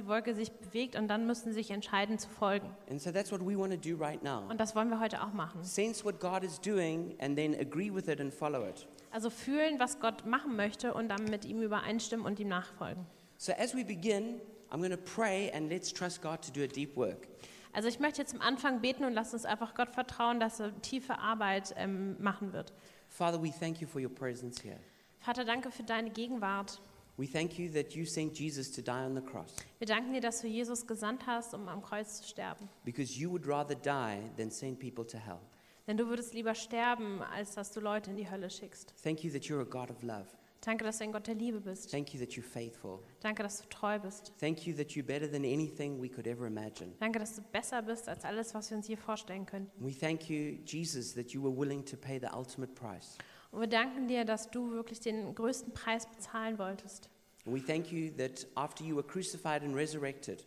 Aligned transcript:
die 0.00 0.06
Wolke 0.06 0.34
sich 0.34 0.50
bewegt 0.52 0.96
und 0.96 1.08
dann 1.08 1.26
müssen 1.26 1.50
sie 1.50 1.54
sich 1.54 1.70
entscheiden 1.70 2.18
zu 2.18 2.28
folgen. 2.28 2.74
And 2.88 3.00
so 3.00 3.10
that's 3.10 3.30
what 3.30 3.40
we 3.40 3.58
want 3.58 3.72
to 3.72 3.78
do 3.78 3.96
right 3.96 4.22
now. 4.22 4.42
Und 4.48 4.58
das 4.58 4.74
wollen 4.74 4.88
wir 4.88 4.98
heute 5.00 5.22
auch 5.22 5.32
machen. 5.32 5.62
Sense 5.62 6.04
what 6.04 6.20
God 6.20 6.42
is 6.42 6.60
doing 6.60 7.14
and 7.20 7.36
then 7.36 7.54
agree 7.54 7.92
with 7.92 8.08
it 8.08 8.20
and 8.20 8.32
follow 8.32 8.66
it. 8.66 8.86
Also 9.10 9.28
fühlen, 9.28 9.78
was 9.78 10.00
Gott 10.00 10.24
machen 10.24 10.56
möchte 10.56 10.94
und 10.94 11.08
dann 11.08 11.24
mit 11.24 11.44
ihm 11.44 11.62
übereinstimmen 11.62 12.24
und 12.24 12.38
ihm 12.40 12.48
nachfolgen. 12.48 13.04
So 13.36 13.52
as 13.52 13.74
we 13.74 13.84
begin, 13.84 14.40
I'm 14.70 14.78
going 14.78 14.90
to 14.90 14.96
pray 14.96 15.50
and 15.52 15.70
let's 15.70 15.92
trust 15.92 16.22
God 16.22 16.40
to 16.42 16.52
do 16.52 16.62
a 16.62 16.66
deep 16.66 16.96
work. 16.96 17.28
Also 17.72 17.88
ich 17.88 18.00
möchte 18.00 18.20
jetzt 18.20 18.34
am 18.34 18.40
Anfang 18.40 18.80
beten 18.80 19.04
und 19.04 19.12
lasst 19.12 19.34
uns 19.34 19.44
einfach 19.44 19.74
Gott 19.74 19.90
vertrauen, 19.90 20.40
dass 20.40 20.60
er 20.60 20.80
tiefe 20.80 21.18
Arbeit 21.18 21.74
ähm, 21.76 22.16
machen 22.20 22.52
wird. 22.52 22.72
Father, 23.08 23.42
we 23.42 23.50
thank 23.50 23.80
you 23.80 23.86
for 23.86 24.00
your 24.00 24.10
presence 24.10 24.62
here. 24.62 24.78
Vater, 25.18 25.44
danke 25.44 25.70
für 25.70 25.82
deine 25.82 26.10
Gegenwart. 26.10 26.80
We 27.20 27.26
thank 27.26 27.58
you 27.58 27.70
that 27.72 27.92
you 27.94 28.06
sent 28.06 28.32
Jesus 28.38 28.72
to 28.72 28.80
die 28.80 29.04
on 29.04 29.14
the 29.14 29.20
cross 29.20 29.54
Wir 29.78 29.86
danken 29.86 30.14
dir, 30.14 30.22
dass 30.22 30.40
du 30.40 30.46
Jesus 30.46 30.86
gesandt 30.86 31.26
hast, 31.26 31.52
um 31.52 31.68
am 31.68 31.82
Kreuz 31.82 32.22
zu 32.22 32.24
sterben. 32.28 32.66
because 32.82 33.18
you 33.20 33.30
would 33.30 33.46
rather 33.46 33.74
die 33.74 34.18
than 34.38 34.50
send 34.50 34.78
people 34.78 35.06
to 35.06 35.18
hell. 35.18 35.38
Denn 35.86 35.98
du 35.98 36.06
würdest 36.06 36.32
lieber 36.32 36.54
sterben, 36.54 37.20
als 37.22 37.54
dass 37.54 37.72
du 37.72 37.80
Leute 37.80 38.10
in 38.10 38.16
die 38.16 38.30
Hölle 38.30 38.48
schickst. 38.48 38.94
Thank 39.02 39.22
you 39.22 39.30
that 39.32 39.42
you're 39.42 39.60
a 39.60 39.64
God 39.64 39.90
of 39.90 40.02
love. 40.02 40.24
Danke, 40.62 40.84
dass 40.84 40.98
du 40.98 41.04
ein 41.04 41.12
Gott 41.12 41.26
der 41.26 41.34
Liebe 41.34 41.60
bist. 41.60 41.90
Thank 41.90 42.14
you 42.14 42.20
that 42.20 42.30
you're 42.34 42.42
faithful. 42.42 43.00
Danke, 43.20 43.42
dass 43.42 43.60
du 43.62 43.68
treu 43.68 43.98
bist. 43.98 44.32
Thank 44.38 44.66
you 44.66 44.74
that 44.76 44.90
you're 44.92 45.02
better 45.02 45.26
than 45.30 45.42
anything 45.44 46.00
we 46.00 46.08
could 46.08 46.26
ever 46.26 46.46
imagine. 46.46 46.92
Danke, 47.00 47.18
dass 47.18 47.34
du 47.34 47.42
besser 47.52 47.82
bist 47.82 48.08
als 48.08 48.24
alles, 48.24 48.54
was 48.54 48.70
wir 48.70 48.76
uns 48.78 48.86
je 48.88 48.96
vorstellen 48.96 49.44
könnten. 49.46 49.70
We 49.84 49.92
thank 49.98 50.30
you, 50.30 50.58
Jesus, 50.64 51.14
that 51.14 51.30
you 51.32 51.42
were 51.42 51.54
willing 51.54 51.84
to 51.84 51.96
pay 51.96 52.18
the 52.18 52.28
ultimate 52.34 52.72
price. 52.74 53.16
Und 53.52 53.60
wir 53.60 53.66
danken 53.68 54.06
dir, 54.08 54.24
dass 54.24 54.50
du 54.50 54.70
wirklich 54.72 55.00
den 55.00 55.34
größten 55.34 55.72
Preis 55.74 56.06
bezahlen 56.06 56.58
wolltest. 56.58 57.08
And 57.46 57.54
we 57.56 57.60
thank 57.64 57.90
you 57.90 58.10
that 58.16 58.46
after 58.54 58.84
you 58.84 58.94
were 58.96 59.06
crucified 59.06 59.62
and 59.62 59.74
resurrected, 59.74 60.46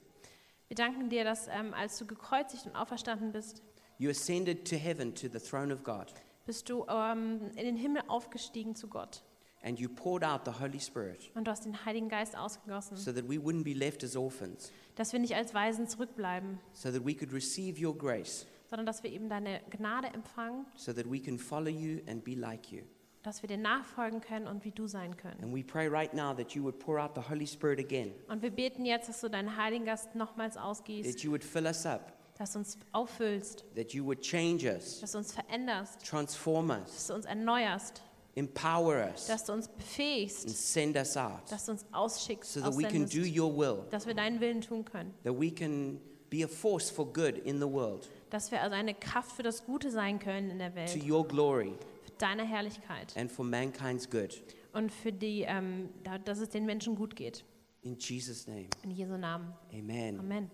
Wir 0.69 0.75
danken 0.75 1.09
dir, 1.09 1.23
dass 1.23 1.47
ähm, 1.49 1.73
als 1.73 1.97
du 1.97 2.05
gekreuzigt 2.05 2.65
und 2.65 2.75
auferstanden 2.75 3.31
bist, 3.31 3.61
you 3.97 4.09
ascended 4.09 4.67
to 4.67 4.75
heaven 4.75 5.13
to 5.13 5.27
the 5.27 5.39
throne 5.39 5.73
of 5.73 5.83
God, 5.83 6.13
bist 6.45 6.69
du 6.69 6.85
ähm, 6.87 7.51
in 7.55 7.65
den 7.65 7.75
Himmel 7.75 8.03
aufgestiegen 8.07 8.75
zu 8.75 8.87
Gott. 8.87 9.23
and 9.63 9.79
you 9.79 9.87
poured 9.89 10.23
out 10.23 10.41
the 10.45 10.51
Holy 10.61 10.79
Spirit 10.79 11.31
Und 11.35 11.45
du 11.47 11.51
hast 11.51 11.65
den 11.65 11.83
Heiligen 11.85 12.09
Geist 12.09 12.37
ausgegossen, 12.37 12.95
so 12.97 13.11
that 13.11 13.27
we 13.27 13.35
wouldn't 13.37 13.63
be 13.63 13.73
left 13.73 14.03
as 14.03 14.15
orphans, 14.15 14.71
dass 14.95 15.11
wir 15.13 15.19
nicht 15.19 15.35
als 15.35 15.53
Waisen 15.53 15.87
zurückbleiben, 15.87 16.59
so 16.73 16.89
that 16.91 17.05
we 17.05 17.13
could 17.15 17.33
receive 17.33 17.83
your 17.83 17.97
grace, 17.97 18.45
sondern 18.69 18.85
dass 18.85 19.03
wir 19.03 19.11
eben 19.11 19.29
deine 19.29 19.61
Gnade 19.69 20.07
empfangen, 20.07 20.65
so 20.75 20.93
that 20.93 21.09
we 21.11 21.19
can 21.19 21.37
follow 21.39 21.69
you 21.69 22.01
and 22.07 22.23
be 22.23 22.35
like 22.35 22.71
you. 22.71 22.81
Dass 23.23 23.41
wir 23.41 23.47
dir 23.47 23.57
nachfolgen 23.57 24.21
können 24.21 24.47
und 24.47 24.65
wie 24.65 24.71
du 24.71 24.85
sein 24.85 25.15
können. 25.15 25.41
And 25.41 25.55
we 25.55 25.63
pray 25.63 25.87
right 25.87 26.13
now 26.13 26.33
that 26.33 26.51
you 26.51 26.63
would 26.63 26.77
pour 26.77 26.99
out 26.99 27.11
the 27.15 27.21
Holy 27.29 27.47
Spirit 27.47 27.79
again, 27.79 28.13
Und 28.27 28.41
wir 28.41 28.51
beten 28.51 28.85
jetzt, 28.85 29.07
dass 29.09 29.21
du 29.21 29.29
deinen 29.29 29.55
Heiligen 29.57 29.85
Geist 29.85 30.13
nochmals 30.13 30.57
ausgießt, 30.57 31.09
that 31.09 31.21
you 31.21 31.31
would 31.31 31.43
fill 31.43 31.65
us 31.65 31.85
up, 31.85 32.11
dass 32.37 32.51
du 32.51 32.59
uns 32.59 32.77
auffüllst, 32.91 33.63
that 33.75 33.93
you 33.93 34.05
would 34.05 34.21
change 34.21 34.69
us, 34.69 34.99
dass 34.99 35.13
du 35.13 35.19
uns 35.19 35.31
veränderst, 35.31 36.05
transform 36.05 36.69
us, 36.69 36.93
dass 36.93 37.07
du 37.07 37.13
uns 37.13 37.25
erneuerst, 37.25 38.01
empower 38.35 39.09
us, 39.09 39.27
dass 39.27 39.45
du 39.45 39.53
uns 39.53 39.67
and 39.67 39.77
befähigst, 39.77 40.49
send 40.49 40.97
us 40.97 41.15
out. 41.15 41.49
dass 41.49 41.65
du 41.65 41.71
uns 41.71 41.85
ausschickst, 41.93 42.53
so 42.53 42.59
that 42.59 42.75
we 42.77 42.83
can 42.83 43.07
do 43.07 43.21
your 43.21 43.55
will, 43.55 43.85
dass 43.89 44.05
wir 44.05 44.13
deinen 44.13 44.41
Willen 44.41 44.59
tun 44.59 44.83
können, 44.83 45.13
that 45.23 45.39
we 45.39 45.49
can 45.49 46.01
be 46.29 46.43
a 46.43 46.47
force 46.47 46.89
for 46.89 47.05
good 47.05 47.37
in 47.45 47.59
the 47.59 47.71
world, 47.71 48.09
dass 48.31 48.51
wir 48.51 48.61
also 48.61 48.75
eine 48.75 48.93
Kraft 48.95 49.31
für 49.31 49.43
das 49.43 49.63
Gute 49.63 49.91
sein 49.91 50.19
können 50.19 50.49
in 50.49 50.59
der 50.59 50.71
to 50.71 50.75
Welt, 50.75 51.09
your 51.09 51.25
glory 51.25 51.73
für 52.23 52.27
deine 52.29 52.43
Herrlichkeit 52.47 53.13
and 53.17 53.29
for 53.31 53.43
mankind's 53.45 54.09
good. 54.09 54.41
und 54.71 54.91
für 54.91 55.11
die, 55.11 55.41
ähm, 55.41 55.89
da- 56.03 56.17
dass 56.17 56.39
es 56.39 56.49
den 56.49 56.65
Menschen 56.65 56.95
gut 56.95 57.15
geht. 57.15 57.43
In 57.81 57.97
Jesus' 57.97 58.47
name, 58.47 58.67
In 58.83 58.91
Jesu 58.91 59.17
Namen. 59.17 59.53
amen. 59.73 60.19
Amen. 60.19 60.49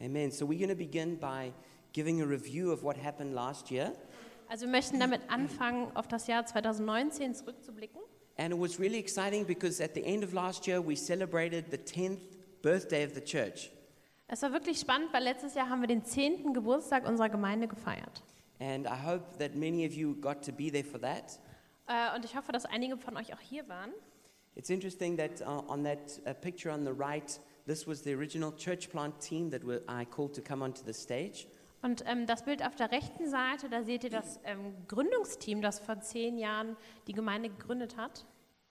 Amen. 0.00 0.30
So 0.30 0.46
we're 0.46 0.56
going 0.58 0.70
to 0.70 0.74
begin 0.74 1.18
by 1.18 1.52
giving 1.92 2.22
a 2.22 2.24
review 2.24 2.72
of 2.72 2.82
what 2.82 2.96
happened 2.96 3.34
last 3.34 3.70
year. 3.70 3.92
Also 4.48 4.64
wir 4.64 4.72
möchten 4.72 4.98
damit 5.00 5.20
anfangen, 5.28 5.94
auf 5.94 6.08
das 6.08 6.26
Jahr 6.28 6.46
2019 6.46 7.34
zurückzublicken. 7.34 8.00
And 8.38 8.54
it 8.54 8.58
was 8.58 8.80
really 8.80 8.98
exciting 8.98 9.44
because 9.46 9.82
at 9.84 9.94
the 9.94 10.02
end 10.02 10.24
of 10.24 10.32
last 10.32 10.66
year, 10.66 10.80
we 10.84 10.96
celebrated 10.96 11.66
the 11.70 11.76
10th 11.76 12.20
birthday 12.62 13.04
of 13.06 13.12
the 13.14 13.20
church. 13.20 13.70
Es 14.28 14.40
war 14.40 14.52
wirklich 14.52 14.80
spannend, 14.80 15.12
weil 15.12 15.22
letztes 15.24 15.54
Jahr 15.54 15.68
haben 15.68 15.82
wir 15.82 15.88
den 15.88 16.04
10. 16.06 16.54
Geburtstag 16.54 17.06
unserer 17.06 17.28
Gemeinde 17.28 17.68
gefeiert. 17.68 18.22
And 18.62 18.86
I 18.86 18.94
hope 18.94 19.38
that 19.38 19.56
many 19.56 19.84
of 19.84 19.92
you 19.92 20.14
got 20.20 20.42
to 20.44 20.52
be 20.52 20.70
there 20.70 20.84
for 20.84 21.00
that. 21.00 21.40
Äh, 21.88 22.14
Und 22.14 22.24
ich 22.24 22.36
hoffe, 22.36 22.52
dass 22.52 22.64
einige 22.64 22.96
von 22.96 23.16
euch 23.16 23.34
auch 23.34 23.40
hier 23.40 23.68
waren. 23.68 23.90
It's 24.54 24.70
interesting 24.70 25.16
that 25.16 25.40
uh, 25.40 25.68
on 25.68 25.82
that 25.82 26.20
uh, 26.26 26.32
picture 26.34 26.72
on 26.72 26.84
the 26.84 26.92
right, 26.92 27.40
this 27.66 27.88
was 27.88 28.04
the 28.04 28.14
original 28.14 28.54
church 28.56 28.88
plant 28.88 29.18
team 29.18 29.50
that 29.50 29.64
were, 29.66 29.82
I 29.88 30.04
called 30.04 30.34
to 30.34 30.42
come 30.42 30.62
onto 30.62 30.84
the 30.84 30.92
stage. 30.92 31.48
Und 31.82 32.04
ähm, 32.06 32.26
das 32.26 32.44
Bild 32.44 32.64
auf 32.64 32.76
der 32.76 32.92
rechten 32.92 33.28
Seite, 33.28 33.68
da 33.68 33.82
seht 33.82 34.04
ihr 34.04 34.10
das 34.10 34.38
ähm, 34.44 34.76
Gründungsteam, 34.86 35.60
das 35.60 35.80
vor 35.80 36.00
zehn 36.00 36.38
Jahren 36.38 36.76
die 37.08 37.12
Gemeinde 37.12 37.48
gegründet 37.48 37.96
hat. 37.96 38.24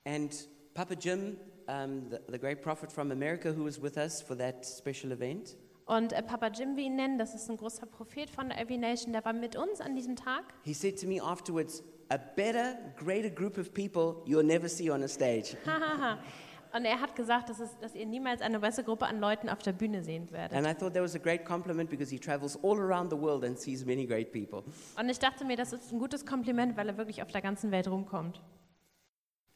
And 0.06 0.47
Papa 0.74 0.94
Jim, 0.94 1.35
um, 1.68 2.09
the, 2.09 2.18
the 2.30 2.40
great 2.40 2.62
prophet 2.62 2.90
from 2.90 3.12
America 3.12 3.51
who 3.51 3.66
was 3.66 3.81
with 3.81 3.97
us 3.97 4.22
for 4.22 4.38
that 4.38 4.66
special 4.66 5.12
event, 5.12 5.57
Und 5.91 6.13
äh, 6.13 6.24
Papa 6.24 6.47
Jim, 6.47 6.78
wie 6.78 6.85
ihn 6.85 6.96
nennen, 6.96 7.18
das 7.18 7.35
ist 7.35 7.50
ein 7.50 7.57
großer 7.57 7.85
Prophet 7.85 8.29
von 8.29 8.47
der 8.47 8.62
Every 8.62 8.78
Nation, 8.78 9.12
der 9.12 9.25
war 9.25 9.34
mit 9.34 9.57
uns 9.57 9.81
an 9.81 9.94
diesem 9.94 10.16
Tag. 10.16 10.53
he 10.63 10.74
said 10.74 10.97
to 10.97 11.06
me 11.06 11.22
afterwards, 11.22 11.84
a 12.09 12.18
better, 12.18 12.78
greater 12.96 13.29
group 13.29 13.57
of 13.57 13.74
people 13.74 14.24
you'll 14.25 14.41
never 14.41 14.69
see 14.69 14.90
on 14.90 15.03
a 15.03 15.07
stage. 15.09 15.57
Und 16.74 16.85
er 16.85 17.01
hat 17.01 17.18
gesagt, 17.18 17.50
dass, 17.50 17.59
es, 17.59 17.78
dass 17.80 17.94
ihr 17.94 18.06
niemals 18.06 18.40
eine 18.40 18.62
bessere 18.62 18.85
Gruppe 18.85 19.06
an 19.06 19.19
Leuten 19.19 19.50
auf 19.50 19.59
der 19.59 19.74
Bühne 19.74 20.01
sehen 20.01 20.31
werdet. 20.31 20.57
And 20.57 20.66
I 20.66 20.74
thought 20.74 20.94
that 20.94 21.03
was 21.03 21.13
a 21.13 21.19
great 21.19 21.44
compliment 21.44 21.90
because 21.90 22.09
he 22.09 22.18
travels 22.18 22.57
all 22.63 22.80
around 22.80 23.12
the 23.12 23.19
world 23.19 23.44
and 23.44 23.59
sees 23.59 23.85
many 23.85 24.06
great 24.06 24.31
people. 24.31 24.63
Und 24.97 25.09
ich 25.09 25.19
dachte 25.19 25.44
mir, 25.44 25.57
das 25.57 25.74
ist 25.74 25.91
ein 25.91 26.00
gutes 26.00 26.25
Kompliment, 26.25 26.78
weil 26.78 26.88
er 26.88 26.96
wirklich 26.96 27.22
auf 27.22 27.31
der 27.34 27.41
ganzen 27.41 27.69
Welt 27.72 27.90
rumkommt. 27.90 28.41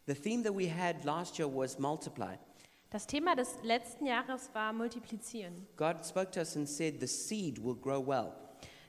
The 0.08 0.14
theme 0.14 0.44
that 0.44 0.54
we 0.54 0.70
had 0.70 1.06
last 1.06 1.40
year 1.40 1.48
was 1.48 1.80
multiply. 1.80 2.36
Das 2.96 3.08
Thema 3.08 3.36
des 3.36 3.58
letzten 3.62 4.06
Jahres 4.06 4.52
war 4.54 4.72
Multiplizieren. 4.72 5.68
God 5.76 5.98
spoke 6.06 6.32
to 6.32 6.40
us 6.40 6.56
and 6.56 6.66
said, 6.66 7.02
The 7.02 7.08
seed 7.08 7.62
will 7.62 7.76
grow 7.76 8.02
well. 8.08 8.32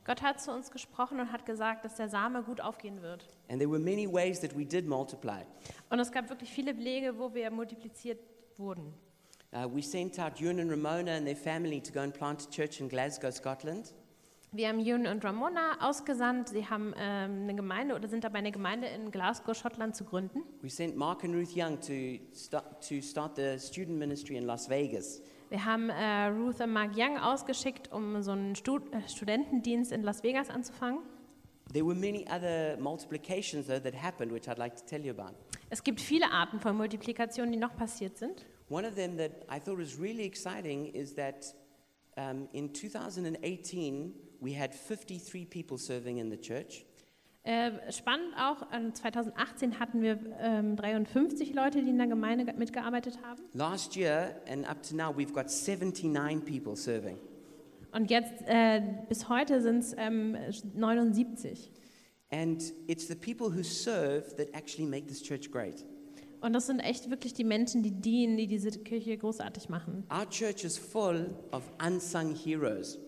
Gott 0.05 0.23
hat 0.23 0.41
zu 0.41 0.53
uns 0.53 0.71
gesprochen 0.71 1.19
und 1.19 1.33
hat 1.33 1.45
gesagt, 1.45 1.85
dass 1.85 1.97
der 1.97 2.09
Same 2.09 2.45
gut 2.45 2.61
aufgehen 2.61 3.03
wird. 3.03 3.27
And 3.49 3.59
there 3.59 3.69
were 3.69 3.81
many 3.81 4.07
ways 4.07 4.39
that 4.39 4.57
we 4.57 4.65
did 4.65 4.87
multiply. 4.87 5.43
Und 5.91 5.99
es 5.99 6.13
gab 6.13 6.29
wirklich 6.29 6.53
viele 6.53 6.73
Belege, 6.73 7.19
wo 7.19 7.35
wir 7.35 7.51
multipliziert 7.51 8.21
wurden. 8.57 8.95
Uh, 9.53 9.69
we 9.69 9.83
sent 9.83 10.21
out 10.21 10.41
Ewan 10.41 10.61
and 10.61 10.71
Ramona 10.71 11.17
and 11.17 11.27
their 11.27 11.35
family 11.35 11.81
to 11.81 11.93
go 11.93 11.99
and 11.99 12.15
plant 12.15 12.47
a 12.47 12.49
church 12.49 12.81
in 12.81 12.89
Glasgow, 12.89 13.33
Scotland. 13.33 13.93
Wir 14.53 14.69
haben 14.69 14.81
Jun 14.81 15.07
und 15.07 15.25
Ramona 15.25 15.77
ausgesandt. 15.81 16.51
Sie 16.51 16.67
haben 16.67 16.95
ähm, 16.97 17.43
eine 17.43 17.55
Gemeinde 17.55 17.95
oder 17.95 18.09
sind 18.09 18.25
dabei, 18.25 18.39
eine 18.39 18.53
Gemeinde 18.53 18.87
in 18.87 19.11
Glasgow, 19.11 19.57
Schottland 19.57 19.97
zu 19.97 20.05
gründen. 20.05 20.43
We 20.63 20.71
sent 20.71 20.97
Mark 20.97 21.25
and 21.25 21.35
Ruth 21.35 21.55
Young 21.55 21.79
to 21.81 22.25
start, 22.35 22.89
to 22.89 23.01
start 23.01 23.37
the 23.37 23.59
student 23.59 23.99
ministry 23.99 24.37
in 24.37 24.45
Las 24.45 24.71
Vegas. 24.71 25.21
Wir 25.51 25.65
haben 25.65 25.91
äh, 25.91 26.27
Ruth 26.27 26.61
und 26.61 26.73
Mark 26.73 26.97
Young 26.97 27.19
ausgeschickt, 27.19 27.93
um 27.93 28.23
so 28.23 28.33
einen 28.33 28.57
Stud 28.57 28.83
äh, 28.93 29.09
Studentendienst 29.09 29.93
in 29.93 30.03
Las 30.03 30.23
Vegas 30.23 30.49
anzufangen. 30.49 31.01
There 31.73 31.85
were 31.85 31.97
many 31.97 32.25
other 32.29 32.77
multiplications, 32.79 33.67
though, 33.67 33.81
that 33.81 33.95
happened, 33.95 34.33
which 34.33 34.49
I'd 34.49 34.59
like 34.59 34.77
to 34.77 34.85
tell 34.85 35.05
you 35.05 35.13
about. 35.13 35.35
Es 35.69 35.83
gibt 35.83 36.01
viele 36.01 36.31
Arten 36.31 36.61
von 36.61 36.77
Multiplikationen, 36.77 37.53
die 37.53 37.59
noch 37.59 37.77
passiert 37.77 38.17
sind. 38.17 38.47
One 38.69 38.87
of 38.87 38.95
them 38.95 39.17
that 39.19 39.33
I 39.51 39.59
thought 39.61 39.79
was 39.79 39.99
really 40.01 40.25
exciting 40.25 40.87
is 40.87 41.15
that 41.15 41.55
um, 42.17 42.49
in 42.53 42.73
2018, 42.73 44.15
we 44.41 44.59
had 44.59 44.73
53 44.75 45.45
people 45.49 45.79
serving 45.79 46.19
in 46.19 46.31
the 46.31 46.37
church. 46.39 46.85
Äh, 47.45 47.71
spannend 47.93 48.35
auch, 48.37 48.67
ähm, 48.73 48.93
2018 48.93 49.79
hatten 49.79 50.03
wir 50.03 50.19
ähm, 50.41 50.75
53 50.77 51.55
Leute, 51.55 51.81
die 51.83 51.91
in 51.91 51.99
der 51.99 52.09
Gemeinde 52.09 52.45
ge- 52.45 52.55
mitgearbeitet 52.57 53.19
haben. 53.23 53.41
Last 53.53 53.95
year 53.97 54.35
and 54.51 54.69
up 54.69 54.83
to 54.83 54.97
now, 54.97 55.15
we've 55.17 55.33
got 55.33 55.49
79 55.49 56.45
people 56.45 56.75
serving. 56.77 57.19
Und 57.93 58.11
jetzt, 58.11 58.43
äh, 58.47 58.83
bis 59.09 59.29
heute 59.29 59.63
sind 59.63 59.79
es 59.79 59.95
ähm, 59.97 60.37
79. 60.75 61.71
And 62.31 62.61
it's 62.89 63.07
the 63.07 63.15
people 63.15 63.47
who 63.57 63.63
serve 63.63 64.35
that 64.37 64.49
actually 64.53 64.87
make 64.89 65.07
this 65.07 65.23
church 65.23 65.51
great. 65.53 65.85
Und 66.41 66.53
das 66.53 66.67
sind 66.67 66.81
echt 66.81 67.09
wirklich 67.11 67.33
die 67.33 67.45
Menschen, 67.45 67.83
die 67.85 67.93
dienen, 67.93 68.37
die 68.37 68.47
diese 68.49 68.71
Kirche 68.73 69.17
großartig 69.17 69.69
machen. 69.69 70.05
Our 70.13 70.29
church 70.29 70.65
is 70.65 70.77
full 70.77 71.35
of 71.53 71.63
unsung 71.85 72.35
heroes. 72.35 72.99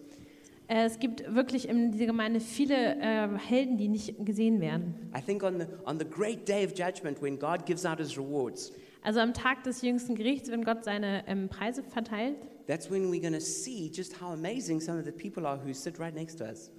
Äh, 0.69 0.85
es 0.85 0.99
gibt 0.99 1.35
wirklich 1.35 1.69
in 1.69 1.93
dieser 1.93 2.07
Gemeinde 2.07 2.41
viele 2.41 2.97
äh, 2.97 3.29
Helden, 3.39 3.79
die 3.79 3.89
nicht 3.89 4.15
gesehen 4.25 4.61
werden. 4.61 4.95
I 5.17 5.21
think 5.21 5.43
on 5.43 5.61
the, 5.61 5.67
on 5.87 5.99
the 5.99 6.05
great 6.05 6.47
day 6.47 6.65
of 6.65 6.73
judgment, 6.79 7.21
when 7.23 7.39
God 7.39 7.65
gives 7.67 7.85
out 7.87 7.99
his 7.99 8.17
rewards, 8.17 8.73
Also 9.03 9.21
am 9.21 9.33
Tag 9.33 9.63
des 9.63 9.81
jüngsten 9.83 10.15
Gerichts, 10.15 10.51
wenn 10.51 10.65
Gott 10.65 10.85
seine 10.85 11.25
ähm, 11.27 11.49
Preise 11.49 11.83
verteilt, 11.83 12.37
that's 12.67 12.91
when 12.91 13.11
we're 13.11 13.21
going 13.21 13.33
to 13.33 13.41
see 13.41 13.91
just 13.93 14.21
how 14.21 14.33
amazing 14.33 14.81
some 14.81 14.99
of 14.99 15.07
the 15.07 15.13
people 15.13 15.47
are 15.47 15.59
who 15.59 15.73
sit 15.73 15.99
right 15.99 16.15
next 16.15 16.37
to 16.39 16.45
us. 16.45 16.71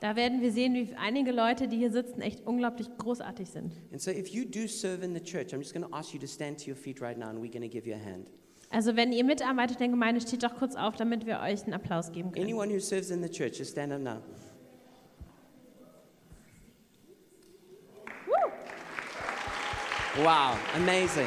da 0.00 0.16
werden 0.16 0.40
wir 0.40 0.50
sehen, 0.50 0.74
wie 0.74 0.94
einige 0.96 1.30
Leute, 1.30 1.68
die 1.68 1.76
hier 1.76 1.92
sitzen, 1.92 2.20
echt 2.22 2.44
unglaublich 2.46 2.88
großartig 2.98 3.48
sind. 3.48 3.72
And 3.92 4.00
so, 4.00 4.10
if 4.10 4.28
you 4.28 4.44
do 4.44 4.66
serve 4.66 5.04
in 5.04 5.14
the 5.14 5.20
church, 5.22 5.52
I'm 5.54 5.60
just 5.60 5.72
going 5.72 5.86
to 5.88 5.94
ask 5.96 6.12
you 6.12 6.18
to 6.18 6.26
stand 6.26 6.58
to 6.64 6.70
your 6.70 6.76
feet 6.76 7.00
right 7.00 7.16
now 7.16 7.28
and 7.28 7.38
we're 7.40 7.52
going 7.52 7.62
to 7.62 7.68
give 7.68 7.86
you 7.86 7.94
a 7.94 7.98
hand. 8.04 8.26
Also 8.76 8.94
wenn 8.94 9.10
ihr 9.10 9.24
mitarbeitet 9.24 9.76
in 9.76 9.84
der 9.84 9.88
Gemeinde, 9.88 10.20
steht 10.20 10.42
doch 10.42 10.54
kurz 10.54 10.76
auf, 10.76 10.96
damit 10.96 11.24
wir 11.24 11.40
euch 11.40 11.62
einen 11.62 11.72
Applaus 11.72 12.12
geben 12.12 12.30
können. 12.30 12.44
Anyone 12.44 12.70
who 12.70 12.78
serves 12.78 13.08
in 13.08 13.22
the 13.22 13.28
church, 13.30 13.56
just 13.56 13.70
stand 13.70 13.90
up 13.90 14.00
now. 14.02 14.18
Wow, 20.22 20.58
amazing. 20.74 21.26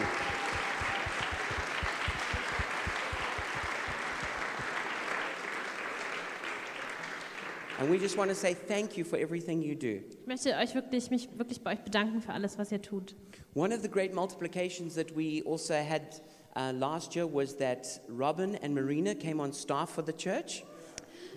And 7.80 7.90
we 7.90 7.98
just 7.98 8.16
want 8.16 8.30
to 8.30 8.36
say 8.36 8.54
thank 8.54 8.96
you 8.96 9.04
for 9.04 9.18
everything 9.18 9.64
you 9.64 9.74
do. 9.74 10.04
Ich 10.22 10.28
möchte 10.28 10.56
euch 10.56 10.76
wirklich, 10.76 11.10
mich 11.10 11.30
wirklich 11.36 11.64
bei 11.64 11.74
euch 11.74 11.80
bedanken 11.80 12.22
für 12.22 12.32
alles, 12.32 12.60
was 12.60 12.72
ihr 12.72 12.84
tut. 12.84 13.16
One 13.56 13.74
of 13.74 13.82
the 13.82 13.90
great 13.90 14.14
multiplications 14.14 14.94
that 14.94 15.18
we 15.18 15.42
also 15.44 15.74
had 15.74 16.22
uh, 16.56 16.72
last 16.74 17.16
year 17.16 17.26
was 17.26 17.58
that 17.58 18.02
Robin 18.08 18.56
and 18.56 18.74
Marina 18.74 19.16
came 19.16 19.40
on 19.40 19.54
staff 19.54 19.90
for 19.90 20.04
the 20.04 20.14
church. 20.14 20.64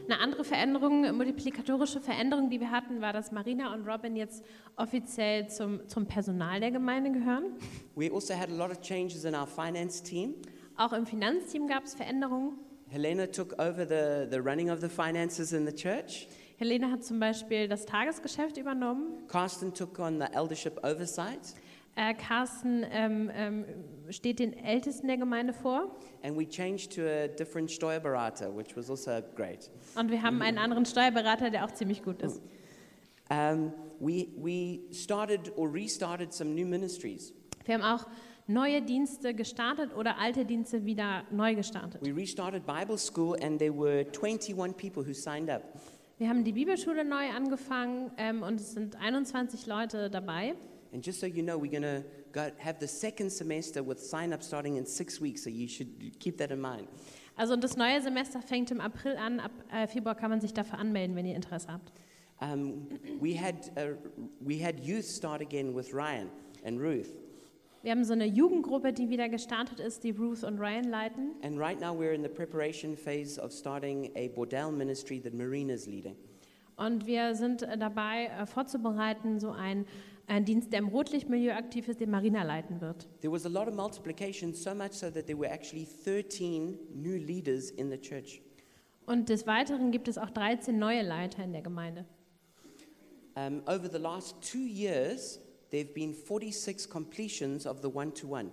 Eine 0.09 0.19
andere 0.19 0.44
Veränderung, 0.44 1.17
multiplikatorische 1.17 2.00
Veränderung, 2.00 2.50
die 2.50 2.59
wir 2.59 2.73
hatten, 2.73 3.00
war, 3.00 3.12
dass 3.12 3.31
Marina 3.31 3.73
und 3.73 3.87
Robin 3.87 4.17
jetzt 4.17 4.43
offiziell 4.76 5.49
zum, 5.49 5.88
zum 5.88 6.06
Personal 6.06 6.59
der 6.59 6.73
Gemeinde 6.73 7.12
gehören. 7.12 7.56
We 7.94 8.11
also 8.12 8.35
had 8.35 8.50
a 8.50 8.55
lot 8.55 8.70
of 8.70 8.81
changes 8.81 9.25
in 9.25 9.35
our 9.35 9.47
finance 9.47 10.03
team. 10.03 10.35
Auch 10.76 10.93
im 10.93 11.06
Finanzteam 11.06 11.69
gab 11.69 11.85
es 11.85 11.94
Veränderungen. 11.94 12.59
Helena 12.88 13.26
took 13.26 13.53
over 13.59 13.87
the, 13.87 14.29
the 14.31 14.38
running 14.38 14.70
of 14.70 14.81
the 14.81 14.88
finances 14.88 15.53
in 15.53 15.67
the 15.67 15.73
church. 15.73 16.26
Helene 16.59 16.91
hat 16.91 17.05
zum 17.05 17.19
Beispiel 17.19 17.69
das 17.69 17.87
Tagesgeschäft 17.87 18.56
übernommen. 18.56 19.26
Carsten 19.29 19.73
took 19.73 19.99
on 19.99 20.20
the 20.20 20.26
eldership 20.32 20.79
oversight. 20.85 21.55
Äh, 21.94 22.15
Carsten 22.15 22.87
ähm, 22.91 23.31
ähm, 23.35 23.65
steht 24.09 24.39
den 24.39 24.55
Ältesten 24.55 25.09
der 25.09 25.19
Gemeinde 25.19 25.53
vor. 25.53 25.94
And 26.23 26.39
we 26.39 26.49
changed 26.49 26.94
to 26.94 27.03
a 27.03 27.29
different 27.29 27.71
Steuerberater, 27.71 28.56
which 28.56 28.75
was 28.77 28.89
also 28.89 29.21
great. 29.37 29.71
Und 29.94 30.11
wir 30.11 30.23
haben 30.23 30.41
einen 30.41 30.56
anderen 30.56 30.87
Steuerberater, 30.87 31.50
der 31.50 31.65
auch 31.65 31.73
ziemlich 31.73 32.03
gut 32.03 32.23
ist. 32.23 32.41
Um, 33.29 33.73
we, 34.00 34.29
we 34.37 34.81
started 34.93 35.53
or 35.56 35.73
restarted 35.73 36.33
some 36.33 36.55
new 36.55 36.67
ministries. 36.67 37.33
Wir 37.65 37.75
haben 37.75 37.83
auch 37.83 38.06
neue 38.47 38.83
Dienste 38.83 39.35
gestartet 39.35 39.95
oder 39.95 40.19
alte 40.19 40.45
Dienste 40.45 40.85
wieder 40.85 41.25
neu 41.31 41.55
gestartet. 41.55 42.00
We 42.03 42.15
restarted 42.15 42.67
Bible 42.67 42.99
school, 42.99 43.37
and 43.43 43.59
there 43.59 43.73
were 43.73 44.05
21 44.12 44.77
people 44.77 45.06
who 45.06 45.12
signed 45.12 45.50
up. 45.50 45.62
Wir 46.19 46.29
haben 46.29 46.45
die 46.45 46.53
Bibelschule 46.53 47.05
neu 47.05 47.31
angefangen 47.31 48.11
ähm, 48.17 48.43
und 48.43 48.61
es 48.61 48.73
sind 48.73 48.97
21 48.97 49.67
Leute 49.67 50.09
dabei. 50.09 50.55
And 50.93 51.03
just 51.03 51.21
so 51.21 51.27
you 51.27 51.43
know, 51.43 51.56
we're 51.56 51.71
going 51.71 51.83
to 51.83 52.05
have 52.59 52.79
the 52.79 52.89
second 52.89 53.31
semester 53.31 53.83
with 53.83 53.99
sign 53.99 54.33
up 54.33 54.43
starting 54.43 54.77
in 54.77 54.87
six 54.87 55.21
weeks, 55.21 55.43
so 55.43 55.50
you 55.50 55.67
should 55.67 56.19
keep 56.19 56.37
that 56.39 56.50
in 56.50 56.61
mind. 56.61 56.89
Also 57.37 57.55
und 57.55 57.65
das 57.65 57.77
neue 57.77 58.00
Semester 58.03 58.43
fängt 58.43 58.71
im 58.71 58.81
April 58.81 59.17
an. 59.17 59.41
Ab 59.41 59.53
äh, 59.73 59.87
Februar 59.87 60.15
kann 60.15 60.31
man 60.31 60.41
sich 60.41 60.53
dafür 60.53 60.79
anmelden, 60.79 61.17
wenn 61.17 61.25
ihr 61.25 61.35
Interesse 61.35 61.69
habt. 61.73 61.93
Um, 62.41 62.89
we, 63.21 63.35
had, 63.35 63.71
uh, 63.77 63.94
we 64.41 64.59
had 64.59 64.81
youth 64.81 65.05
start 65.05 65.41
again 65.41 65.75
with 65.75 65.94
Ryan 65.94 66.29
and 66.65 66.79
Ruth. 66.81 67.15
Wir 67.83 67.93
haben 67.93 68.05
so 68.05 68.12
eine 68.12 68.27
Jugendgruppe, 68.27 68.93
die 68.93 69.09
wieder 69.11 69.29
gestartet 69.29 69.81
ist, 69.81 70.05
die 70.05 70.11
Ruth 70.11 70.45
und 70.45 70.61
Ryan 70.61 70.85
leiten. 70.85 71.33
And 71.43 71.59
right 71.59 71.81
now, 71.81 71.93
we're 71.93 72.12
in 72.12 72.23
the 72.23 72.29
preparation 72.29 72.97
phase 72.97 73.41
of 73.41 73.53
starting 73.53 74.12
a 74.15 74.29
Bordel 74.29 74.71
ministry 74.71 75.21
that 75.21 75.35
Marina's 75.35 75.87
leading. 75.87 76.17
Und 76.77 77.07
wir 77.07 77.35
sind 77.35 77.63
äh, 77.63 77.77
dabei, 77.79 78.27
äh, 78.27 78.47
vorzubereiten, 78.47 79.39
so 79.41 79.51
einen, 79.51 79.87
einen 80.27 80.45
Dienst, 80.45 80.73
der 80.73 80.81
im 80.81 80.89
Rotlichtmilieu 80.89 81.53
aktiv 81.55 81.89
ist, 81.89 82.01
den 82.01 82.11
Marina 82.11 82.43
leiten 82.43 82.81
wird. 82.81 83.07
There 83.21 83.33
was 83.33 83.45
a 83.47 83.49
lot 83.49 83.69
of 83.69 83.75
multiplication, 83.75 84.55
so 84.55 84.75
much 84.75 84.93
so 84.93 85.11
that 85.11 85.27
there 85.27 85.39
were 85.39 85.51
actually 85.51 85.87
13 86.05 86.79
new 86.95 87.17
leaders 87.17 87.71
in 87.71 87.91
the 87.91 87.99
church. 87.99 88.41
Und 89.07 89.29
des 89.29 89.47
Weiteren 89.47 89.91
gibt 89.91 90.09
es 90.09 90.17
auch 90.17 90.31
13 90.31 90.79
neue 90.79 91.03
Leiter 91.03 91.45
in 91.45 91.53
der 91.53 91.63
Gemeinde. 91.63 92.05
Um, 93.35 93.63
over 93.67 93.89
the 93.91 93.99
last 93.99 94.37
two 94.43 94.67
years, 94.67 95.41
there 95.71 95.83
have 95.85 95.95
been 95.95 96.15
46 96.15 96.89
completions 96.89 97.67
of 97.67 97.81
the 97.83 97.89
one 97.89 98.13
to 98.13 98.29
one. 98.29 98.51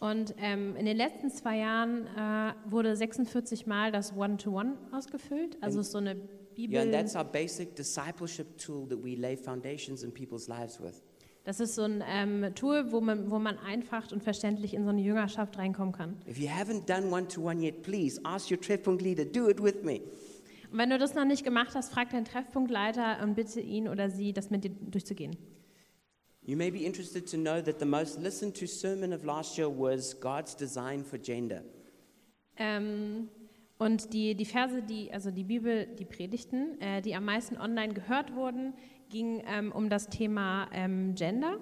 Und 0.00 0.34
ähm, 0.38 0.76
in 0.76 0.86
den 0.86 0.96
letzten 0.96 1.28
zwei 1.30 1.58
Jahren 1.58 2.06
äh, 2.06 2.54
wurde 2.70 2.94
46 2.94 3.66
Mal 3.66 3.90
das 3.90 4.16
One-to-One 4.16 4.76
ausgefüllt. 4.92 5.58
Also 5.60 5.80
ist 5.80 5.90
so 5.90 5.98
eine 5.98 6.16
Yeah, 6.58 6.80
and 6.80 6.90
Bibel. 6.90 6.92
that's 6.92 7.14
our 7.14 7.24
basic 7.24 7.76
discipleship 7.76 8.58
tool 8.58 8.86
that 8.88 8.98
we 8.98 9.14
lay 9.14 9.36
foundations 9.36 10.02
in 10.02 10.10
people's 10.10 10.48
lives 10.48 10.80
with. 10.80 11.00
Das 11.44 11.60
ist 11.60 11.76
so 11.76 11.82
ein 11.82 12.02
ähm, 12.06 12.52
Tool, 12.54 12.90
wo 12.90 13.00
man, 13.00 13.30
wo 13.30 13.38
man 13.38 13.56
einfach 13.58 14.10
und 14.10 14.22
verständlich 14.22 14.74
in 14.74 14.82
so 14.82 14.90
eine 14.90 15.00
Jüngerschaft 15.00 15.56
reinkommen 15.56 15.94
kann. 15.94 16.16
If 16.28 16.38
you 16.38 16.48
haven't 16.48 16.86
done 16.86 17.10
one 17.10 17.28
to 17.28 17.40
one 17.40 17.62
yet, 17.62 17.82
please 17.82 18.20
ask 18.24 18.50
your 18.50 18.60
Treffpunkt 18.60 19.00
leader, 19.00 19.24
do 19.24 19.48
it 19.48 19.62
with 19.62 19.82
me. 19.84 20.00
Und 20.70 20.78
wenn 20.78 20.90
du 20.90 20.98
das 20.98 21.14
noch 21.14 21.24
nicht 21.24 21.44
gemacht 21.44 21.74
hast, 21.74 21.92
frag 21.92 22.10
deinen 22.10 22.24
Treffpunktleiter 22.24 23.22
und 23.22 23.34
bitte 23.36 23.60
ihn 23.60 23.88
oder 23.88 24.10
sie, 24.10 24.32
das 24.32 24.50
mit 24.50 24.64
dir 24.64 24.70
durchzugehen. 24.70 25.36
You 26.42 26.56
may 26.56 26.70
be 26.70 26.80
interested 26.80 27.30
to 27.30 27.36
know 27.36 27.62
that 27.62 27.78
the 27.78 27.86
most 27.86 28.20
listened 28.20 28.58
to 28.58 28.66
sermon 28.66 29.12
of 29.12 29.22
last 29.22 29.56
year 29.56 29.68
was 29.68 30.18
God's 30.18 30.56
design 30.56 31.04
for 31.04 31.18
gender. 31.18 31.62
Ähm, 32.56 33.28
und 33.78 34.12
die, 34.12 34.34
die 34.34 34.44
Verse, 34.44 34.82
die, 34.82 35.12
also 35.12 35.30
die 35.30 35.44
Bibel, 35.44 35.86
die 35.86 36.04
Predigten, 36.04 36.80
äh, 36.80 37.00
die 37.00 37.14
am 37.14 37.24
meisten 37.24 37.56
online 37.56 37.94
gehört 37.94 38.34
wurden, 38.34 38.74
gingen 39.08 39.42
ähm, 39.46 39.72
um 39.72 39.88
das 39.88 40.08
Thema 40.08 40.68
ähm, 40.72 41.14
Gender. 41.14 41.58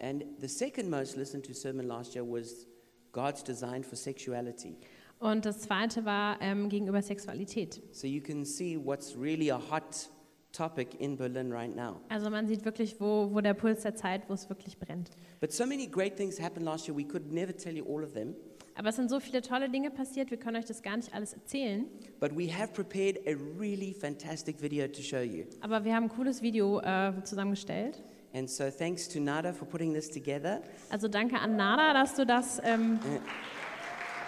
And 0.00 0.24
the 0.40 0.48
second 0.48 0.90
most 0.90 1.16
listened 1.16 1.46
to 1.46 1.52
sermon 1.52 1.86
last 1.86 2.14
year 2.14 2.24
was 2.24 2.66
God's 3.12 3.42
design 3.44 3.84
for 3.84 3.96
sexuality. 3.96 4.76
Und 5.18 5.44
das 5.44 5.60
zweite 5.60 6.04
war 6.04 6.38
ähm, 6.40 6.68
gegenüber 6.68 7.02
Sexualität. 7.02 7.82
So 7.92 8.06
you 8.06 8.22
can 8.22 8.44
see 8.44 8.78
what's 8.82 9.14
really 9.16 9.50
a 9.50 9.60
hot 9.70 10.08
topic 10.52 10.94
in 10.98 11.16
Berlin 11.16 11.52
right 11.52 11.74
now. 11.76 12.00
Also 12.08 12.30
man 12.30 12.48
sieht 12.48 12.64
wirklich, 12.64 12.98
wo, 13.00 13.28
wo 13.32 13.40
der 13.40 13.54
Puls 13.54 13.82
der 13.82 13.94
Zeit, 13.94 14.28
wo 14.28 14.32
es 14.32 14.48
wirklich 14.48 14.78
brennt. 14.78 15.10
But 15.40 15.52
so 15.52 15.66
many 15.66 15.86
great 15.86 16.16
things 16.16 16.40
happened 16.40 16.64
last 16.64 16.88
year, 16.88 16.96
we 16.96 17.04
could 17.04 17.30
never 17.32 17.54
tell 17.54 17.76
you 17.76 17.84
all 17.84 18.02
of 18.02 18.14
them. 18.14 18.34
Aber 18.80 18.88
es 18.88 18.96
sind 18.96 19.10
so 19.10 19.20
viele 19.20 19.42
tolle 19.42 19.68
Dinge 19.68 19.90
passiert, 19.90 20.30
wir 20.30 20.38
können 20.38 20.56
euch 20.56 20.64
das 20.64 20.80
gar 20.80 20.96
nicht 20.96 21.12
alles 21.12 21.34
erzählen. 21.34 21.84
But 22.18 22.34
we 22.34 22.50
have 22.50 22.72
prepared 22.72 23.18
a 23.26 23.36
really 23.58 23.92
fantastic 23.92 24.62
video 24.62 24.88
to 24.88 25.02
show 25.02 25.20
you. 25.20 25.44
Aber 25.60 25.84
wir 25.84 25.94
haben 25.94 26.04
ein 26.04 26.08
cooles 26.08 26.40
Video 26.40 26.80
äh, 26.80 27.12
zusammengestellt. 27.22 28.02
And 28.32 28.48
so 28.48 28.70
thanks 28.70 29.06
to 29.10 29.20
Nada 29.20 29.52
for 29.52 29.68
putting 29.68 29.92
this 29.92 30.08
together. 30.08 30.62
Also 30.88 31.08
danke 31.08 31.38
an 31.38 31.56
Nada, 31.56 31.92
dass 31.92 32.14
du 32.14 32.24
das 32.24 32.58
ähm, 32.64 32.98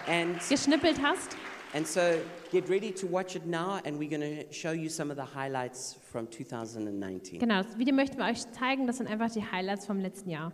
And, 0.07 0.39
geschnippelt 0.47 1.03
hast. 1.03 1.35
and 1.73 1.87
so 1.87 2.03
get 2.51 2.69
ready 2.69 2.93
to 2.93 3.11
watch 3.11 3.35
it 3.35 3.47
now, 3.47 3.81
and 3.87 3.99
we're 3.99 4.11
going 4.11 4.21
to 4.21 4.53
show 4.53 4.73
you 4.73 4.91
some 4.91 5.11
of 5.11 5.17
the 5.17 5.35
highlights 5.35 5.97
from 6.13 6.31
2019. 6.31 7.39
Genau, 7.39 7.63
das 7.63 7.79
Video 7.79 7.95
möchten 7.95 8.19
wir 8.19 8.27
euch 8.27 8.43
zeigen. 8.53 8.87
Das 8.87 8.99
sind 8.99 9.07
einfach 9.07 9.31
die 9.31 9.51
Highlights 9.51 9.87
vom 9.87 9.99
letzten 9.99 10.29
Jahr. 10.29 10.53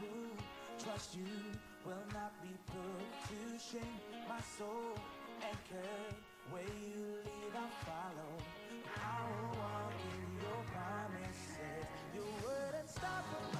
Who 0.00 0.84
trust 0.84 1.14
you 1.16 1.24
will 1.86 2.06
not 2.12 2.32
be 2.42 2.50
put 2.66 3.28
to 3.28 3.58
shame. 3.58 4.00
My 4.28 4.40
soul 4.58 4.98
anchored 5.42 6.14
where 6.50 6.62
you 6.62 7.04
lead, 7.24 7.54
I 7.54 7.68
follow. 7.86 8.32
I 8.96 9.22
will 9.30 9.58
walk 9.58 9.94
in 10.02 10.42
your 10.42 10.62
promises. 10.74 11.86
Your 12.14 12.24
word 12.44 12.74
unstoppable. 12.82 13.57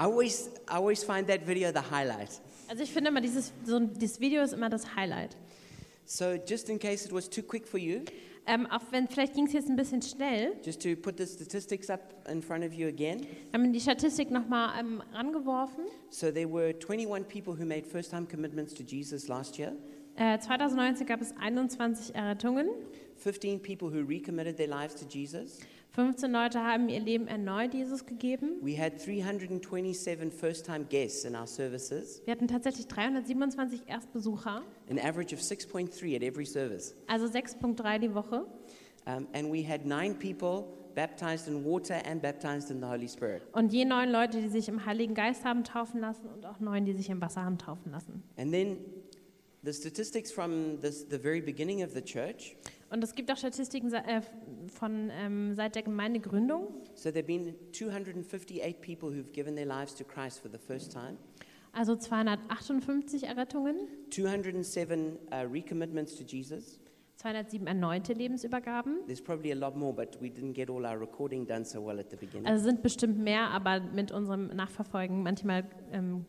I 0.00 0.04
always, 0.04 0.48
I 0.66 0.76
always 0.76 1.04
find 1.04 1.26
that 1.28 1.46
video 1.46 1.70
the 1.72 1.82
highlight. 1.90 2.30
Also 2.68 2.82
ich 2.82 2.90
finde 2.90 3.10
immer, 3.10 3.20
dieses, 3.20 3.52
so, 3.66 3.76
ein- 3.76 3.92
dieses 3.98 4.18
Video 4.18 4.42
ist 4.42 4.54
immer 4.54 4.70
das 4.70 4.96
Highlight. 4.96 5.36
So, 6.06 6.36
just 6.48 6.70
in 6.70 6.78
case 6.78 7.04
it 7.06 7.12
was 7.12 7.28
too 7.28 7.42
quick 7.42 7.66
for 7.68 7.78
you, 7.78 8.00
Ähm, 8.46 8.66
auch 8.70 8.80
wenn, 8.90 9.06
vielleicht 9.06 9.34
ging 9.34 9.46
es 9.46 9.52
jetzt 9.52 9.68
ein 9.68 9.76
bisschen 9.76 10.00
schnell. 10.00 10.54
just 10.64 10.80
to 10.82 10.96
put 10.96 11.18
the 11.18 11.26
statistics 11.26 11.90
up 11.90 12.00
in 12.30 12.40
front 12.40 12.64
of 12.64 12.72
you 12.72 12.88
again. 12.88 13.20
Wir 13.50 13.60
haben 13.60 13.70
die 13.72 13.80
Statistik 13.80 14.30
nochmal 14.30 14.80
ähm, 14.80 15.02
rangeworfen. 15.12 15.84
So, 16.08 16.32
there 16.32 16.50
were 16.50 16.72
21 16.72 17.28
people 17.28 17.52
who 17.52 17.66
made 17.66 17.84
first 17.84 18.10
time 18.10 18.26
commitments 18.26 18.72
to 18.74 18.82
Jesus 18.82 19.28
last 19.28 19.58
year, 19.58 19.74
Äh, 20.16 20.38
2019 20.40 21.06
gab 21.06 21.20
es 21.20 21.32
21 21.38 22.14
Errettungen. 22.14 22.68
15 23.16 23.60
people 23.60 23.88
who 23.92 24.00
recommitted 24.06 24.56
their 24.56 24.68
lives 24.68 24.94
to 24.96 25.04
Jesus. 25.06 25.58
15 25.92 26.30
Leute 26.30 26.62
haben 26.62 26.88
ihr 26.88 27.00
Leben 27.00 27.26
erneut 27.26 27.74
Jesus 27.74 28.06
gegeben. 28.06 28.58
We 28.62 28.78
had 28.78 29.04
327 29.04 30.30
first 30.32 30.64
time 30.64 30.84
guests 30.88 31.24
in 31.24 31.34
our 31.34 31.46
services, 31.46 32.22
Wir 32.24 32.32
hatten 32.32 32.46
tatsächlich 32.48 32.86
327 32.86 33.88
Erstbesucher, 33.88 34.62
an 34.88 34.98
average 34.98 35.34
of 35.34 35.40
6.3 35.40 36.16
at 36.16 36.22
every 36.22 36.46
service. 36.46 36.94
also 37.08 37.26
6.3 37.26 37.98
die 37.98 38.14
Woche. 38.14 38.46
Um, 39.06 39.26
and 39.32 39.50
we 39.50 39.66
had 39.66 39.84
nine 39.86 40.14
people 40.14 40.64
baptized 40.94 41.48
in 41.48 41.64
water 41.64 42.00
and 42.06 42.20
baptized 42.22 42.70
in 42.70 42.80
the 42.80 42.86
Holy 42.86 43.08
Spirit. 43.08 43.42
Und 43.52 43.72
je 43.72 43.84
neun 43.84 44.10
Leute, 44.10 44.40
die 44.40 44.48
sich 44.48 44.68
im 44.68 44.84
Heiligen 44.86 45.14
Geist 45.14 45.44
haben 45.44 45.64
taufen 45.64 46.00
lassen 46.00 46.28
und 46.28 46.46
auch 46.46 46.60
neun, 46.60 46.84
die 46.84 46.92
sich 46.92 47.08
im 47.10 47.20
Wasser 47.20 47.44
haben 47.44 47.58
taufen 47.58 47.90
lassen. 47.90 48.22
And 48.36 48.52
then 48.52 48.78
the 49.64 49.72
statistics 49.72 50.30
from 50.30 50.80
this, 50.80 51.06
the 51.10 51.18
very 51.18 51.40
beginning 51.40 51.82
of 51.82 51.90
the 51.92 52.02
church. 52.02 52.56
Und 52.90 53.04
es 53.04 53.14
gibt 53.14 53.30
auch 53.30 53.36
Statistiken 53.36 53.92
äh, 53.92 54.20
von 54.68 55.10
ähm, 55.12 55.54
seit 55.54 55.74
der 55.76 55.82
Gemeindegründung. 55.82 56.68
So 56.94 57.10
there 57.10 57.22
have 57.22 57.26
been 57.26 57.54
258 57.72 58.80
people 58.80 59.10
who've 59.10 59.30
given 59.32 59.54
their 59.54 59.66
lives 59.66 59.94
to 59.94 60.04
Christ 60.04 60.40
for 60.40 60.50
the 60.50 60.58
first 60.58 60.92
time, 60.92 61.16
Also 61.72 61.94
258 61.94 63.22
Errettungen, 63.28 63.76
207 64.10 65.18
uh, 65.30 65.36
recommitments 65.50 66.16
to 66.16 66.24
Jesus. 66.24 66.80
207 67.18 67.66
erneute 67.68 68.14
Lebensübergaben. 68.14 69.04
There's 69.06 69.20
probably 69.22 69.52
a 69.52 69.54
lot 69.54 69.76
more, 69.76 69.92
but 69.94 70.20
we 70.20 70.28
didn't 70.30 70.54
get 70.54 70.68
all 70.70 70.84
our 70.86 70.98
recording 70.98 71.46
done 71.46 71.64
so 71.64 71.84
well 71.84 72.00
at 72.00 72.10
the 72.10 72.16
beginning. 72.16 72.46
Also 72.46 72.64
sind 72.64 72.82
bestimmt 72.82 73.18
mehr, 73.18 73.50
aber 73.50 73.78
mit 73.80 74.10
unserem 74.10 74.46
Nachverfolgen 74.48 75.22
manchmal 75.22 75.64
ähm, 75.92 76.24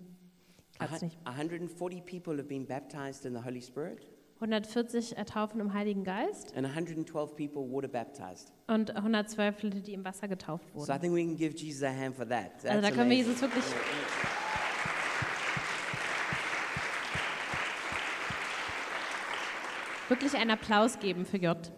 hun- 0.80 1.00
nicht. 1.01 1.18
140 1.25 2.01
people 2.06 2.34
have 2.38 2.48
been 2.48 2.65
baptized 2.68 3.25
in 3.25 3.34
the 3.34 3.44
Holy 3.44 3.62
Spirit, 3.62 4.06
140 4.41 5.13
Taufen 5.25 5.62
im 5.62 5.71
Heiligen 5.74 6.03
Geist 6.03 6.55
and 6.57 6.65
112 6.65 7.36
people 7.36 7.62
water 7.71 7.88
baptized. 7.88 8.51
und 8.67 8.95
112 8.95 9.62
Leute, 9.63 9.81
die 9.81 9.93
im 9.93 10.03
Wasser 10.03 10.27
getauft 10.27 10.65
So 10.74 10.83
I 10.83 10.88
wurden. 10.88 11.01
think 11.01 11.13
we 11.13 11.21
can 11.24 11.36
give 11.38 11.55
Jesus 11.55 11.83
a 11.83 11.89
hand 11.91 12.15
for 12.15 12.27
that. 12.27 12.51
Also 12.55 12.67
da 12.67 12.81
That's 12.81 12.95
können 12.95 13.10
wir 13.12 13.17
amazing. 13.17 13.33
Jesus 13.33 13.41
wirklich 13.41 13.65
wirklich 20.10 20.36
einen 20.36 20.51
Applaus 20.51 21.00
geben 21.00 21.25
für 21.25 21.38
J. 21.38 21.57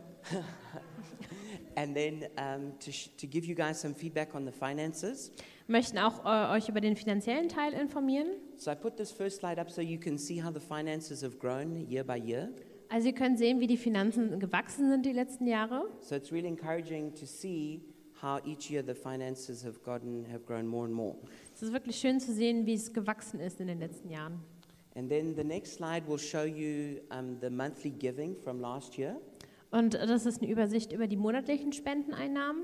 And 1.75 1.95
then 1.95 2.25
um, 2.37 2.77
to, 2.79 2.91
to 3.19 3.25
give 3.27 3.47
you 3.47 3.55
guys 3.55 3.81
some 3.81 3.95
feedback 3.95 4.35
on 4.35 4.45
the 4.45 4.51
finances. 4.51 5.31
Wir 5.65 5.77
möchten 5.77 5.97
auch 5.97 6.23
äh, 6.23 6.55
euch 6.55 6.69
über 6.69 6.81
den 6.81 6.95
finanziellen 6.95 7.49
Teil 7.49 7.73
informieren. 7.73 8.27
So 8.63 8.71
I 8.71 8.75
put 8.75 8.95
this 8.95 9.11
first 9.11 9.41
slide 9.41 9.59
up 9.59 9.69
so 9.69 9.81
you 9.81 9.97
can 9.97 10.17
see 10.17 10.37
how 10.37 10.49
the 10.49 10.61
finances 10.61 11.21
have 11.21 11.37
grown 11.37 11.85
year 11.89 12.05
by 12.05 12.15
year. 12.15 12.49
Also 12.89 13.07
ihr 13.07 13.13
könnt 13.13 13.37
sehen, 13.37 13.59
wie 13.59 13.67
die 13.67 13.75
Finanzen 13.75 14.39
gewachsen 14.39 14.89
sind 14.89 15.05
die 15.05 15.11
letzten 15.11 15.47
Jahre. 15.47 15.89
So 15.99 16.15
it's 16.15 16.31
really 16.31 16.47
encouraging 16.47 17.13
to 17.15 17.25
see 17.25 17.81
how 18.21 18.39
each 18.45 18.71
year 18.71 18.81
the 18.81 18.95
finances 18.95 19.65
have 19.65 19.83
gotten 19.83 20.25
have 20.31 20.45
grown 20.45 20.65
more 20.65 20.85
and 20.85 20.93
more. 20.93 21.17
Es 21.53 21.61
ist 21.61 21.73
wirklich 21.73 21.97
schön 21.97 22.21
zu 22.21 22.31
sehen, 22.31 22.65
wie 22.65 22.75
es 22.75 22.93
gewachsen 22.93 23.41
ist 23.41 23.59
in 23.59 23.67
den 23.67 23.79
letzten 23.79 24.09
Jahren. 24.09 24.39
And 24.95 25.09
then 25.09 25.35
the 25.35 25.43
next 25.43 25.73
slide 25.73 26.07
will 26.07 26.17
show 26.17 26.45
you 26.45 27.01
um, 27.11 27.37
the 27.41 27.49
monthly 27.49 27.89
giving 27.89 28.33
from 28.45 28.61
last 28.61 28.97
year. 28.97 29.19
Und 29.71 29.95
das 29.95 30.25
ist 30.25 30.41
eine 30.41 30.49
Übersicht 30.49 30.93
über 30.93 31.07
die 31.07 31.17
monatlichen 31.17 31.73
Spendeneinnahmen. 31.73 32.63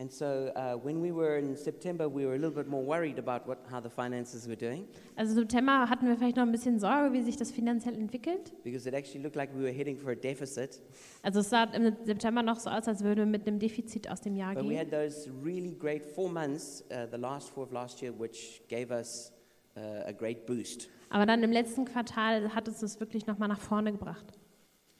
And 0.00 0.12
so 0.12 0.52
uh, 0.54 0.76
when 0.80 1.02
we 1.02 1.10
were 1.10 1.38
in 1.38 1.56
September, 1.56 2.08
we 2.08 2.24
were 2.24 2.34
a 2.34 2.38
little 2.38 2.52
bit 2.52 2.68
more 2.68 2.84
worried 2.84 3.18
about 3.18 3.48
what, 3.48 3.58
how 3.68 3.80
the 3.82 3.90
finances 3.90 4.46
were 4.46 4.54
doing 4.54 4.86
Also 5.16 5.34
September 5.34 5.90
hatten 5.90 6.06
wir 6.06 6.16
vielleicht 6.16 6.36
noch 6.36 6.44
ein 6.44 6.52
bisschen 6.52 6.78
Sorge, 6.78 7.12
wie 7.12 7.22
sich 7.22 7.36
das 7.36 7.50
finanziell 7.50 7.96
entwickelt. 7.96 8.52
because 8.62 8.86
it 8.88 8.94
actually 8.94 9.20
looked 9.24 9.34
like 9.34 9.50
we 9.56 9.60
were 9.64 9.72
heading 9.72 9.96
for 9.98 10.12
a 10.12 10.14
deficit. 10.14 10.80
Also 11.24 11.40
es 11.40 11.50
sah 11.50 11.64
im 11.64 11.96
September 12.04 12.44
noch 12.44 12.60
so 12.60 12.70
aus, 12.70 12.86
als 12.86 13.02
würden 13.02 13.18
wir 13.18 13.26
mit 13.26 13.48
einem 13.48 13.58
Defizit 13.58 14.08
aus 14.08 14.20
dem 14.20 14.36
Jahr 14.36 14.54
But 14.54 14.62
we 14.64 14.68
gehen. 14.68 14.78
had 14.78 14.90
those 14.92 15.28
really 15.44 15.74
great 15.74 16.04
four 16.04 16.30
months, 16.30 16.84
uh, 16.92 17.06
the 17.10 17.18
last 17.18 17.50
four 17.50 17.64
of 17.64 17.72
last 17.72 18.00
year, 18.00 18.12
which 18.16 18.62
gave 18.68 18.92
us 18.94 19.32
uh, 19.76 19.80
a 20.06 20.12
great 20.12 20.46
boost. 20.46 20.88
Aber 21.10 21.26
dann 21.26 21.42
im 21.42 21.50
letzten 21.50 21.84
Quartal 21.86 22.54
hat 22.54 22.68
es 22.68 22.78
das 22.78 23.00
wirklich 23.00 23.26
nochmal 23.26 23.48
nach 23.48 23.60
vorne 23.60 23.90
gebracht. 23.90 24.26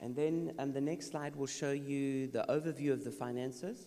And 0.01 0.17
then 0.17 0.53
um, 0.59 0.73
the 0.73 0.81
next 0.81 1.11
slide 1.11 1.39
will 1.39 1.47
show 1.47 1.71
you 1.71 2.29
the 2.33 2.41
overview 2.49 2.93
of 2.93 3.05
the 3.05 3.13
finances. 3.13 3.87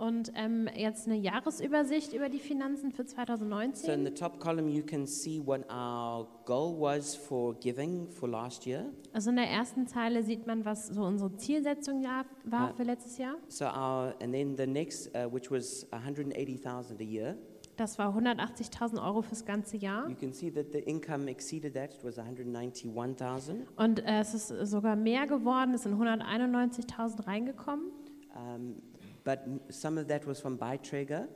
Und 0.00 0.32
ähm, 0.34 0.66
jetzt 0.74 1.06
eine 1.06 1.16
Jahresübersicht 1.16 2.14
über 2.14 2.30
die 2.30 2.38
Finanzen 2.38 2.90
für 2.90 3.02
So 3.06 3.20
in 3.20 3.26
2019. 3.26 4.04
the 4.06 4.10
top 4.14 4.40
column, 4.40 4.66
you 4.66 4.82
can 4.82 5.06
see 5.06 5.42
what 5.44 5.60
our 5.70 6.26
goal 6.46 6.74
was 6.80 7.14
for 7.14 7.54
giving 7.60 8.08
for 8.08 8.26
last 8.26 8.64
year. 8.66 8.86
Also 9.12 9.28
in 9.28 9.36
der 9.36 9.50
ersten 9.50 9.86
Zeile 9.86 10.22
sieht 10.22 10.46
man, 10.46 10.64
was 10.64 10.86
so 10.86 11.02
unsere 11.04 11.36
Zielsetzung 11.36 12.00
ja- 12.00 12.24
war 12.44 12.70
Ah. 12.70 12.72
für 12.74 12.84
letztes 12.84 13.18
Jahr. 13.18 13.34
So 13.48 13.66
our, 13.66 14.14
and 14.22 14.32
then 14.32 14.56
the 14.56 14.66
next, 14.66 15.14
uh, 15.14 15.30
which 15.30 15.50
was 15.50 15.86
180,000 15.92 16.98
a 16.98 17.04
year. 17.04 17.36
Das 17.76 17.98
war 17.98 18.14
180.000 18.14 18.98
Euro 18.98 19.20
fürs 19.20 19.44
ganze 19.44 19.76
Jahr. 19.76 20.08
You 20.08 20.16
can 20.16 20.32
see 20.32 20.50
that 20.50 20.72
the 20.72 20.78
income 20.78 21.28
exceeded 21.30 21.74
that. 21.74 21.92
It 21.94 22.04
was 22.04 22.18
191,000. 22.18 23.66
Und 23.76 24.00
äh, 24.00 24.20
es 24.20 24.32
ist 24.32 24.48
sogar 24.70 24.96
mehr 24.96 25.26
geworden, 25.26 25.74
es 25.74 25.82
sind 25.82 25.94
191.000 25.94 27.26
reingekommen. 27.26 27.86
Um, 28.34 28.76
but 29.24 29.40
some 29.68 29.98
of 29.98 30.08
that 30.08 30.26
was 30.26 30.40
from 30.40 30.58
Beiträge. 30.58 31.28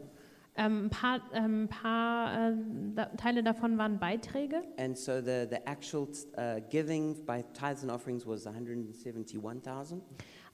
Ähm, 0.56 0.84
ein 0.84 0.90
paar, 0.90 1.20
ähm, 1.32 1.68
paar 1.68 2.50
äh, 2.50 2.56
da, 2.94 3.06
Teile 3.16 3.42
davon 3.42 3.76
waren 3.76 3.98
Beiträge. 3.98 4.62
And 4.76 4.96
so 4.96 5.20
the, 5.20 5.48
the 5.50 5.66
actual 5.66 6.08
uh, 6.36 6.60
giving 6.70 7.24
by 7.26 7.42
tithes 7.54 7.82
and 7.82 7.90
offerings 7.90 8.24
was 8.24 8.46
171,000. 8.46 10.00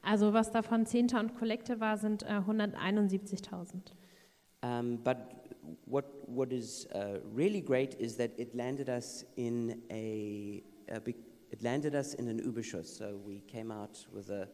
Also 0.03 0.33
was 0.33 0.51
davon 0.51 0.87
Zehnter 0.87 1.21
und 1.21 1.35
Kollekte 1.35 1.81
war, 1.81 1.99
sind 1.99 2.23
äh, 2.23 2.41
171.000. 2.47 3.93
Um, 4.63 4.99
but 5.03 5.19
what, 5.85 6.05
what 6.27 6.53
is 6.53 6.87
uh, 6.95 7.19
really 7.35 7.61
great 7.61 7.95
is 7.95 8.17
that 8.17 8.31
it 8.39 8.55
landed 8.55 8.89
us 8.89 9.25
in 9.37 9.83
a, 9.91 10.63
a 10.89 11.01
big, 11.01 11.17
it 11.51 11.63
landed 11.63 11.95
us 11.95 12.15
in 12.15 12.29
an 12.29 12.41
Überschuss. 12.41 12.97
So 12.97 13.21
we 13.27 13.41
came 13.41 13.71
out 13.71 14.07
with 14.13 14.31
a, 14.31 14.49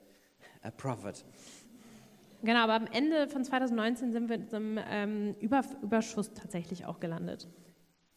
a 0.65 0.71
profit. 0.71 1.23
Genau, 2.43 2.61
aber 2.61 2.75
am 2.75 2.87
Ende 2.93 3.29
von 3.29 3.45
2019 3.45 4.13
sind 4.13 4.29
wir 4.29 4.37
in 4.37 4.49
einem 4.53 4.79
ähm, 4.89 5.35
Über 5.41 5.63
Überschuss 5.83 6.33
tatsächlich 6.33 6.87
auch 6.87 7.01
gelandet. 7.01 7.49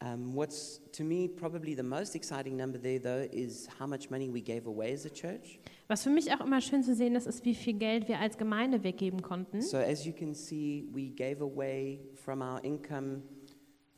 Um, 0.01 0.33
what's 0.33 0.79
to 0.93 1.03
me 1.03 1.27
probably 1.27 1.75
the 1.75 1.83
most 1.83 2.15
exciting 2.15 2.55
number 2.55 2.79
there, 2.79 2.99
though, 2.99 3.27
is 3.33 3.67
how 3.67 3.85
much 3.85 4.09
money 4.09 4.29
we 4.29 4.39
gave 4.39 4.65
away 4.65 4.93
as 4.93 5.05
a 5.05 5.09
church. 5.09 5.59
Was 5.89 6.03
für 6.03 6.09
mich 6.09 6.33
auch 6.33 6.39
immer 6.39 6.61
schön 6.61 6.83
zu 6.83 6.95
sehen 6.95 7.15
ist, 7.15 7.27
ist, 7.27 7.43
wie 7.43 7.53
viel 7.53 7.73
Geld 7.73 8.07
wir 8.07 8.17
als 8.17 8.37
Gemeinde 8.37 8.81
weggeben 8.81 9.21
konnten. 9.21 9.61
So 9.61 9.75
as 9.75 10.05
you 10.05 10.13
can 10.13 10.33
see, 10.33 10.87
we 10.93 11.09
gave 11.09 11.43
away 11.43 11.99
from 12.15 12.41
our 12.41 12.63
income 12.63 13.23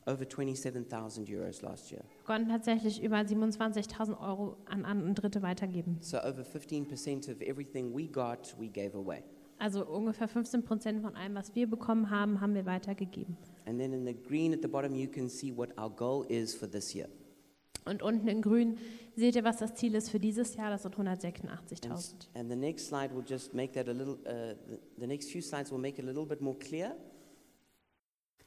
over 0.08 0.26
27,000 0.26 1.30
euros 1.30 1.62
last 1.62 1.92
year. 1.92 2.02
Wir 2.02 2.26
konnten 2.26 2.50
tatsächlich 2.50 3.04
über 3.04 3.18
27.000 3.18 4.20
Euro 4.20 4.58
an, 4.66 4.86
an 4.86 5.14
Dritte 5.14 5.44
weitergeben. 5.44 5.98
So 6.02 6.18
over 6.18 6.42
15% 6.42 7.32
of 7.32 7.42
everything 7.42 7.96
we 7.96 8.08
got, 8.08 8.56
we 8.60 8.70
gave 8.70 8.98
away. 8.98 9.24
Also 9.62 9.86
ungefähr 9.86 10.28
15 10.28 10.64
Prozent 10.64 11.02
von 11.04 11.16
allem, 11.16 11.36
was 11.36 11.54
wir 11.54 11.70
bekommen 11.70 12.10
haben, 12.10 12.42
haben 12.42 12.56
wir 12.56 12.66
weitergegeben. 12.66 13.38
And 13.68 13.78
then 13.80 13.94
in 13.94 14.06
the 14.08 14.14
green 14.16 14.54
at 14.56 14.62
the 14.64 14.68
bottom, 14.68 14.96
you 14.96 15.08
can 15.08 15.30
see 15.30 15.56
what 15.56 15.70
our 15.80 15.90
goal 15.90 16.26
is 16.30 16.56
for 16.56 16.68
this 16.70 16.96
year. 16.96 17.08
Und 17.86 18.02
unten 18.02 18.28
in 18.28 18.42
grün 18.42 18.78
seht 19.16 19.36
ihr, 19.36 19.44
was 19.44 19.58
das 19.58 19.76
Ziel 19.76 19.94
ist 19.94 20.10
für 20.10 20.20
dieses 20.20 20.56
Jahr. 20.56 20.72
Das 20.72 20.82
sind 20.82 20.98
And, 20.98 21.08
186.000. 21.08 21.94
s- 21.94 22.16
and 22.34 22.50
the 22.50 22.56
next 22.56 22.88
slide 22.88 23.14
will 23.16 23.24
just 23.28 23.54
make 23.54 23.74
that 23.74 23.88
a 23.88 23.92
little, 23.92 24.16
uh, 24.26 24.56
the, 24.98 25.06
next 25.06 25.30
few 25.32 25.42
slides 25.42 25.72
will 25.72 25.78
make 25.80 26.00
it 26.02 26.06
a 26.06 26.08
little 26.12 26.26
bit 26.26 26.42
more 26.42 26.58
clear. 26.58 26.96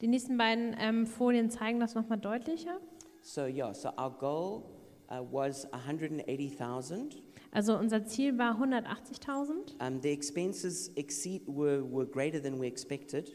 Die 0.01 0.09
nächsten 0.09 0.37
beiden 0.37 0.75
ähm, 0.81 1.07
Folien 1.07 1.49
zeigen 1.49 1.79
das 1.79 1.95
nochmal 1.95 2.19
deutlicher. 2.19 2.81
So 3.23 3.47
yeah, 3.47 3.73
so 3.73 3.89
our 3.91 4.11
goal 4.19 4.63
was 5.09 5.67
180,000. 5.73 7.23
Also 7.53 7.77
unser 7.79 8.05
Ziel 8.05 8.37
war 8.39 8.61
180.000 8.61 9.75
Um, 9.81 10.01
the 10.03 10.11
expenses 10.11 10.89
exceed 10.97 11.43
were, 11.47 11.83
were 11.89 12.07
greater 12.07 12.43
than 12.43 12.61
we 12.61 12.67
expected, 12.67 13.33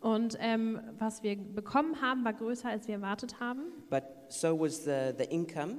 und 0.00 0.36
ähm, 0.38 0.80
was 0.98 1.22
wir 1.22 1.34
bekommen 1.36 2.02
haben, 2.02 2.24
war 2.26 2.34
größer, 2.34 2.68
als 2.68 2.86
wir 2.88 2.96
erwartet 2.96 3.40
haben. 3.40 3.62
but 3.88 4.02
so 4.28 4.58
was 4.60 4.84
the, 4.84 5.12
the 5.16 5.24
income, 5.24 5.78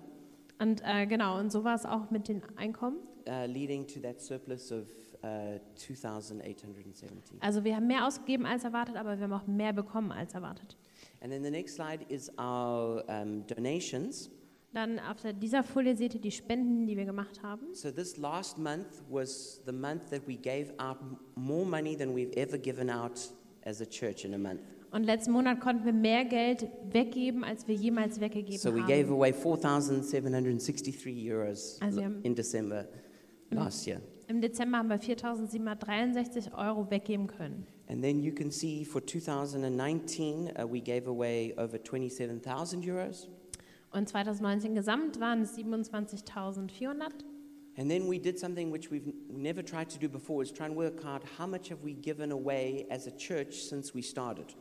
Und 0.59 0.81
äh, 0.83 1.05
genau, 1.05 1.37
und 1.39 1.51
so 1.51 1.63
war 1.63 1.75
es 1.75 1.85
auch 1.85 2.09
mit 2.09 2.27
den 2.27 2.41
Einkommen. 2.57 2.97
uh, 3.27 3.45
leading 3.45 3.85
to 3.85 3.99
that 3.99 4.19
surplus 4.21 4.71
of 4.71 4.87
uh, 5.23 5.59
2,870. 5.75 7.41
Also 7.41 7.63
wir 7.63 7.75
haben 7.75 7.87
mehr 7.87 8.07
ausgegeben 8.07 8.45
als 8.45 8.63
erwartet, 8.63 8.95
aber 8.95 9.17
wir 9.17 9.23
haben 9.25 9.33
auch 9.33 9.47
mehr 9.47 9.73
bekommen 9.73 10.11
als 10.11 10.33
erwartet. 10.33 10.75
And 11.21 11.31
then 11.31 11.43
the 11.43 11.51
next 11.51 11.75
slide 11.75 12.03
is 12.09 12.31
our 12.39 13.03
um, 13.07 13.45
donations. 13.47 14.29
Dann 14.75 14.99
auf 14.99 15.15
dieser 15.41 15.63
Folie 15.63 15.95
seht 15.95 16.15
ihr 16.15 16.19
die 16.19 16.31
Spenden, 16.31 16.85
die 16.85 16.97
wir 16.97 17.05
gemacht 17.05 17.41
haben. 17.41 17.73
So 17.73 17.91
this 17.91 18.17
last 18.17 18.57
month 18.57 18.87
was 19.09 19.61
the 19.65 19.71
month 19.71 20.09
that 20.09 20.27
we 20.27 20.35
gave 20.35 20.73
out 20.79 20.97
more 21.35 21.65
money 21.65 21.95
than 21.95 22.13
we've 22.13 22.35
ever 22.35 22.57
given 22.57 22.89
out 22.89 23.17
as 23.63 23.79
a 23.81 23.85
church 23.85 24.25
in 24.25 24.33
a 24.33 24.37
month. 24.37 24.59
Und 24.91 25.05
letzten 25.05 25.31
Monat 25.31 25.61
konnten 25.61 25.85
wir 25.85 25.93
mehr 25.93 26.25
Geld 26.25 26.67
weggeben, 26.91 27.45
als 27.45 27.65
wir 27.69 27.75
jemals 27.75 28.19
weggegeben 28.19 28.57
So 28.59 28.73
we 28.75 28.81
haben. 28.81 28.87
gave 28.87 29.13
away 29.13 29.31
4,763 29.31 31.31
euros 31.31 31.79
Also 31.81 32.03
haben- 32.03 32.21
in 32.23 32.35
December 32.35 32.85
last 33.51 33.87
year. 33.87 34.01
Im 34.27 34.41
Dezember 34.41 34.79
haben 34.79 34.89
wir 34.89 34.99
4.763 34.99 36.51
Euro 36.53 36.89
weggeben 36.91 37.27
können. 37.27 37.65
And 37.87 38.01
then 38.01 38.21
you 38.21 38.33
can 38.33 38.51
see 38.51 38.83
for 38.83 39.01
2019, 39.05 40.49
uh, 40.57 40.69
we 40.69 40.81
gave 40.81 41.07
away 41.07 41.53
over 41.57 41.77
27,000 41.81 42.83
euros. 42.85 43.29
Und 43.95 44.09
2019 44.09 44.75
gesamt 44.75 45.21
waren 45.21 45.43
es 45.43 45.57
27.400. 45.57 47.23
And 47.77 47.89
then 47.89 48.09
we 48.09 48.19
did 48.19 48.37
something 48.37 48.71
which 48.71 48.91
we've 48.91 49.13
never 49.29 49.63
tried 49.63 49.89
to 49.89 49.97
do 49.97 50.09
before, 50.09 50.43
is 50.43 50.51
try 50.51 50.65
and 50.65 50.75
work 50.75 51.05
out 51.05 51.23
how 51.37 51.47
much 51.47 51.69
have 51.69 51.81
we 51.81 51.93
given 51.93 52.33
away 52.33 52.85
as 52.89 53.07
a 53.07 53.11
church 53.11 53.69
since 53.69 53.95
we 53.95 54.01
started. 54.01 54.53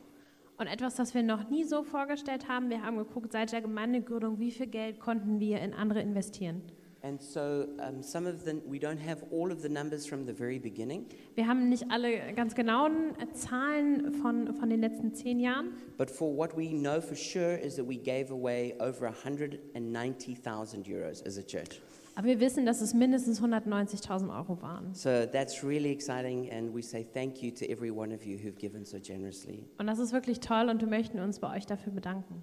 Und 0.57 0.67
etwas, 0.67 0.95
das 0.95 1.13
wir 1.13 1.21
noch 1.21 1.49
nie 1.49 1.65
so 1.65 1.83
vorgestellt 1.83 2.47
haben, 2.47 2.69
wir 2.69 2.81
haben 2.81 2.97
geguckt, 2.97 3.33
seit 3.33 3.51
der 3.51 3.61
Gemeindegründung, 3.61 4.39
wie 4.39 4.51
viel 4.51 4.67
Geld 4.67 5.01
konnten 5.01 5.41
wir 5.41 5.59
in 5.59 5.73
andere 5.73 6.01
investieren. 6.01 6.61
And 7.05 7.21
so 7.21 7.67
um, 7.77 8.01
some 8.01 8.25
of 8.25 8.45
the, 8.45 8.59
we 8.65 8.79
don't 8.79 8.97
have 8.97 9.23
all 9.29 9.51
of 9.51 9.61
the 9.61 9.69
numbers 9.69 10.07
from 10.07 10.25
the 10.25 10.33
very 10.33 10.57
beginning, 10.57 11.05
Wir 11.35 11.45
haben 11.45 11.69
nicht 11.69 11.85
alle 11.91 12.33
ganz 12.33 12.55
genauen 12.55 13.13
Zahlen 13.33 14.11
von, 14.11 14.55
von 14.55 14.69
den 14.71 14.81
letzten 14.81 15.13
zehn 15.13 15.39
Jahren, 15.39 15.73
but 15.99 16.09
for 16.09 16.35
what 16.35 16.57
we 16.57 16.69
know 16.69 16.99
for 16.99 17.15
sure 17.15 17.55
is 17.57 17.75
that 17.75 17.87
we 17.87 17.95
gave 17.95 18.31
away 18.31 18.73
over 18.79 19.05
190,000 19.05 20.87
euros 20.87 21.21
as 21.27 21.37
a 21.37 21.43
church. 21.43 21.79
aber 22.15 22.25
wir 22.27 22.39
wissen, 22.39 22.65
dass 22.65 22.81
es 22.81 22.95
mindestens 22.95 23.39
190.000 23.39 24.35
Euro 24.35 24.59
waren. 24.63 24.91
So 24.95 25.27
that's 25.27 25.63
really 25.63 25.91
exciting, 25.91 26.49
and 26.51 26.73
we 26.73 26.81
say 26.81 27.05
thank 27.13 27.43
you 27.43 27.51
to 27.51 27.65
every 27.69 27.91
one 27.91 28.11
of 28.15 28.25
you 28.25 28.39
who've 28.39 28.57
given 28.57 28.83
so 28.83 28.97
generously. 28.99 29.63
Und 29.77 29.85
das 29.85 29.99
ist 29.99 30.11
wirklich 30.11 30.39
toll 30.39 30.69
und 30.69 30.81
wir 30.81 30.87
möchten 30.87 31.19
uns 31.19 31.39
bei 31.39 31.55
euch 31.55 31.67
dafür 31.67 31.93
bedanken. 31.93 32.41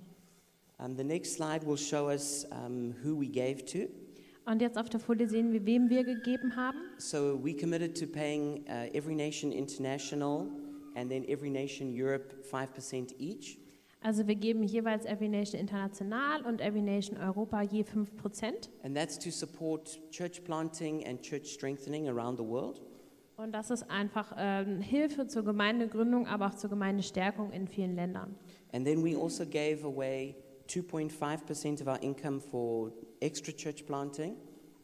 Um, 0.79 0.97
the 0.97 1.05
next 1.05 1.35
slide 1.35 1.67
will 1.67 1.77
show 1.77 2.09
us 2.09 2.47
um, 2.53 2.95
who 3.03 3.19
we 3.19 3.27
gave 3.27 3.65
to. 3.65 3.89
Und 4.45 4.61
jetzt 4.61 4.77
auf 4.77 4.89
der 4.89 4.99
Folie 4.99 5.29
sehen 5.29 5.53
wir, 5.53 5.65
wem 5.67 5.89
wir 5.89 6.05
gegeben 6.05 6.57
haben. 6.57 6.79
So 6.99 7.39
we 7.43 7.55
committed 7.55 7.97
to 7.99 8.07
paying 8.07 8.65
uh, 8.67 8.93
Every 8.93 9.15
Nation 9.15 9.53
International 9.53 10.49
and 10.97 11.11
then 11.11 11.25
Every 11.29 11.51
Nation 11.51 11.93
Europe 11.95 12.35
5% 12.51 13.15
each. 13.19 13.59
Also 14.01 14.27
wir 14.27 14.35
geben 14.35 14.65
jeweils 14.65 15.05
Every 15.05 15.29
Nation 15.29 15.61
International 15.61 16.43
und 16.43 16.61
Every 16.61 16.83
Nation 16.83 17.17
Europa 17.17 17.63
je 17.63 17.85
5%. 17.85 18.69
And 18.83 18.97
that's 18.97 19.17
to 19.21 19.31
support 19.31 20.01
church 20.11 20.43
planting 20.45 21.07
and 21.07 21.23
church 21.23 21.47
strengthening 21.47 22.09
around 22.09 22.37
the 22.37 22.45
world. 22.45 22.83
Und 23.37 23.53
das 23.53 23.71
ist 23.71 23.89
einfach 23.89 24.35
ähm, 24.37 24.81
Hilfe 24.81 25.27
zur 25.27 25.45
Gemeindegründung, 25.45 26.27
aber 26.27 26.49
auch 26.49 26.55
zur 26.55 26.69
Gemeindestärkung 26.69 27.53
in 27.53 27.69
vielen 27.69 27.95
Ländern. 27.95 28.35
And 28.73 28.85
then 28.85 29.05
we 29.05 29.17
also 29.17 29.45
gave 29.45 29.85
away 29.85 30.35
2.5% 30.73 31.83
of 31.83 31.87
our 31.87 32.03
income 32.03 32.41
for 32.41 32.93
extra 33.21 33.53
church 33.53 33.85
planting. 33.85 34.37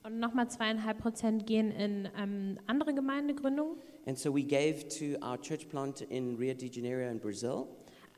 Und 0.03 0.21
nochmal 0.21 0.49
zweieinhalb 0.49 0.99
Prozent 0.99 1.47
gehen 1.47 1.71
in 1.71 2.09
ähm, 2.17 2.59
andere 2.67 2.95
Gemeindegründungen. 2.95 3.79
And 4.07 4.19
so 4.19 4.35
we 4.35 4.43
gave 4.43 4.87
to 4.89 5.17
our 5.27 5.41
church 5.41 5.69
plant 5.69 6.03
in 6.03 6.37
Rio 6.37 6.55
de 6.55 6.69
Janeiro 6.69 7.11
in 7.11 7.19
Brazil. 7.19 7.67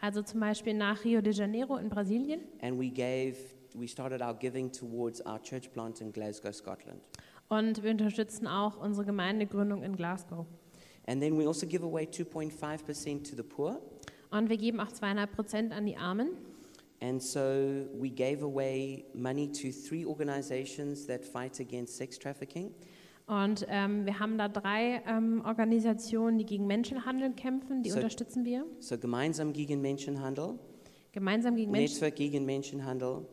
Also 0.00 0.22
zum 0.22 0.40
Beispiel 0.40 0.74
nach 0.74 1.04
Rio 1.04 1.20
de 1.20 1.32
Janeiro 1.32 1.76
in 1.76 1.88
Brasilien. 1.88 2.40
And 2.60 2.78
we 2.78 2.90
gave, 2.90 3.36
we 3.74 3.86
started 3.86 4.20
our 4.20 4.34
giving 4.34 4.72
towards 4.72 5.24
our 5.24 5.40
church 5.40 5.72
plant 5.72 6.00
in 6.00 6.12
Glasgow, 6.12 6.52
Scotland. 6.52 7.00
Und 7.48 7.82
wir 7.82 7.90
unterstützen 7.90 8.46
auch 8.46 8.78
unsere 8.78 9.06
Gemeindegründung 9.06 9.82
in 9.82 9.96
Glasgow. 9.96 10.46
And 11.06 11.20
then 11.20 11.38
we 11.38 11.46
also 11.46 11.66
give 11.66 11.84
away 11.84 12.04
2.5% 12.04 13.30
to 13.30 13.36
the 13.36 13.42
poor. 13.42 13.80
Und 14.30 14.48
wir 14.48 14.56
geben 14.56 14.80
auch 14.80 14.92
zweieinhalb 14.92 15.32
Prozent 15.32 15.72
an 15.72 15.86
die 15.86 15.96
Armen. 15.96 16.30
And 17.02 17.20
so 17.22 17.40
we 17.98 18.10
gave 18.10 18.42
away 18.42 19.04
money 19.14 19.50
to 19.52 19.70
three 19.72 20.04
organizations 20.04 21.06
that 21.06 21.24
fight 21.24 21.58
against 21.60 21.96
sex 21.96 22.18
trafficking. 22.18 22.74
Und 23.26 23.64
ähm, 23.68 24.04
wir 24.06 24.18
haben 24.18 24.36
da 24.38 24.48
drei 24.48 25.02
ähm, 25.06 25.42
Organisationen, 25.46 26.36
die 26.38 26.44
gegen 26.44 26.66
Menschenhandel 26.66 27.32
kämpfen, 27.32 27.82
die 27.82 27.90
So- 27.90 27.96
unterstützen 27.96 28.44
wir. 28.44 28.66
So 28.80 28.98
Gemeinsam 28.98 29.52
gegen 29.52 29.80
Menschenhandel, 29.80 30.58
Gemeinsam 31.12 31.54
gegen, 31.56 31.70
Menschen, 31.70 31.92
Netzwerk 31.94 32.16
gegen 32.16 32.44
Menschenhandel, 32.44 33.24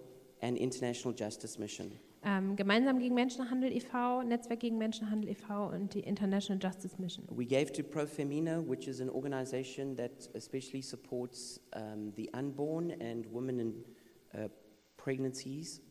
and 0.41 0.57
International 0.57 1.17
Justice 1.17 1.59
Mission. 1.59 1.91
Ähm, 2.23 2.55
gemeinsam 2.55 2.99
gegen 2.99 3.15
Menschenhandel 3.15 3.71
e.V., 3.71 4.23
Netzwerk 4.23 4.59
gegen 4.59 4.77
Menschenhandel 4.77 5.31
e.V. 5.31 5.69
und 5.69 5.93
die 5.93 6.01
International 6.01 6.61
Justice 6.61 6.99
Mission. 6.99 7.25
We 7.29 7.45
gave 7.45 7.71
to 7.73 7.83
Profemina, 7.83 8.61
which 8.67 8.87
is 8.87 9.01
an 9.01 9.09
organization 9.09 9.95
that 9.97 10.29
especially 10.33 10.81
supports 10.81 11.61
um, 11.75 12.13
the 12.15 12.29
unborn 12.37 12.91
and 13.01 13.31
women 13.31 13.59
in 13.59 13.85
uh, 14.33 14.49
pregnancies. 14.97 15.81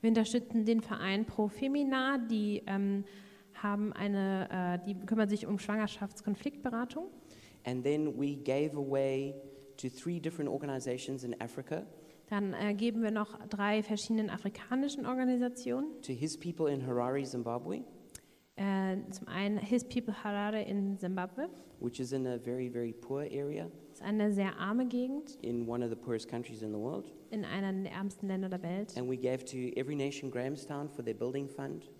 Wir 0.00 0.08
unterstützen 0.08 0.64
den 0.64 0.80
Verein 0.80 1.26
Pro 1.26 1.48
Femina, 1.48 2.18
die 2.18 2.62
ähm, 2.66 3.04
haben 3.54 3.92
eine, 3.92 4.80
äh, 4.82 4.86
die 4.86 4.98
kümmern 5.06 5.28
sich 5.28 5.46
um 5.46 5.58
Schwangerschaftskonfliktberatung. 5.58 7.08
And 7.64 7.84
then 7.84 8.18
we 8.18 8.36
gave 8.36 8.76
away 8.76 9.34
to 9.76 9.88
three 9.88 10.18
different 10.18 10.50
organizations 10.50 11.24
in 11.24 11.38
Africa 11.40 11.86
Dann 12.30 12.54
äh, 12.54 12.74
geben 12.74 13.02
wir 13.02 13.10
noch 13.10 13.38
drei 13.48 13.82
verschiedenen 13.82 14.30
afrikanischen 14.30 15.04
Organisationen. 15.04 16.00
to 16.02 16.12
His 16.12 16.38
People 16.38 16.72
in 16.72 16.86
Harare, 16.86 17.22
Zimbabwe, 17.24 17.82
Äh, 18.56 18.96
zum 19.10 19.26
einen 19.28 19.58
His 19.58 19.84
People 19.84 20.14
Harare 20.24 20.62
in 20.62 20.98
Zimbabwe. 20.98 21.48
which 21.80 21.98
is 21.98 22.12
in 22.12 22.26
a 22.26 22.38
very, 22.38 22.68
very 22.70 22.92
poor 22.92 23.22
area 23.22 23.64
Das 23.88 24.00
ist 24.00 24.02
eine 24.02 24.32
sehr 24.32 24.56
arme 24.58 24.86
Gegend 24.86 25.38
in 25.42 25.66
one 25.66 25.82
of 25.82 25.90
the 25.90 25.96
poorest 25.96 26.28
countries 26.28 26.62
in 26.62 26.70
the 26.72 26.78
world. 26.78 27.10
in 27.30 27.44
einer 27.44 27.72
der 27.72 27.92
ärmsten 27.92 28.28
Länder 28.28 28.48
der 28.48 28.62
Welt. 28.62 28.96
And 28.98 29.08
we 29.10 29.16
gave 29.16 29.44
to 29.46 29.56
Every 29.78 29.94
Nation 29.96 30.30
Grahamstown 30.30 30.88
for 30.90 31.02
their 31.04 31.14
building 31.14 31.48
fund. 31.48 31.90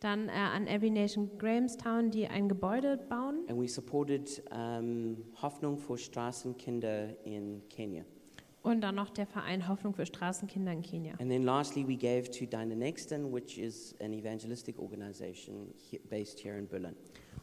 Dann 0.00 0.28
äh, 0.28 0.32
an 0.32 0.66
Every 0.66 0.90
Nation 0.90 1.30
Grahamstown, 1.38 2.10
die 2.10 2.26
ein 2.28 2.48
Gebäude 2.48 2.96
bauen. 3.08 3.44
And 3.48 3.60
we 3.60 3.68
supported 3.68 4.42
um, 4.50 5.16
Hoffnung 5.40 5.78
für 5.78 5.96
Straßenkinder 5.98 7.24
in 7.26 7.62
Kenya. 7.68 8.04
Und 8.66 8.80
dann 8.80 8.96
noch 8.96 9.10
der 9.10 9.26
Verein 9.26 9.68
Hoffnung 9.68 9.94
für 9.94 10.04
Straßenkinder 10.04 10.72
in 10.72 10.82
Kenia. 10.82 11.12
And 11.20 11.30
then 11.30 11.44
lastly, 11.44 11.86
we 11.86 11.94
gave 11.94 12.28
to 12.32 12.46
Dynanexton, 12.46 13.32
which 13.32 13.58
is 13.58 13.94
an 14.00 14.12
evangelistic 14.12 14.76
organization 14.80 15.72
based 16.10 16.40
here 16.40 16.58
in 16.58 16.66
Berlin. 16.66 16.96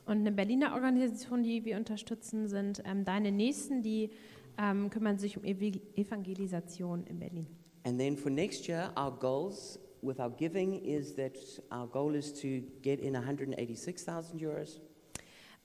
Und 0.06 0.18
eine 0.18 0.34
Berliner 0.34 0.74
Organisation, 0.74 1.44
die 1.44 1.64
wir 1.64 1.78
unterstützen, 1.78 2.50
sind 2.50 2.84
ähm, 2.86 3.06
Deine 3.06 3.32
Nächsten, 3.32 3.82
die 3.82 4.10
ähm, 4.58 4.90
kümmern 4.90 5.18
sich 5.18 5.38
um 5.38 5.46
Evangelisation 5.46 7.06
in 7.06 7.20
Berlin. 7.20 7.48
And 7.86 7.98
then 7.98 8.18
for 8.18 8.30
next 8.30 8.68
year, 8.68 8.92
our 8.98 9.18
goals 9.18 9.80
with 10.02 10.20
our 10.20 10.30
giving 10.30 10.84
is 10.84 11.16
that 11.16 11.38
our 11.72 11.88
goal 11.88 12.16
is 12.16 12.34
to 12.34 12.64
get 12.82 13.00
in 13.00 13.16
186,000 13.16 14.42
euros. 14.42 14.82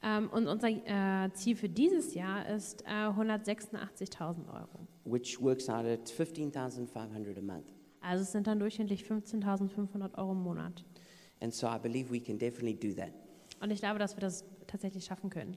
Ähm, 0.05 0.31
und 0.31 0.47
unser 0.47 0.69
äh, 0.69 1.33
Ziel 1.33 1.57
für 1.57 1.69
dieses 1.69 2.15
Jahr 2.15 2.49
ist 2.49 2.85
äh, 2.87 3.09
186.000 3.09 4.47
Euro. 4.47 4.87
Which 5.11 5.41
works 5.41 5.69
out 5.69 5.85
at 5.85 6.09
15,500 6.09 7.39
a 7.39 7.43
month. 7.43 7.73
Also 8.01 8.23
es 8.23 8.33
sind 8.33 8.47
dann 8.47 8.59
durchschnittlich 8.61 9.05
15.500 9.05 10.17
Euro 10.19 10.33
im 10.33 10.43
Monat. 10.43 10.85
And 11.41 11.53
so 11.53 11.67
I 11.67 11.79
believe 11.79 12.11
we 12.13 12.21
can 12.21 12.39
definitely 12.39 12.75
do 12.75 12.95
that. 13.01 13.13
Und 13.61 13.71
ich 13.71 13.81
glaube, 13.81 13.99
dass 13.99 14.17
wir 14.17 14.21
das 14.21 14.45
tatsächlich 14.67 15.05
schaffen 15.05 15.31
können. 15.31 15.57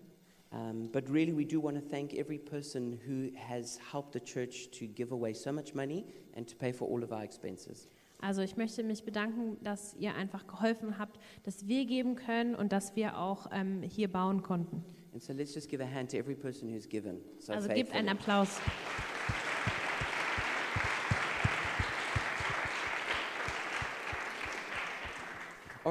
Um, 0.53 0.89
but 0.91 1.09
really, 1.09 1.31
we 1.31 1.45
do 1.45 1.63
want 1.63 1.77
to 1.77 1.81
thank 1.89 2.13
every 2.13 2.37
person 2.37 2.99
who 3.07 3.31
has 3.37 3.79
helped 3.91 4.11
the 4.11 4.19
church 4.19 4.69
to 4.71 4.85
give 4.85 5.13
away 5.13 5.33
so 5.33 5.53
much 5.53 5.73
money 5.73 6.03
and 6.35 6.45
to 6.45 6.57
pay 6.57 6.73
for 6.73 6.89
all 6.89 7.03
of 7.03 7.11
our 7.11 7.23
expenses. 7.23 7.87
Also 8.19 8.41
ich 8.41 8.57
möchte 8.57 8.83
mich 8.83 9.03
bedanken, 9.03 9.57
dass 9.63 9.95
ihr 9.95 10.13
einfach 10.13 10.45
geholfen 10.45 10.99
habt, 10.99 11.19
dass 11.43 11.67
wir 11.67 11.85
geben 11.85 12.15
können 12.15 12.53
und 12.53 12.71
dass 12.71 12.95
wir 12.95 13.17
auch 13.17 13.47
ähm, 13.51 13.81
hier 13.81 14.11
bauen 14.11 14.43
konnten. 14.43 14.83
And 15.13 15.23
so 15.23 15.33
let's 15.33 15.55
just 15.55 15.69
give 15.69 15.81
a 15.81 15.87
hand 15.87 16.11
to 16.11 16.17
every 16.17 16.35
person 16.35 16.69
who's 16.69 16.87
given. 16.87 17.21
So 17.39 17.53
Also 17.53 17.69
gebt 17.69 17.93
einen. 17.93 18.09
Applaus. 18.09 18.59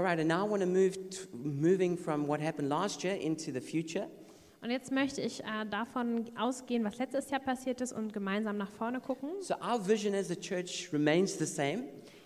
All 0.01 0.07
right, 0.07 0.19
and 0.19 0.29
now 0.29 0.47
I 0.47 0.49
want 0.49 0.63
to 0.63 0.67
move 0.67 0.97
moving 1.45 1.95
from 1.95 2.27
what 2.27 2.41
happened 2.41 2.71
last 2.71 3.05
year 3.05 3.17
into 3.17 3.53
the 3.53 3.61
future. 3.61 4.07
Und 4.63 4.71
jetzt 4.71 4.91
möchte 4.91 5.21
ich 5.21 5.45
äh, 5.45 5.67
davon 5.71 6.25
ausgehen, 6.39 6.85
was 6.85 6.97
letztes 6.97 7.29
Jahr 7.29 7.41
passiert 7.41 7.83
ist 7.83 7.93
und 7.93 8.15
gemeinsam 8.15 8.57
nach 8.57 8.71
vorne 8.71 9.01
gucken. 9.01 9.29
So 9.43 9.57
our 9.57 9.79
vision 9.87 10.15
as 10.15 10.31
a 10.31 10.35
church 10.35 10.89
remains 10.91 11.37
the 11.37 11.45
same: 11.45 11.83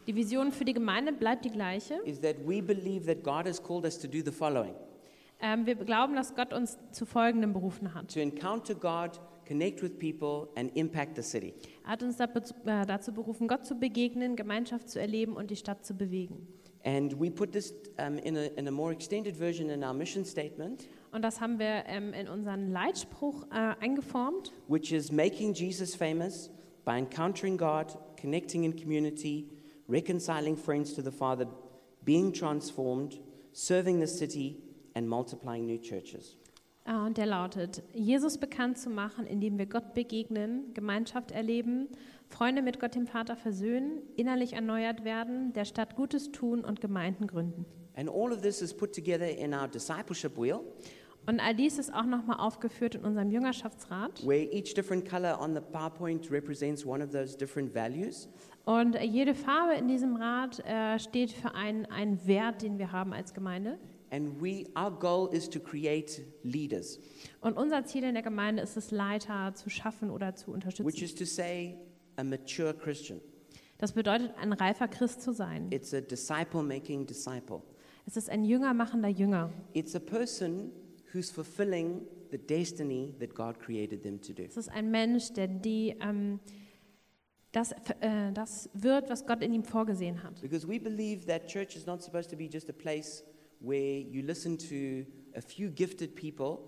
Die 0.06 0.14
Vision 0.14 0.52
für 0.52 0.64
die 0.64 0.72
Gemeinde 0.72 1.12
bleibt 1.12 1.44
die 1.44 1.50
gleiche. 1.50 1.94
is 2.04 2.20
that 2.20 2.36
we 2.46 2.62
believe 2.62 3.06
that 3.12 3.24
God 3.24 3.48
has 3.48 3.60
called 3.60 3.84
us 3.84 3.98
to 3.98 4.06
do 4.06 4.18
the 4.24 4.30
following: 4.30 4.76
Ähm, 5.40 5.66
wir 5.66 5.74
glauben, 5.74 6.14
dass 6.14 6.32
Gott 6.36 6.52
uns 6.52 6.78
zu 6.92 7.06
Folgendem 7.06 7.52
berufen 7.52 7.92
hat. 7.92 8.14
to 8.14 8.20
encounter 8.20 8.76
God, 8.76 9.20
connect 9.48 9.82
with 9.82 9.98
people, 9.98 10.48
and 10.54 10.70
impact 10.76 11.16
the 11.16 11.22
city. 11.24 11.54
Er 11.84 11.90
hat 11.90 12.04
uns 12.04 12.18
dazu, 12.18 12.54
äh, 12.66 12.86
dazu 12.86 13.12
berufen, 13.12 13.48
Gott 13.48 13.66
zu 13.66 13.74
begegnen, 13.74 14.36
Gemeinschaft 14.36 14.88
zu 14.88 15.00
erleben 15.00 15.32
und 15.34 15.50
die 15.50 15.56
Stadt 15.56 15.84
zu 15.84 15.94
bewegen. 15.94 16.46
And 16.84 17.18
we 17.18 17.30
put 17.30 17.52
this 17.52 17.72
um, 17.98 18.18
in, 18.18 18.36
a, 18.36 18.50
in 18.58 18.68
a 18.68 18.70
more 18.70 18.92
extended 18.92 19.36
version 19.36 19.70
in 19.70 19.82
our 19.82 19.94
mission 19.94 20.24
statement, 20.24 20.86
Und 21.12 21.22
das 21.22 21.40
haben 21.40 21.58
wir 21.58 21.84
ähm, 21.86 22.12
in 22.12 22.28
unseren 22.28 22.72
Leitspruch 22.72 23.44
äh, 23.50 23.74
eingeformt. 23.80 24.52
which 24.68 24.92
is 24.92 25.10
making 25.12 25.54
Jesus 25.54 25.94
famous 25.94 26.50
by 26.84 26.98
encountering 26.98 27.56
God, 27.56 27.96
connecting 28.20 28.64
in 28.64 28.74
community, 28.76 29.48
reconciling 29.88 30.56
friends 30.56 30.92
to 30.94 31.02
the 31.02 31.12
Father, 31.12 31.46
being 32.04 32.32
transformed, 32.32 33.18
serving 33.52 34.00
the 34.00 34.06
city, 34.08 34.58
and 34.94 35.08
multiplying 35.08 35.66
new 35.66 35.78
churches. 35.80 36.36
Äh, 36.84 36.94
und 36.96 37.16
der 37.16 37.26
lautet, 37.26 37.82
Jesus 37.94 38.36
bekannt 38.36 38.76
zu 38.76 38.90
machen, 38.90 39.26
indem 39.26 39.56
wir 39.56 39.66
Gott 39.66 39.94
begegnen, 39.94 40.74
Gemeinschaft 40.74 41.30
erleben, 41.30 41.88
Freunde 42.28 42.62
mit 42.62 42.80
Gott 42.80 42.94
dem 42.94 43.06
Vater 43.06 43.36
versöhnen, 43.36 44.02
innerlich 44.16 44.54
erneuert 44.54 45.04
werden, 45.04 45.52
der 45.52 45.64
Stadt 45.64 45.94
Gutes 45.96 46.32
tun 46.32 46.64
und 46.64 46.80
Gemeinden 46.80 47.26
gründen. 47.26 47.64
And 47.96 48.08
all 48.08 48.32
of 48.32 48.40
this 48.42 48.60
is 48.60 48.74
put 48.74 48.92
together 48.94 49.28
in 49.28 49.54
our 49.54 49.68
discipleship 49.68 50.36
wheel, 50.36 50.60
Und 51.26 51.40
all 51.40 51.54
dies 51.54 51.78
ist 51.78 51.94
auch 51.94 52.04
nochmal 52.04 52.38
aufgeführt 52.38 52.96
in 52.96 53.04
unserem 53.04 53.30
Jüngerschaftsrat. 53.30 54.26
where 54.26 54.42
each 54.52 54.74
different 54.74 55.08
color 55.08 55.40
on 55.40 55.54
the 55.54 55.60
PowerPoint 55.60 56.30
represents 56.30 56.84
one 56.84 57.02
of 57.04 57.10
those 57.12 57.36
different 57.36 57.72
values. 57.74 58.28
Und 58.64 58.98
jede 59.00 59.34
Farbe 59.34 59.74
in 59.74 59.86
diesem 59.88 60.16
Rad 60.16 60.58
äh, 60.66 60.98
steht 60.98 61.30
für 61.32 61.54
einen, 61.54 61.86
einen 61.86 62.26
Wert, 62.26 62.62
den 62.62 62.78
wir 62.78 62.90
haben 62.92 63.12
als 63.12 63.32
Gemeinde. 63.32 63.78
And 64.10 64.40
we, 64.42 64.64
our 64.78 64.90
goal 64.90 65.28
is 65.34 65.48
to 65.50 65.58
create 65.60 66.22
leaders, 66.42 66.98
Und 67.40 67.56
unser 67.56 67.84
Ziel 67.84 68.04
in 68.04 68.14
der 68.14 68.22
Gemeinde 68.22 68.62
ist 68.62 68.76
es, 68.76 68.90
Leiter 68.90 69.52
zu 69.54 69.70
schaffen 69.70 70.10
oder 70.10 70.34
zu 70.34 70.48
which 70.48 70.54
unterstützen. 70.54 71.04
is 71.04 71.14
to 71.14 71.24
say, 71.24 71.76
a 72.16 72.24
mature 72.24 72.74
Christian. 72.74 73.20
Das 73.78 73.92
bedeutet, 73.92 74.32
ein 74.38 74.52
reifer 74.52 74.88
Christ 74.88 75.22
zu 75.22 75.32
sein. 75.32 75.70
It's 75.70 75.92
a 75.92 76.00
disciple 76.00 76.62
making 76.62 77.06
disciple. 77.06 77.62
Es 78.06 78.16
ist 78.16 78.30
ein 78.30 78.44
jüngermachender 78.44 79.08
Jünger. 79.08 79.50
It's 79.72 79.94
a 79.94 80.00
person 80.00 80.70
who's 81.12 81.30
fulfilling 81.30 82.06
the 82.30 82.38
destiny 82.38 83.14
that 83.18 83.34
God 83.34 83.58
created 83.58 84.02
them 84.02 84.20
to 84.20 84.32
do. 84.32 84.42
Es 84.44 84.56
ist 84.56 84.68
ein 84.68 84.90
Mensch, 84.90 85.32
der 85.32 85.48
die, 85.48 85.96
ähm, 86.00 86.40
das, 87.52 87.72
äh, 88.00 88.32
das 88.32 88.70
wird, 88.74 89.08
was 89.08 89.26
Gott 89.26 89.42
in 89.42 89.52
ihm 89.52 89.64
vorgesehen 89.64 90.22
hat. 90.22 90.40
Because 90.40 90.68
we 90.68 90.78
believe 90.78 91.26
that 91.26 91.46
church 91.46 91.76
is 91.76 91.86
not 91.86 92.02
supposed 92.02 92.30
to 92.30 92.36
be 92.36 92.44
just 92.44 92.68
a 92.68 92.72
place 92.72 93.24
where 93.60 94.00
you 94.00 94.22
listen 94.22 94.58
to 94.58 95.06
a 95.36 95.40
few 95.40 95.70
gifted 95.70 96.14
people, 96.14 96.58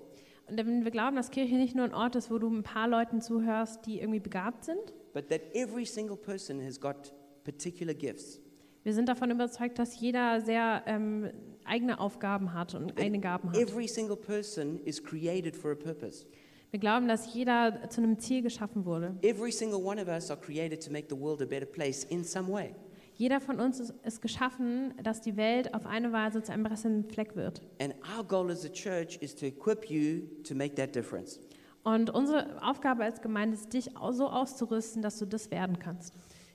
Und 0.49 0.85
wir 0.85 0.91
glauben, 0.93 1.17
dass 1.17 1.31
Kirche 1.31 1.57
nicht 1.57 1.75
nur 1.75 1.85
ein 1.85 1.95
Ort 1.95 2.15
ist, 2.15 2.31
wo 2.31 2.39
du 2.39 2.49
ein 2.49 2.63
paar 2.63 2.87
Leuten 2.87 3.21
zuhörst, 3.21 3.85
die 3.87 3.99
irgendwie 3.99 4.21
begabt 4.21 4.65
sind. 4.65 4.95
But 5.17 5.31
that 5.31 5.41
every 5.55 5.87
single 5.87 6.17
person 6.17 6.61
has 6.61 6.79
got 6.79 7.11
particular 7.43 7.95
gifts. 7.95 8.39
Wir 8.83 8.93
sind 8.93 9.09
davon 9.09 9.31
überzeugt, 9.31 9.79
dass 9.79 9.99
jeder 9.99 10.43
sehr 10.43 10.83
ähm, 10.87 11.31
eigene 11.65 11.99
Aufgaben 11.99 12.53
hat 12.53 12.75
und 12.75 13.01
eigene 13.01 13.19
Gaben 13.19 13.51
hat. 13.51 13.57
Every 13.57 13.89
single 13.89 14.17
person 14.17 14.79
is 14.85 15.03
created 15.03 15.57
for 15.57 15.73
a 15.73 15.75
purpose. 15.75 16.27
Wir 16.71 16.81
glauben, 16.81 17.09
dass 17.09 17.33
jeder 17.33 17.89
zu 17.89 18.03
einem 18.03 18.19
Ziel 18.19 18.43
geschaffen 18.43 18.85
wurde. 18.85 19.17
Every 19.23 19.51
single 19.51 19.83
one 19.83 19.99
of 19.99 20.07
us 20.07 20.31
are 20.31 20.39
created 20.39 20.85
to 20.85 20.93
make 20.93 21.07
the 21.09 21.19
world 21.19 21.41
a 21.41 21.47
better 21.47 21.65
place 21.65 22.05
in 22.05 22.23
some 22.23 22.53
way. 22.53 22.75
Jeder 23.15 23.41
von 23.41 23.59
uns 23.59 23.81
ist, 23.81 23.95
ist 24.05 24.21
geschaffen, 24.21 24.93
dass 25.03 25.23
die 25.23 25.39
Welt 25.39 25.73
auf 25.73 25.87
eine 25.87 26.13
Weise 26.13 26.43
zu 26.43 26.53
einem 26.53 26.65
besseren 26.65 27.09
Fleck 27.09 27.35
wird. 27.35 27.63
And 27.81 27.95
our 28.15 28.23
goal 28.23 28.51
as 28.51 28.67
a 28.67 28.69
church 28.69 29.17
is 29.23 29.35
to 29.37 29.47
equip 29.47 29.89
you 29.89 30.29
to 30.45 30.55
make 30.55 30.75
that 30.75 30.95
difference. 30.95 31.41
Und 31.87 32.11
unsere 32.11 32.61
Aufgabe 32.65 33.05
als 33.05 33.21
Gemeinde 33.23 33.55
ist, 33.55 33.73
dich 33.73 33.91
so 34.11 34.29
auszurüsten, 34.29 35.03
dass 35.03 35.21
du 35.21 35.25
das 35.25 35.53
werden 35.53 35.79
kannst. 35.79 36.15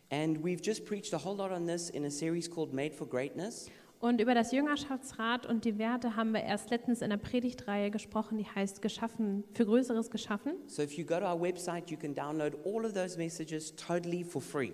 And 0.10 0.39
we've 0.39 0.62
just 0.62 0.86
preached 0.86 1.13
a 1.13 1.24
whole 1.24 1.38
lot 1.38 1.52
on 1.52 1.65
this 1.65 1.89
in 1.89 2.04
a 2.04 2.10
series 2.10 2.52
called 2.52 2.74
Made 2.74 2.94
for 2.94 3.08
Greatness. 3.08 3.70
Und 4.02 4.20
über 4.20 4.36
das 4.36 4.52
Jüngerschaftsrat 4.52 5.46
und 5.46 5.63
die 5.63 5.78
Werte 5.78 6.17
haben 6.17 6.34
wir 6.34 6.44
erst 6.44 6.70
letztens 6.70 7.02
in 7.02 7.12
der 7.12 7.17
Predigtreihe 7.17 7.91
gesprochen, 7.91 8.39
die 8.39 8.44
heißt 8.46 8.82
Geschaffen, 8.82 9.46
für 9.54 9.65
Größeres 9.65 10.12
geschaffen. 10.12 10.56
So 10.67 10.82
if 10.82 10.98
you 10.98 11.06
go 11.06 11.17
to 11.17 11.26
our 11.26 11.41
website, 11.41 11.89
you 11.89 11.98
can 11.98 12.13
download 12.13 12.58
all 12.65 12.84
of 12.84 12.91
those 12.91 13.17
messages 13.17 13.74
totally 13.78 14.26
for 14.26 14.41
free. 14.41 14.74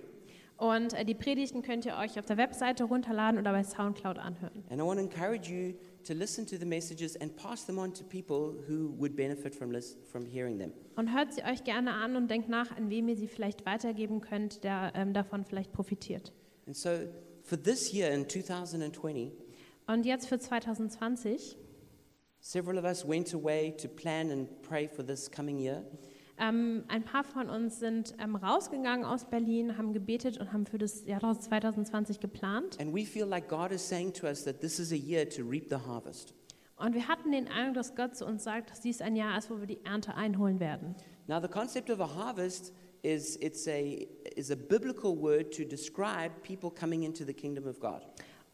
Und 0.58 0.94
äh, 0.94 1.06
die 1.06 1.14
Predigten 1.14 1.62
könnt 1.62 1.86
ihr 1.86 1.98
euch 1.98 2.18
auf 2.18 2.26
der 2.26 2.38
Webseite 2.38 2.86
runterladen 2.86 3.40
oder 3.40 3.52
bei 3.52 3.64
Soundcloud 3.64 4.18
anhören. 4.18 4.64
And 4.72 4.82
I 4.82 4.84
want 4.84 5.00
to 5.00 5.06
encourage 5.06 5.52
you 5.52 5.76
to 6.08 6.14
listen 6.14 6.46
to 6.48 6.58
the 6.58 6.66
messages 6.66 7.16
and 7.16 7.36
pass 7.36 7.66
them 7.66 7.78
on 7.78 7.94
to 7.94 8.04
people 8.04 8.56
who 8.68 8.94
would 8.98 9.16
benefit 9.16 9.54
from, 9.54 9.74
from 10.12 10.26
hearing 10.26 10.58
them. 10.58 10.72
Und 10.96 11.14
hört 11.14 11.34
sie 11.34 11.44
euch 11.44 11.64
gerne 11.64 11.94
an 11.94 12.16
und 12.16 12.30
denkt 12.30 12.50
nach, 12.50 12.76
an 12.76 12.90
wem 12.90 13.08
ihr 13.10 13.16
sie 13.16 13.28
vielleicht 13.28 13.66
weitergeben 13.66 14.22
könnt, 14.22 14.64
der 14.64 14.94
ähm, 14.96 15.14
davon 15.14 15.44
vielleicht 15.44 15.72
profitiert. 15.74 16.32
And 16.66 16.76
so 16.76 16.90
for 17.44 17.62
this 17.62 17.94
year 17.94 18.12
in 18.12 18.28
2020, 18.28 19.32
Und 19.88 20.06
jetzt 20.06 20.28
für 20.28 20.40
2020. 20.40 21.58
several 22.40 22.78
of 22.78 22.84
us 22.86 23.08
went 23.08 23.34
away 23.34 23.74
to 23.78 23.88
plan 23.88 24.32
and 24.32 24.62
pray 24.62 24.88
for 24.88 25.06
this 25.06 25.30
coming 25.30 25.60
year. 25.60 25.84
Ähm, 26.40 26.84
ein 26.88 27.04
paar 27.04 27.24
von 27.24 27.50
uns 27.50 27.80
sind 27.80 28.14
ähm, 28.20 28.36
rausgegangen 28.36 29.06
aus 29.06 29.26
Berlin, 29.26 29.78
haben 29.78 29.94
gebetet 29.94 30.38
und 30.38 30.54
haben 30.54 30.66
für 30.66 30.78
das 30.78 31.06
Jahr 31.06 31.20
2020 31.40 32.20
geplant. 32.20 32.80
And 32.80 32.94
we 32.94 33.06
feel 33.06 33.26
like 33.26 33.48
God 33.48 33.72
is 33.72 33.88
saying 33.88 34.14
to 34.14 34.28
us 34.28 34.44
that 34.44 34.62
this 34.62 34.80
is 34.80 34.92
a 34.92 34.96
year 34.96 35.28
to 35.28 35.44
reap 35.44 35.70
the 35.70 35.78
harvest. 35.78 36.36
Und 36.76 36.94
wir 36.94 37.08
hatten 37.08 37.32
den 37.32 37.48
Eindruck, 37.48 37.74
dass 37.74 37.96
Gott 37.96 38.16
zu 38.16 38.26
uns 38.26 38.44
sagt, 38.44 38.70
dass 38.70 38.82
dies 38.82 39.02
ein 39.02 39.16
Jahr 39.16 39.36
ist, 39.36 39.50
wo 39.50 39.60
wir 39.60 39.66
die 39.66 39.84
Ernte 39.84 40.14
einholen 40.14 40.60
werden. 40.60 40.96
Now, 41.26 41.42
the 41.42 41.48
concept 41.48 41.90
of 41.90 42.00
a 42.00 42.16
harvest 42.16 42.72
is 43.02 43.36
it's 43.38 43.68
a, 43.68 44.08
is 44.36 44.52
a 44.52 44.56
biblical 44.56 45.16
word 45.20 45.52
to 45.58 45.64
describe 45.64 46.32
people 46.44 46.70
coming 46.70 47.04
into 47.04 47.26
the 47.26 47.34
kingdom 47.34 47.66
of 47.68 47.80
God. 47.80 48.04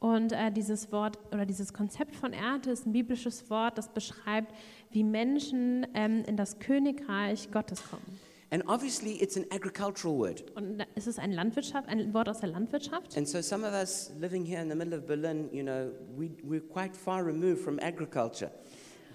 Und 0.04 0.34
äh, 0.34 0.52
dieses 0.52 0.92
Wort 0.92 1.18
oder 1.34 1.46
dieses 1.46 1.72
Konzept 1.72 2.14
von 2.14 2.34
Ernte 2.34 2.72
ist 2.72 2.86
ein 2.86 2.92
biblisches 2.92 3.50
Wort, 3.50 3.78
das 3.78 3.88
beschreibt, 3.88 4.54
wie 4.92 5.02
Menschen 5.02 5.88
ähm, 5.94 6.26
in 6.28 6.36
das 6.36 6.60
Königreich 6.60 7.50
Gottes 7.52 7.82
kommen. 7.90 8.20
And 8.52 8.68
obviously, 8.68 9.14
it's 9.24 9.38
an 9.38 9.46
agricultural 9.50 10.14
word. 10.18 10.44
Und 10.58 10.80
da- 10.80 10.86
es 10.96 11.08
ist 11.08 11.20
ein 11.20 11.32
Landwirtschaft, 11.32 11.88
ein 11.88 12.14
Wort 12.14 12.28
aus 12.28 12.42
der 12.42 12.50
Landwirtschaft. 12.50 13.16
And 13.18 13.26
so, 13.26 13.42
some 13.42 13.66
of 13.66 13.72
us 13.74 14.12
living 14.20 14.44
here 14.44 14.62
in 14.62 14.70
the 14.70 14.76
middle 14.76 14.98
of 15.00 15.06
Berlin, 15.06 15.48
you 15.54 15.64
know, 15.64 15.90
we, 16.18 16.32
we're 16.44 16.60
quite 16.60 16.94
far 16.98 17.26
removed 17.26 17.60
from 17.64 17.80
agriculture. 17.80 18.52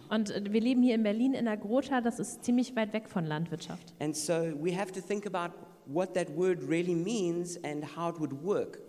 Und 0.09 0.31
äh, 0.31 0.42
wir 0.51 0.61
leben 0.62 0.83
hier 0.83 0.94
in 0.94 1.03
Berlin 1.03 1.35
in 1.35 1.44
der 1.44 1.59
Grota, 1.59 2.01
das 2.01 2.18
ist 2.18 2.42
ziemlich 2.42 2.74
weit 2.77 2.94
weg 2.94 3.11
von 3.11 3.27
Landwirtschaft. 3.27 3.92
And 4.01 4.16
so, 4.16 4.33
we 4.59 4.74
have 4.74 4.90
to 4.92 5.03
think 5.03 5.27
about 5.27 5.55
what 5.85 6.14
that 6.14 6.35
word 6.35 6.66
really 6.66 6.94
means 6.94 7.62
and 7.62 7.85
how 7.94 8.09
it 8.09 8.18
would 8.18 8.33
work. 8.42 8.81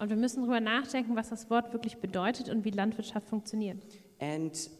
Und 0.00 0.08
wir 0.08 0.16
müssen 0.16 0.40
darüber 0.40 0.60
nachdenken, 0.60 1.14
was 1.14 1.28
das 1.28 1.50
Wort 1.50 1.74
wirklich 1.74 1.98
bedeutet 1.98 2.48
und 2.48 2.64
wie 2.64 2.70
Landwirtschaft 2.70 3.28
funktioniert. 3.28 3.76
And 4.18 4.70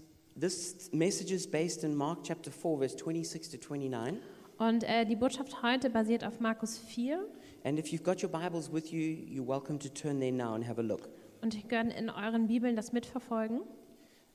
this 0.40 0.88
message 0.92 1.30
is 1.30 1.46
based 1.46 1.84
in 1.84 1.94
Mark 1.94 2.24
chapter 2.24 2.50
4, 2.50 2.78
verse 2.78 2.96
26 2.96 3.60
to 3.60 3.74
29. 3.74 4.18
Und 4.56 4.82
äh, 4.84 5.04
die 5.04 5.16
Botschaft 5.16 5.62
heute 5.62 5.90
basiert 5.90 6.24
auf 6.24 6.40
Markus 6.40 6.78
4. 6.78 7.22
And 7.64 7.78
if 7.78 7.88
you've 7.92 8.02
got 8.02 8.22
your 8.22 8.30
Bibles 8.30 8.72
with 8.72 8.90
you, 8.92 9.00
you're 9.00 9.46
welcome 9.46 9.78
to 9.78 9.90
turn 9.90 10.20
there 10.20 10.32
now 10.32 10.54
and 10.54 10.66
have 10.66 10.80
a 10.80 10.82
look. 10.82 11.10
Und 11.42 11.54
ihr 11.54 11.68
könnt 11.68 11.92
in 11.92 12.08
euren 12.08 12.46
Bibeln 12.46 12.74
das 12.74 12.94
mitverfolgen. 12.94 13.60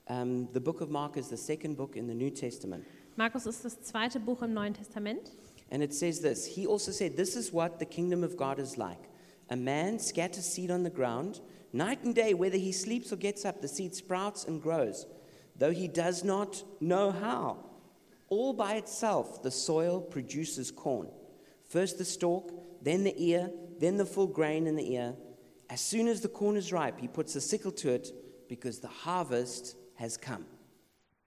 Um, 0.08 0.46
the 0.54 0.60
book 0.60 0.80
of 0.80 0.88
Mark 0.88 1.16
is 1.16 1.28
the 1.28 1.36
second 1.36 1.76
book 1.76 1.96
in 1.96 2.06
the 2.06 2.14
New 2.14 2.30
Testament. 2.30 2.84
Markus 3.16 3.46
ist 3.46 3.64
das 3.64 3.82
zweite 3.82 4.20
Buch 4.20 4.40
im 4.42 4.54
Neuen 4.54 4.74
Testament. 4.74 5.32
And 5.68 5.82
it 5.82 5.92
says 5.92 6.20
this 6.20 6.46
He 6.46 6.68
also 6.68 6.92
said, 6.92 7.16
This 7.16 7.34
is 7.34 7.52
what 7.52 7.80
the 7.80 7.86
kingdom 7.86 8.22
of 8.22 8.36
God 8.36 8.60
is 8.60 8.76
like. 8.76 9.00
A 9.50 9.56
man 9.56 9.98
scatters 9.98 10.44
seed 10.44 10.70
on 10.70 10.82
the 10.82 10.90
ground. 10.90 11.40
Night 11.72 12.02
and 12.04 12.14
day, 12.14 12.34
whether 12.34 12.56
he 12.56 12.72
sleeps 12.72 13.12
or 13.12 13.16
gets 13.16 13.44
up, 13.44 13.60
the 13.60 13.68
seed 13.68 13.94
sprouts 13.94 14.44
and 14.44 14.62
grows, 14.62 15.06
though 15.56 15.72
he 15.72 15.88
does 15.88 16.24
not 16.24 16.62
know 16.80 17.10
how. 17.10 17.58
All 18.28 18.52
by 18.52 18.74
itself, 18.74 19.42
the 19.42 19.50
soil 19.50 20.00
produces 20.00 20.70
corn. 20.70 21.08
First 21.68 21.98
the 21.98 22.04
stalk, 22.04 22.52
then 22.82 23.04
the 23.04 23.14
ear, 23.16 23.50
then 23.78 23.96
the 23.96 24.06
full 24.06 24.26
grain 24.26 24.66
in 24.66 24.76
the 24.76 24.92
ear. 24.92 25.14
As 25.68 25.80
soon 25.80 26.08
as 26.08 26.20
the 26.20 26.28
corn 26.28 26.56
is 26.56 26.72
ripe, 26.72 27.00
he 27.00 27.08
puts 27.08 27.36
a 27.36 27.40
sickle 27.40 27.72
to 27.72 27.90
it 27.90 28.12
because 28.48 28.80
the 28.80 28.88
harvest 28.88 29.76
has 29.94 30.16
come. 30.16 30.46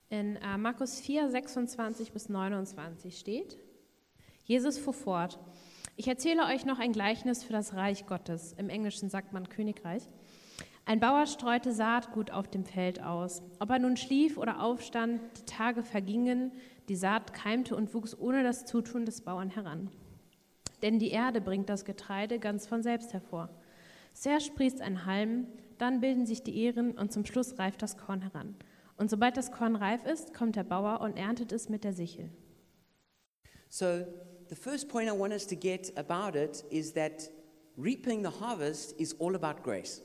In 0.09 0.37
äh, 0.37 0.57
Markus 0.57 0.99
4, 0.99 1.29
26 1.29 2.11
bis 2.11 2.27
29 2.27 3.11
steht, 3.11 3.57
Jesus 4.43 4.79
fuhr 4.79 4.93
fort, 4.93 5.37
ich 5.99 6.07
erzähle 6.07 6.45
euch 6.45 6.65
noch 6.65 6.79
ein 6.79 6.93
Gleichnis 6.93 7.43
für 7.43 7.51
das 7.51 7.73
Reich 7.73 8.05
Gottes. 8.05 8.53
Im 8.53 8.69
Englischen 8.69 9.09
sagt 9.09 9.33
man 9.33 9.49
Königreich. 9.49 10.03
Ein 10.85 11.01
Bauer 11.01 11.25
streute 11.25 11.73
Saatgut 11.73 12.31
auf 12.31 12.47
dem 12.47 12.63
Feld 12.63 13.03
aus. 13.03 13.43
Ob 13.59 13.69
er 13.69 13.79
nun 13.79 13.97
schlief 13.97 14.37
oder 14.37 14.63
aufstand, 14.63 15.19
die 15.37 15.43
Tage 15.43 15.83
vergingen, 15.83 16.53
die 16.87 16.95
Saat 16.95 17.33
keimte 17.33 17.75
und 17.75 17.93
wuchs 17.93 18.17
ohne 18.17 18.43
das 18.43 18.63
Zutun 18.63 19.03
des 19.03 19.19
Bauern 19.19 19.49
heran. 19.49 19.89
Denn 20.81 20.99
die 20.99 21.09
Erde 21.09 21.41
bringt 21.41 21.67
das 21.67 21.83
Getreide 21.83 22.39
ganz 22.39 22.65
von 22.65 22.81
selbst 22.81 23.11
hervor. 23.11 23.49
Zuerst 24.13 24.45
sprießt 24.45 24.79
ein 24.79 25.05
Halm, 25.05 25.47
dann 25.79 25.99
bilden 25.99 26.25
sich 26.25 26.43
die 26.43 26.63
Ähren 26.63 26.97
und 26.97 27.11
zum 27.11 27.25
Schluss 27.25 27.59
reift 27.59 27.81
das 27.81 27.97
Korn 27.97 28.21
heran. 28.21 28.55
Und 28.95 29.09
sobald 29.09 29.35
das 29.35 29.51
Korn 29.51 29.75
reif 29.75 30.05
ist, 30.05 30.33
kommt 30.33 30.55
der 30.55 30.63
Bauer 30.63 31.01
und 31.01 31.17
erntet 31.17 31.51
es 31.51 31.67
mit 31.67 31.83
der 31.83 31.91
Sichel. 31.91 32.29
So, 33.67 34.05
the 34.49 34.55
first 34.55 34.89
point 34.89 35.09
I 35.09 35.13
want 35.13 35.33
us 35.33 35.45
to 35.47 35.55
get 35.55 35.91
about 35.95 36.35
it 36.35 36.63
is 36.69 36.93
that 36.93 37.29
reaping 37.77 38.23
the 38.23 38.31
harvest 38.31 38.95
is 38.99 39.15
all 39.19 39.35
about 39.35 39.63
grace. 39.63 40.01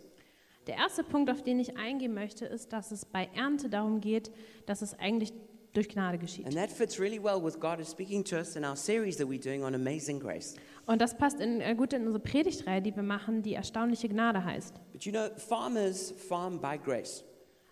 Der 0.67 0.77
erste 0.77 1.05
Punkt, 1.05 1.31
auf 1.31 1.43
den 1.43 1.59
ich 1.59 1.77
eingehen 1.77 2.15
möchte, 2.15 2.47
ist, 2.47 2.73
dass 2.73 2.91
es 2.91 3.05
bei 3.05 3.29
Ernte 3.35 3.69
darum 3.69 4.01
geht, 4.01 4.31
dass 4.65 4.81
es 4.81 4.99
eigentlich 4.99 5.33
durch 5.75 5.89
Gnade 5.89 6.19
geschieht. 6.19 6.47
And 6.47 6.55
that 6.55 6.71
fits 6.71 6.99
really 6.99 7.23
well 7.23 7.43
with 7.43 7.59
God 7.59 7.81
is 7.81 7.91
speaking 7.91 8.25
to 8.25 8.37
us 8.37 8.57
in 8.57 8.65
our 8.65 8.77
series 8.77 9.17
that 9.19 9.27
we're 9.27 9.43
doing 9.43 9.63
on 9.65 9.75
Amazing 9.75 10.21
Grace. 10.21 10.55
Und 10.87 11.01
das 11.01 11.17
passt 11.17 11.41
in, 11.41 11.61
äh, 11.61 11.75
gut 11.75 11.93
in 11.93 12.07
unsere 12.07 12.21
Predigtreihe, 12.21 12.81
die 12.81 12.95
wir 12.95 13.03
machen, 13.03 13.43
die 13.43 13.55
erstaunliche 13.55 14.09
Gnade 14.09 14.45
heißt. 14.45 14.75
But 14.93 15.05
you 15.05 15.13
know, 15.13 15.29
farmers 15.37 16.13
farm 16.13 16.61
by 16.61 16.79
grace. 16.79 17.25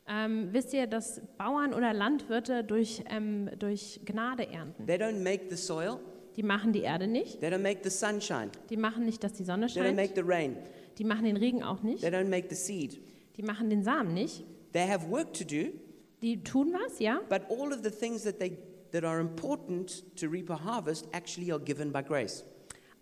Ähm, 0.08 0.48
wisst 0.50 0.74
ihr, 0.74 0.86
dass 0.86 1.22
Bauern 1.38 1.72
oder 1.72 1.94
Landwirte 1.94 2.64
durch, 2.64 3.04
ähm, 3.08 3.48
durch 3.58 4.00
Gnade 4.04 4.48
ernten? 4.48 4.84
They 4.86 4.96
don't 4.96 5.22
make 5.22 5.44
the 5.48 5.56
soil, 5.56 6.00
Die 6.36 6.42
machen 6.42 6.72
die 6.72 6.80
Erde 6.80 7.06
nicht, 7.06 7.40
they 7.40 7.50
don't 7.50 7.58
make 7.58 7.80
the 7.82 7.90
sunshine, 7.90 8.50
die 8.70 8.76
machen 8.76 9.04
nicht, 9.04 9.22
dass 9.22 9.32
die 9.34 9.44
Sonne 9.44 9.66
they 9.66 9.80
don't 9.80 9.84
scheint, 9.84 9.96
make 9.96 10.12
the 10.14 10.22
rain, 10.24 10.56
die 10.98 11.04
machen 11.04 11.24
den 11.24 11.36
Regen 11.36 11.62
auch 11.62 11.82
nicht, 11.82 12.00
they 12.02 12.10
don't 12.10 12.28
make 12.28 12.48
the 12.48 12.54
seed. 12.56 12.98
die 13.36 13.42
machen 13.42 13.68
den 13.70 13.82
Samen 13.82 14.14
nicht. 14.14 14.44
They 14.72 14.88
have 14.88 15.10
work 15.10 15.34
to 15.34 15.44
do, 15.44 15.72
Die 16.22 16.42
tun 16.42 16.72
was, 16.72 16.98
ja, 16.98 17.20
but 17.28 17.42
all 17.50 17.72
of 17.72 17.82
the 17.82 17.90
things 17.90 18.22
that, 18.22 18.38
they, 18.38 18.56
that 18.92 19.04
are 19.04 19.20
important 19.20 20.04
to 20.16 20.28
reap 20.28 20.48
a 20.50 20.56
harvest 20.56 21.06
actually 21.12 21.50
are 21.50 21.60
given 21.60 21.90
by 21.92 22.02
grace. 22.02 22.44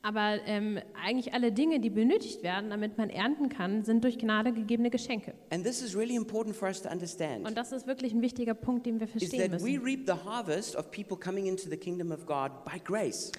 Aber 0.03 0.39
ähm, 0.47 0.79
eigentlich 1.05 1.35
alle 1.35 1.53
Dinge, 1.53 1.81
die 1.81 1.91
benötigt 1.91 2.43
werden, 2.43 2.71
damit 2.71 2.97
man 2.97 3.11
ernten 3.11 3.49
kann, 3.49 3.85
sind 3.85 4.03
durch 4.05 4.19
Gnade 4.19 4.53
gegebene 4.53 4.91
Geschenke. 4.91 5.35
And 5.51 5.65
this 5.65 5.83
is 5.83 5.95
really 5.97 6.15
important 6.15 6.57
for 6.57 6.69
us 6.69 6.81
to 6.83 6.89
understand. 6.89 7.47
Und 7.47 7.57
das 7.57 7.73
ist 7.73 7.87
wirklich 7.87 8.13
ein 8.13 8.23
wichtiger 8.23 8.55
Punkt, 8.55 8.87
den 8.87 9.01
wir 9.01 9.09
verstehen 9.09 9.53
we 9.53 9.79
müssen. 9.79 9.85
reap 9.85 10.07
the 10.07 10.25
harvest 10.25 10.77
of 10.77 10.91
people 10.91 11.17
coming 11.17 11.47
into 11.47 11.69
the 11.69 11.77
kingdom 11.77 12.13
of 12.13 12.25
God 12.27 12.65
by 12.65 12.79
grace. 12.83 13.31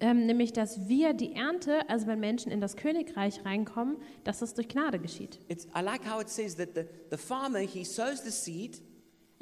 Ähm, 0.00 0.26
nämlich, 0.26 0.52
dass 0.52 0.88
wir 0.88 1.14
die 1.14 1.32
Ernte, 1.32 1.88
also 1.88 2.08
wenn 2.08 2.18
Menschen 2.18 2.50
in 2.50 2.60
das 2.60 2.76
Königreich 2.76 3.44
reinkommen, 3.44 3.98
dass 4.24 4.42
es 4.42 4.52
durch 4.52 4.68
Gnade 4.68 4.98
geschieht. 4.98 5.38
It's, 5.48 5.66
I 5.76 5.80
like 5.80 6.02
how 6.04 6.20
it 6.20 6.28
says 6.28 6.56
that 6.56 6.70
the, 6.74 6.82
the 7.10 7.16
farmer, 7.16 7.60
he 7.60 7.84
sows 7.84 8.20
the 8.24 8.32
seed, 8.32 8.82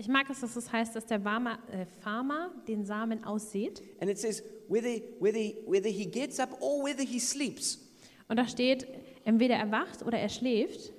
Ich 0.01 0.09
mag 0.09 0.31
es, 0.31 0.41
dass 0.41 0.57
es 0.57 0.73
heißt, 0.73 0.97
dass 0.97 1.05
der 1.05 1.21
Farmer, 1.21 1.59
äh, 1.71 1.85
Farmer 2.01 2.55
den 2.67 2.87
Samen 2.87 3.23
aussät. 3.23 3.83
and 4.01 4.11
it 4.11 4.19
says 4.19 4.43
whether, 4.67 4.99
whether, 5.21 5.53
whether 5.67 5.91
he 5.91 6.07
gets 6.07 6.41
up 6.41 6.57
or 6.63 6.83
whether 6.83 7.03
he 7.05 7.21
sleeps. 7.21 7.79
Und 8.27 8.39
da 8.39 8.49
steht, 8.49 8.87
entweder 9.27 9.57
er 9.57 9.71
wacht 9.71 10.03
oder 10.03 10.19
er 10.19 10.31
schläft, 10.31 10.95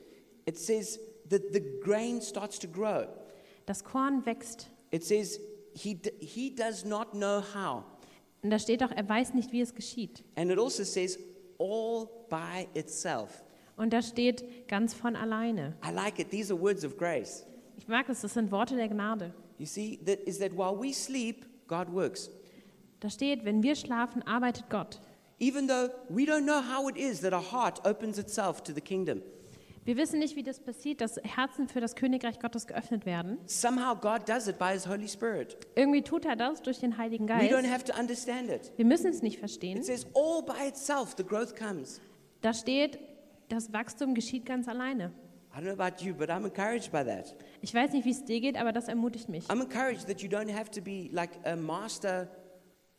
It 0.46 0.56
says 0.60 1.00
that 1.32 1.42
the 1.52 1.64
grain 1.84 2.22
starts 2.22 2.60
to 2.60 2.68
grow. 2.68 3.08
das 3.66 3.84
Korn 3.84 4.24
wächst. 4.28 4.70
It 4.92 5.04
says 5.04 5.40
he, 5.74 6.00
he 6.20 6.54
does 6.54 6.86
not 6.86 7.14
know 7.14 7.42
how. 7.56 7.84
Und 8.44 8.52
da 8.52 8.60
steht 8.60 8.84
auch, 8.84 8.92
er 8.92 9.10
weiß 9.10 9.34
nicht, 9.34 9.52
wie 9.52 9.62
es 9.62 9.74
geschieht. 9.74 10.24
And 10.36 10.52
it 10.52 10.60
also 10.60 10.84
says 10.84 11.18
all 11.58 12.08
by 12.30 12.68
itself. 12.80 13.44
Und 13.78 13.94
da 13.94 14.04
steht 14.04 14.68
ganz 14.68 14.94
von 14.94 15.16
alleine. 15.16 15.76
I 15.84 15.92
like 15.92 16.20
it. 16.20 16.30
These 16.30 16.54
are 16.54 16.62
words 16.62 16.86
of 16.86 16.98
grace. 16.98 17.48
Ich 17.82 17.88
mag 17.88 18.08
es, 18.10 18.22
das 18.22 18.36
sind 18.36 18.52
Worte 18.52 18.76
der 18.76 18.88
Gnade. 18.90 19.34
You 19.58 19.66
see, 19.66 19.98
that 20.06 20.20
is 20.28 20.38
that 20.38 20.52
while 20.52 20.80
we 20.80 20.94
sleep, 20.94 21.48
God 21.68 21.92
works. 21.92 22.30
Da 23.00 23.10
steht, 23.10 23.44
wenn 23.44 23.64
wir 23.64 23.76
schlafen, 23.76 24.22
arbeitet 24.22 24.70
Gott. 24.70 25.02
Even 25.40 25.68
though 25.68 25.90
we 26.08 26.22
don't 26.24 26.44
know 26.44 26.62
how 26.62 26.88
it 26.88 26.96
is 26.96 27.22
that 27.22 27.34
our 27.34 27.42
heart 27.52 27.84
opens 27.84 28.20
itself 28.20 28.62
to 28.62 28.72
the 28.72 28.82
kingdom. 28.82 29.24
Wir 29.84 29.98
wissen 29.98 30.20
nicht, 30.20 30.36
wie 30.36 30.44
das 30.44 30.60
passiert, 30.60 31.02
dass 31.02 31.18
Herzen 31.24 31.68
für 31.68 31.82
das 31.82 31.96
Königreich 31.96 32.40
Gottes 32.40 32.68
geöffnet 32.68 33.08
werden. 33.08 33.40
Somehow 33.48 33.96
God 33.96 34.30
does 34.30 34.48
it 34.48 34.60
by 34.60 34.74
His 34.74 34.88
Holy 34.88 35.08
Spirit. 35.08 35.58
Irgendwie 35.76 36.04
tut 36.04 36.26
er 36.26 36.36
das 36.36 36.62
durch 36.62 36.78
den 36.80 37.00
Heiligen 37.00 37.28
We 37.28 37.34
don't 37.34 37.64
Geist. 37.64 37.74
have 37.74 37.84
to 37.86 38.00
understand 38.00 38.52
it. 38.52 38.72
Wir 38.78 38.86
müssen 38.86 39.08
es 39.08 39.24
nicht 39.24 39.40
verstehen. 39.40 39.78
It 39.78 39.86
says 39.86 40.06
all 40.14 40.44
by 40.44 40.68
itself 40.68 41.16
the 41.18 41.24
growth 41.24 41.56
comes. 41.56 42.00
Da 42.42 42.54
steht, 42.54 43.00
das 43.50 43.74
Wachstum 43.74 44.14
geschieht 44.14 44.46
ganz 44.46 44.68
alleine. 44.68 45.12
I 45.54 45.60
don't 45.60 45.66
know 45.66 45.74
about 45.74 46.04
you, 46.04 46.14
but 46.14 46.30
I'm 46.30 46.46
encouraged 46.46 46.92
by 46.92 47.04
that. 47.04 47.36
Ich 47.62 47.74
weiß 47.74 47.92
nicht, 47.92 48.06
wie 48.06 48.12
es 48.12 48.24
dir 48.24 48.40
geht, 48.40 48.56
aber 48.58 48.72
das 48.72 48.88
ermutigt 48.88 49.28
mich. 49.30 49.46
I'm 49.50 49.62
encouraged 49.62 50.08
that 50.08 50.22
you 50.22 50.30
don't 50.30 50.52
have 50.54 50.72
to 50.72 50.82
be 50.82 51.10
like 51.12 51.32
a 51.46 51.56
master 51.56 52.30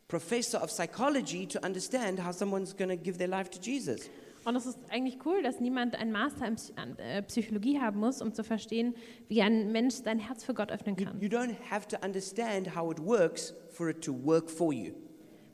professor 0.07 0.61
of 0.61 0.69
psychology 0.69 1.47
to 1.47 1.59
understand 1.65 2.23
how 2.23 2.31
someone's 2.31 2.75
going 2.75 2.89
to 2.89 2.97
give 2.97 3.17
their 3.17 3.27
life 3.27 3.49
to 3.49 3.59
Jesus. 3.59 4.09
Und 4.45 4.55
es 4.57 4.65
ist 4.65 4.77
eigentlich 4.89 5.19
cool, 5.25 5.41
dass 5.41 5.61
niemand 5.61 5.95
einen 5.95 6.11
Master 6.11 6.45
in 6.45 6.57
äh, 6.97 7.23
Psychologie 7.23 7.79
haben 7.79 7.99
muss, 7.99 8.21
um 8.21 8.33
zu 8.33 8.43
verstehen, 8.43 8.93
wie 9.29 9.41
ein 9.41 9.71
Mensch 9.71 9.95
sein 9.95 10.19
Herz 10.19 10.43
für 10.43 10.53
Gott 10.53 10.69
öffnen 10.69 10.97
You, 10.97 11.05
kann. 11.05 11.21
you 11.21 11.29
don't 11.29 11.55
have 11.71 11.87
to 11.87 11.97
understand 12.05 12.75
how 12.75 12.91
it 12.91 12.99
works 12.99 13.53
for 13.69 13.89
it 13.89 14.03
to 14.03 14.13
work 14.13 14.49
for 14.49 14.73
you. 14.73 14.93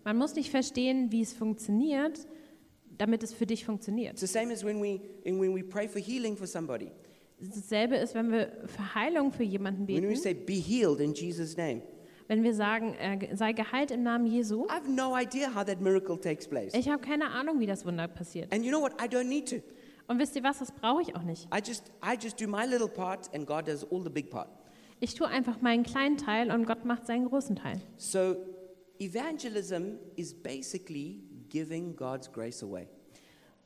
Man 0.06 0.18
muss 0.18 0.34
nicht 0.34 0.50
verstehen, 0.50 1.12
wie 1.12 1.22
es 1.22 1.34
funktioniert, 1.34 2.26
damit 3.00 3.24
es 3.24 3.34
für 3.34 3.48
dich 3.48 3.62
It's 3.62 3.66
funktioniert. 3.66 4.20
the 4.20 4.28
same 4.28 4.54
as 4.54 4.64
when 4.64 4.80
we, 4.80 5.02
when 5.26 5.56
we 5.56 5.64
pray 5.64 5.88
for 5.88 6.00
healing 6.00 6.38
for 6.38 6.46
somebody. 6.46 6.92
Dasselbe 7.40 7.96
ist, 7.96 8.14
wenn 8.14 8.32
wir 8.32 8.52
für 8.68 8.94
Heilung 8.96 9.32
für 9.32 9.44
jemanden 9.44 9.88
When 9.88 10.04
we 10.04 10.10
beten, 10.10 10.22
say, 10.22 10.34
be 10.36 10.54
healed 10.54 11.00
in 11.00 11.14
Jesus' 11.14 11.58
name. 11.58 11.82
wenn 12.28 12.44
wir 12.44 12.54
sagen, 12.54 12.94
äh, 12.96 13.36
sei 13.36 13.54
geheilt 13.54 13.90
im 13.92 14.04
Namen 14.04 14.28
Jesu. 14.28 14.66
I 14.66 14.74
have 14.74 14.92
no 14.92 15.18
idea 15.18 15.48
how 15.56 15.66
that 15.66 15.82
miracle 15.82 16.20
takes 16.20 16.48
place. 16.48 16.74
Ich 16.76 16.88
habe 16.88 17.02
keine 17.02 17.32
Ahnung, 17.32 17.60
wie 17.60 17.66
das 17.66 17.86
Wunder 17.86 18.08
passiert. 18.08 18.54
And 18.54 18.64
you 18.64 18.70
know 18.70 18.82
what? 18.82 18.94
I 19.02 19.08
don't 19.08 19.24
need 19.28 19.50
to. 19.50 19.56
Und 20.08 20.20
wisst 20.20 20.36
ihr 20.36 20.44
was, 20.44 20.60
das 20.60 20.72
brauche 20.72 21.02
ich 21.02 21.16
auch 21.16 21.24
nicht. 21.24 21.48
I 21.54 21.60
just, 21.66 21.92
I 22.04 22.16
just 22.22 22.40
do 22.42 22.48
my 22.48 22.66
little 22.66 22.88
part 22.88 23.34
and 23.34 23.48
God 23.48 23.68
does 23.68 23.84
all 23.92 24.04
the 24.04 24.10
big 24.10 24.30
part. 24.30 24.50
Ich 25.00 25.14
tue 25.16 25.28
einfach 25.28 25.62
meinen 25.62 25.84
kleinen 25.84 26.18
Teil 26.18 26.52
und 26.52 26.66
Gott 26.66 26.84
macht 26.84 27.06
seinen 27.08 27.26
großen 27.30 27.56
Teil. 27.56 27.80
So, 27.98 28.36
evangelism 29.00 29.98
is 30.18 30.34
basically 30.34 31.24
giving 31.50 31.96
God's 31.96 32.32
grace 32.32 32.64
away. 32.64 32.88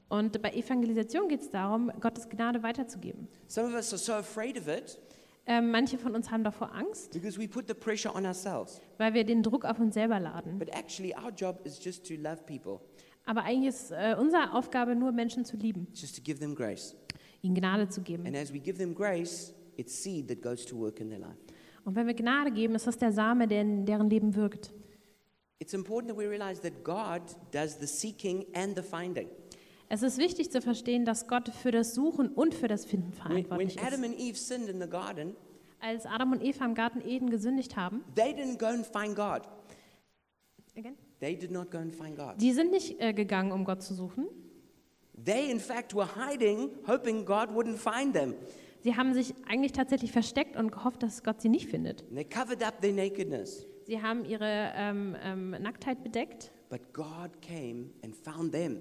Und 0.10 0.42
bei 0.42 0.52
Evangelisation 0.52 1.28
geht 1.28 1.42
es 1.42 1.50
darum, 1.50 1.92
Gottes 2.00 2.30
Gnade 2.30 2.62
weiterzugeben. 2.62 3.28
Some 3.48 3.68
of 3.70 3.74
us 3.74 3.92
are 3.94 3.98
so 4.00 4.14
afraid 4.14 4.58
of 4.60 4.68
it 4.68 5.00
Ähm, 5.46 5.72
manche 5.72 5.98
von 5.98 6.16
uns 6.16 6.32
haben 6.32 6.46
davor 6.46 6.74
Angst, 6.74 7.12
because 7.12 7.38
we 7.38 7.50
put 7.50 7.68
the 7.68 7.74
pressure 7.74 8.16
on 8.16 8.26
ourselves. 8.26 8.80
weil 8.98 9.14
wir 9.14 9.26
den 9.26 9.44
Druck 9.44 9.66
auf 9.66 9.78
uns 9.78 9.94
selber 9.96 10.18
laden. 10.20 10.58
But 10.58 10.70
actually, 10.70 11.14
our 11.14 11.32
job 11.32 11.60
is 11.66 11.84
just 11.84 12.08
to 12.08 12.14
love 12.14 12.44
people, 12.46 12.80
Aber 13.26 13.44
eigentlich 13.44 13.68
ist 13.76 13.92
äh, 13.92 14.16
unsere 14.18 14.54
Aufgabe 14.54 14.96
nur, 14.96 15.12
Menschen 15.12 15.44
zu 15.44 15.58
lieben, 15.58 15.88
just 15.94 16.16
to 16.16 16.22
give 16.22 16.40
them 16.40 16.56
grace. 16.56 16.96
ihnen 17.42 17.56
Gnade 17.56 17.90
zu 17.90 18.02
geben. 18.02 18.26
And 18.26 18.38
as 18.38 18.54
we 18.54 18.60
give 18.60 18.78
them 18.78 18.96
grace, 18.96 19.54
it's 19.76 19.94
seed 20.02 20.30
that 20.30 20.42
goes 20.42 20.64
to 20.66 20.78
work 20.78 21.02
in 21.02 21.10
their 21.10 21.20
life. 21.20 21.36
Und 21.84 21.96
wenn 21.98 22.08
wir 22.08 22.14
Gnade 22.14 22.50
geben, 22.52 22.76
ist 22.76 22.88
das 22.88 22.98
der 22.98 23.12
Same, 23.12 23.46
der 23.46 23.64
in 23.64 23.86
deren 23.86 24.10
Leben 24.10 24.34
wirkt. 24.36 24.72
It's 25.60 25.74
important 25.74 26.10
that 26.14 26.18
we 26.18 26.28
realize 26.28 26.60
that 26.62 26.84
God 26.84 27.22
does 27.52 27.78
the 27.80 27.88
seeking 27.88 28.46
and 28.54 28.76
the 28.76 28.84
finding. 28.84 29.30
Es 29.90 30.02
ist 30.02 30.18
wichtig 30.18 30.52
zu 30.52 30.62
verstehen, 30.62 31.06
dass 31.06 31.28
Gott 31.28 31.50
für 31.50 31.72
das 31.72 31.94
Suchen 31.94 32.30
und 32.30 32.56
für 32.56 32.68
das 32.68 32.86
Finden 32.86 33.12
When, 33.14 33.36
when 33.36 33.46
verantwortlich 33.46 33.80
Adam 33.82 34.04
ist. 34.04 34.10
and 34.12 34.20
Eve 34.20 34.38
sinned 34.38 34.70
in 34.70 34.82
the 34.82 34.88
garden, 34.90 35.36
Als 35.80 36.06
Adam 36.06 36.32
und 36.32 36.42
Eva 36.42 36.66
im 36.66 36.74
Garten 36.76 37.02
Eden 37.06 37.30
gesündigt 37.30 37.76
haben, 37.76 38.04
they 38.16 38.32
didn't 38.34 38.58
go 38.58 38.66
and 38.68 38.86
find 38.86 39.16
God. 39.16 39.42
They 41.20 41.36
did 41.38 41.52
not 41.52 41.70
go 41.72 41.78
and 41.78 41.94
find 41.94 42.18
God. 42.18 42.42
die 42.42 42.52
sind 42.54 42.72
nicht 42.72 43.00
äh, 43.00 43.14
gegangen, 43.14 43.52
um 43.52 43.64
Gott 43.66 43.84
zu 43.84 43.94
suchen. 43.94 44.28
They, 45.24 45.52
in 45.52 45.60
fact, 45.60 45.94
were 45.94 46.08
hiding, 46.16 46.72
hoping 46.88 47.24
God 47.26 47.50
wouldn't 47.50 47.78
find 47.78 48.14
them. 48.14 48.34
Sie 48.82 48.96
haben 48.98 49.14
sich 49.14 49.34
eigentlich 49.48 49.72
tatsächlich 49.72 50.12
versteckt 50.12 50.58
und 50.58 50.72
gehofft, 50.72 51.04
dass 51.04 51.24
Gott 51.24 51.40
sie 51.42 51.50
nicht 51.50 51.70
findet. 51.70 52.02
And 52.04 52.16
they 52.16 52.26
covered 52.26 52.64
up 52.64 52.82
their 52.82 52.92
nakedness. 52.94 53.66
Sie 53.86 54.02
haben 54.02 54.26
ihre 54.26 54.72
ähm, 54.76 55.16
ähm, 55.24 55.50
Nacktheit 55.52 56.04
bedeckt, 56.04 56.52
But 56.70 56.94
God 56.94 57.42
came 57.42 57.92
and 58.04 58.16
found 58.16 58.52
them. 58.52 58.78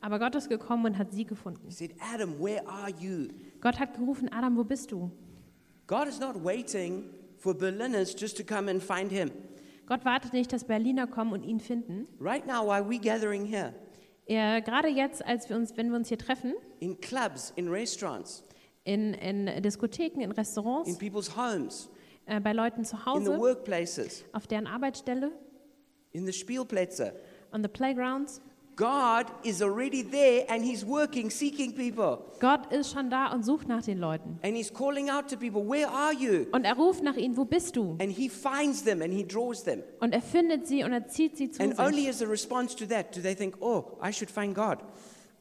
aber 0.00 0.18
Gott 0.18 0.34
ist 0.34 0.48
gekommen 0.48 0.84
und 0.86 0.98
hat 0.98 1.12
sie 1.12 1.24
gefunden. 1.24 1.66
He 1.68 1.72
said, 1.72 1.92
Adam, 2.14 2.38
where 2.38 2.66
are 2.68 2.90
you? 3.00 3.28
Gott 3.60 3.78
hat 3.80 3.94
gerufen, 3.96 4.30
Adam, 4.32 4.56
wo 4.56 4.64
bist 4.64 4.92
du? 4.92 5.10
God 5.86 6.06
is 6.08 6.20
not 6.20 6.42
waiting 6.44 7.04
for 7.38 7.54
Berliners 7.54 8.14
just 8.18 8.36
to 8.36 8.44
come 8.44 8.70
and 8.70 8.82
find 8.82 9.10
him. 9.10 9.30
Gott 9.86 10.04
wartet 10.04 10.32
nicht, 10.32 10.52
dass 10.52 10.64
Berliner 10.64 11.06
kommen 11.06 11.32
und 11.32 11.42
ihn 11.42 11.60
finden. 11.60 12.06
Right 12.20 12.46
now, 12.46 12.66
while 12.66 12.82
we're 12.88 13.00
gathering 13.02 13.44
here, 13.44 13.74
Er, 14.26 14.62
gerade 14.62 14.88
jetzt, 14.88 15.22
als 15.24 15.50
wir 15.50 15.56
uns, 15.56 15.76
wenn 15.76 15.90
wir 15.90 15.96
uns 15.96 16.08
hier 16.08 16.16
treffen, 16.18 16.54
in 16.80 16.98
clubs, 17.00 17.52
in 17.56 17.68
restaurants, 17.68 18.42
in, 18.84 19.12
in 19.14 19.62
Diskotheken, 19.62 20.20
in 20.22 20.30
in 20.30 20.32
Restaurants, 20.32 20.96
people's 20.98 21.36
homes, 21.36 21.90
äh, 22.26 22.40
bei 22.40 22.52
Leuten 22.52 22.84
zu 22.84 22.96
in 22.96 23.00
the 23.00 23.06
Hause, 23.32 23.38
workplaces, 23.38 24.24
auf 24.32 24.46
deren 24.46 24.66
Arbeitsstelle, 24.66 25.32
in 26.12 26.26
the 26.26 26.32
Spielplätze, 26.32 27.12
on 27.52 27.62
the 27.62 27.68
playgrounds. 27.68 28.40
God 28.76 29.26
is 29.44 29.62
already 29.62 30.02
there 30.02 30.44
and 30.48 30.64
He's 30.64 30.84
working, 30.84 31.30
seeking 31.30 31.72
people. 31.76 32.18
Gott 32.40 32.72
ist 32.72 32.92
schon 32.92 33.08
da 33.08 33.32
und 33.32 33.44
sucht 33.44 33.68
nach 33.68 33.82
den 33.84 33.98
Leuten. 33.98 34.40
And 34.42 34.56
He's 34.56 34.72
calling 34.74 35.08
out 35.10 35.28
to 35.30 35.36
people, 35.36 35.62
Where 35.64 35.88
are 35.88 36.12
you? 36.12 36.46
Und 36.50 36.64
er 36.64 36.74
ruft 36.74 37.04
nach 37.04 37.14
ihnen, 37.14 37.36
wo 37.36 37.44
bist 37.44 37.76
du? 37.76 37.92
And 38.00 38.10
He 38.10 38.28
finds 38.28 38.82
them 38.82 39.00
and 39.00 39.12
He 39.14 39.24
draws 39.24 39.62
them. 39.62 39.84
Und 40.00 40.12
er 40.12 40.20
findet 40.22 40.66
sie 40.66 40.82
und 40.82 40.92
er 40.92 41.06
zieht 41.06 41.36
sie 41.36 41.52
zu 41.52 41.62
And 41.62 41.78
only 41.78 42.00
sich. 42.00 42.08
as 42.08 42.22
a 42.22 42.26
response 42.26 42.74
to 42.74 42.84
that 42.86 43.14
do 43.16 43.20
they 43.20 43.36
think, 43.36 43.54
Oh, 43.60 43.96
I 44.04 44.12
should 44.12 44.28
find 44.30 44.56
God. 44.56 44.78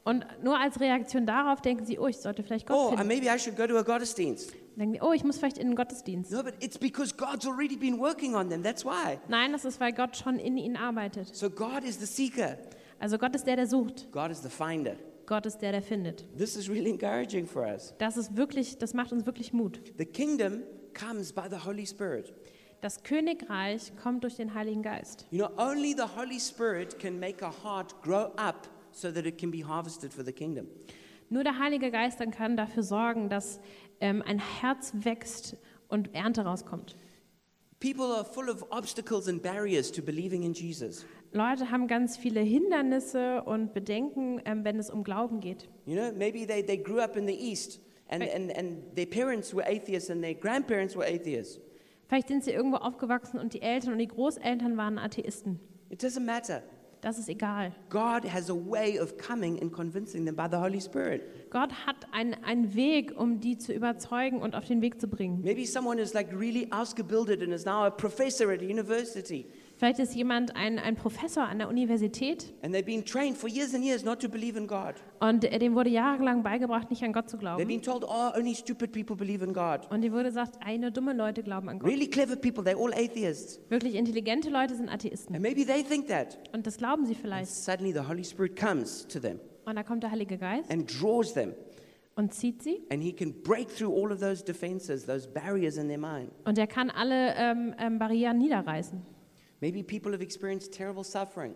Und 0.03 0.27
nur 0.43 0.59
als 0.59 0.79
Reaktion 0.79 1.25
darauf 1.25 1.59
denken 1.61 1.85
sie, 1.85 1.97
oh, 1.97 2.05
ich 2.07 2.17
sollte 2.17 2.43
vielleicht 2.43 2.67
Gott 2.67 2.77
Oh, 2.77 2.89
finden. 2.89 3.07
maybe 3.07 3.25
I 3.33 3.39
should 3.39 3.57
go 3.57 3.65
to 3.65 3.75
a 3.77 3.81
Gottesdienst. 3.81 4.51
Dann 4.51 4.59
denken 4.79 4.93
sie, 4.95 5.01
oh, 5.01 5.13
ich 5.13 5.23
muss 5.23 5.37
vielleicht 5.37 5.57
in 5.57 5.67
den 5.67 5.75
Gottesdienst. 5.75 6.31
No, 6.31 6.43
but 6.43 6.53
it's 6.59 6.77
because 6.77 7.13
God's 7.15 7.45
already 7.45 7.75
been 7.75 7.99
working 7.99 8.35
on 8.35 8.49
them. 8.49 8.63
That's 8.63 8.83
why. 8.83 9.19
Nein, 9.27 9.51
das 9.51 9.65
ist, 9.65 9.79
weil 9.79 9.93
Gott 9.93 10.17
schon 10.17 10.39
in 10.39 10.57
ihnen 10.57 10.75
arbeitet. 10.77 11.35
So 11.35 11.49
God 11.49 11.83
is 11.83 11.99
the 11.99 12.05
seeker, 12.05 12.57
Also 12.99 13.17
Gott 13.17 13.35
ist 13.35 13.45
der, 13.45 13.55
der 13.57 13.67
sucht. 13.67 14.11
God 14.11 14.31
is 14.31 14.41
the 14.41 14.49
finder. 14.49 14.95
Gott 15.25 15.45
ist 15.45 15.59
der, 15.59 15.71
der 15.71 15.81
findet. 15.81 16.25
This 16.37 16.55
is 16.55 16.69
really 16.69 16.89
encouraging 16.89 17.45
for 17.45 17.63
us. 17.63 17.93
Das 17.97 18.17
ist 18.17 18.35
wirklich, 18.35 18.77
das 18.77 18.93
macht 18.93 19.11
uns 19.11 19.25
wirklich 19.25 19.53
Mut. 19.53 19.79
The 19.97 20.05
kingdom 20.05 20.63
comes 20.93 21.31
by 21.31 21.43
the 21.49 21.65
Holy 21.65 21.85
Spirit. 21.85 22.33
Das 22.81 23.03
Königreich 23.03 23.93
kommt 24.01 24.23
durch 24.23 24.35
den 24.35 24.53
Heiligen 24.53 24.81
Geist. 24.83 25.25
You 25.31 25.45
know, 25.45 25.49
only 25.57 25.93
the 25.93 26.03
Holy 26.17 26.39
Spirit 26.39 26.99
can 26.99 27.19
make 27.19 27.43
a 27.43 27.51
heart 27.63 27.93
grow 28.01 28.31
up 28.35 28.67
so 28.91 29.09
that 29.11 29.25
it 29.25 29.37
can 29.37 29.51
be 29.51 29.65
harvested 29.65 30.13
for 30.13 30.23
the 30.25 30.33
kingdom. 30.33 30.67
Nur 31.29 31.43
der 31.43 31.57
Heilige 31.57 31.89
Geist 31.89 32.19
dann 32.19 32.31
kann 32.31 32.57
dafür 32.57 32.83
sorgen, 32.83 33.29
dass 33.29 33.59
ähm, 34.03 34.21
ein 34.21 34.37
Herz 34.37 34.93
wächst 34.93 35.55
und 35.87 36.13
Ernte 36.13 36.41
rauskommt. 36.43 36.97
People 37.79 38.05
are 38.05 38.25
full 38.25 38.49
of 38.49 38.65
obstacles 38.69 39.27
and 39.27 39.41
barriers 39.41 39.91
to 39.91 40.01
believing 40.01 40.43
in 40.43 40.53
Jesus. 40.53 41.05
Leute 41.31 41.71
haben 41.71 41.87
ganz 41.87 42.17
viele 42.17 42.41
Hindernisse 42.41 43.43
und 43.43 43.73
Bedenken, 43.73 44.41
ähm, 44.45 44.63
wenn 44.65 44.77
es 44.77 44.89
um 44.89 45.03
Glauben 45.03 45.39
geht. 45.39 45.69
You 45.85 45.95
know, 45.95 46.11
maybe 46.15 46.45
they, 46.45 46.63
they 46.63 46.77
grew 46.77 46.99
up 46.99 47.15
in 47.15 47.25
the 47.25 47.33
East 47.33 47.79
and, 48.09 48.23
and, 48.23 48.55
and 48.55 48.95
their 48.95 49.05
parents 49.05 49.53
were 49.53 49.65
atheists 49.65 50.09
and 50.09 50.21
their 50.21 50.35
grandparents 50.35 50.95
were 50.95 51.05
atheists. 51.05 51.59
Vielleicht 52.07 52.27
sind 52.27 52.43
sie 52.43 52.51
irgendwo 52.51 52.77
aufgewachsen 52.77 53.39
und 53.39 53.53
die 53.53 53.61
Eltern 53.61 53.93
und 53.93 53.99
die 53.99 54.07
Großeltern 54.07 54.77
waren 54.77 54.97
Atheisten. 54.99 55.59
It 55.89 56.03
doesn't 56.03 56.25
matter. 56.25 56.61
Das 57.03 57.19
ist 57.19 57.27
egal. 57.27 57.73
God 57.89 58.23
has 58.23 58.49
a 58.49 58.55
way 58.55 58.97
of 58.97 59.17
coming 59.17 59.61
and 59.61 59.73
convincing 59.73 60.25
them 60.25 60.37
by 60.37 60.47
the 60.49 60.55
Holy 60.55 60.79
Spirit. 60.79 61.49
Gott 61.49 61.85
hat 61.85 61.97
einen, 62.13 62.33
einen 62.45 62.75
Weg, 62.75 63.11
um 63.19 63.41
die 63.41 63.57
zu 63.57 63.73
überzeugen 63.73 64.41
und 64.41 64.55
auf 64.55 64.65
den 64.65 64.81
Weg 64.81 65.01
zu 65.01 65.09
bringen. 65.09 65.41
Maybe 65.43 65.67
someone 65.67 66.01
is 66.01 66.13
like 66.13 66.31
really 66.31 66.71
ausgebildet 66.71 67.41
and 67.43 67.51
is 67.51 67.65
now 67.65 67.83
a 67.83 67.89
professor 67.89 68.49
at 68.53 68.61
a 68.61 68.63
university. 68.63 69.47
Vielleicht 69.83 69.99
ist 69.99 70.15
jemand 70.15 70.55
ein, 70.55 70.79
ein 70.79 70.95
Professor 70.95 71.43
an 71.43 71.57
der 71.57 71.67
Universität 71.67 72.53
And 72.61 72.73
they've 72.73 72.85
been 72.85 73.03
trained 73.03 73.35
for 73.35 73.49
years 73.49 73.75
and 73.75 73.83
years 73.83 74.05
not 74.05 74.21
to 74.21 74.29
believe 74.29 74.57
in 74.57 74.65
God. 74.65 74.93
und 75.19 75.43
äh, 75.43 75.59
dem 75.59 75.75
wurde 75.75 75.89
jahrelang 75.89 76.41
beigebracht, 76.41 76.89
nicht 76.89 77.03
an 77.03 77.11
Gott 77.11 77.29
zu 77.29 77.35
They've 77.35 77.39
glauben. 77.41 77.67
been 77.67 77.81
told, 77.81 78.05
oh, 78.07 78.31
only 78.37 78.55
stupid 78.55 78.93
people 78.93 79.17
believe 79.17 79.43
in 79.43 79.51
God. 79.51 79.81
Und 79.91 80.01
dem 80.01 80.13
wurde 80.13 80.29
gesagt, 80.29 80.55
eine 80.61 80.89
dumme 80.89 81.11
Leute 81.11 81.43
glauben 81.43 81.67
an 81.67 81.79
Gott. 81.79 81.89
Really 81.89 82.07
clever 82.09 82.37
people, 82.37 82.63
they're 82.63 82.81
all 82.81 82.93
atheists. 82.93 83.59
Wirklich 83.67 83.95
intelligente 83.95 84.49
Leute 84.49 84.73
sind 84.73 84.87
Atheisten. 84.87 85.35
And 85.35 85.43
maybe 85.43 85.65
they 85.65 85.83
think 85.83 86.07
that. 86.07 86.37
Und 86.53 86.65
das 86.65 86.77
glauben 86.77 87.05
sie 87.05 87.11
And 87.15 87.21
vielleicht. 87.21 87.51
suddenly 87.53 87.91
the 87.91 88.07
Holy 88.07 88.23
Spirit 88.23 88.55
comes 88.57 89.05
to 89.09 89.19
them 89.19 89.37
Und 89.65 89.75
da 89.75 89.83
kommt 89.83 90.03
der 90.03 90.11
Heilige 90.11 90.37
Geist 90.37 90.71
and 90.71 90.89
draws 91.01 91.33
them. 91.33 91.53
und 92.15 92.33
zieht 92.33 92.63
sie. 92.63 92.81
And 92.89 93.03
he 93.03 93.11
can 93.11 93.33
break 93.43 93.67
through 93.67 93.93
all 93.93 94.13
of 94.13 94.21
those 94.21 94.41
defenses, 94.45 95.05
those 95.05 95.27
barriers 95.27 95.75
in 95.75 95.89
their 95.89 95.97
mind. 95.97 96.31
Und 96.45 96.57
er 96.57 96.67
kann 96.67 96.89
alle 96.89 97.33
ähm, 97.35 97.75
ähm, 97.77 97.99
Barrieren 97.99 98.37
niederreißen. 98.37 99.11
Maybe 99.63 99.81
people 99.81 100.11
have 100.11 100.21
experienced 100.21 100.73
terrible 100.73 101.05
suffering 101.05 101.55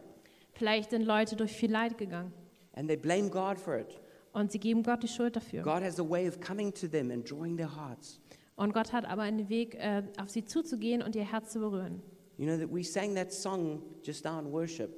Vielleicht 0.53 0.91
sind 0.91 1.01
Leute 1.03 1.35
durch 1.35 1.51
viel 1.51 1.69
Leid 1.69 1.97
gegangen. 1.97 2.31
and 2.73 2.87
they 2.87 2.95
blame 2.95 3.29
God 3.29 3.59
for 3.59 3.77
it. 3.77 3.99
Und 4.31 4.49
sie 4.53 4.59
geben 4.59 4.81
Gott 4.83 5.03
die 5.03 5.09
Schuld 5.09 5.35
dafür. 5.35 5.61
God 5.61 5.83
has 5.83 5.99
a 5.99 6.09
way 6.09 6.25
of 6.29 6.39
coming 6.39 6.73
to 6.73 6.87
them 6.87 7.11
and 7.11 7.29
drawing 7.29 7.57
their 7.57 7.75
hearts. 7.75 8.21
Und 8.55 8.73
Gott 8.73 8.93
hat 8.93 9.03
aber 9.03 9.23
einen 9.23 9.49
Weg, 9.49 9.75
äh, 9.75 10.03
auf 10.21 10.29
sie 10.29 10.45
zuzugehen 10.45 11.01
und 11.01 11.17
ihr 11.17 11.29
Herz 11.29 11.51
zu 11.51 11.59
berühren. 11.59 12.01
You 12.37 12.45
know 12.45 12.57
that 12.57 12.73
we 12.73 12.81
sang 12.81 13.13
that 13.15 13.33
song 13.33 13.81
just 14.03 14.23
now 14.23 14.39
in 14.39 14.49
worship, 14.53 14.89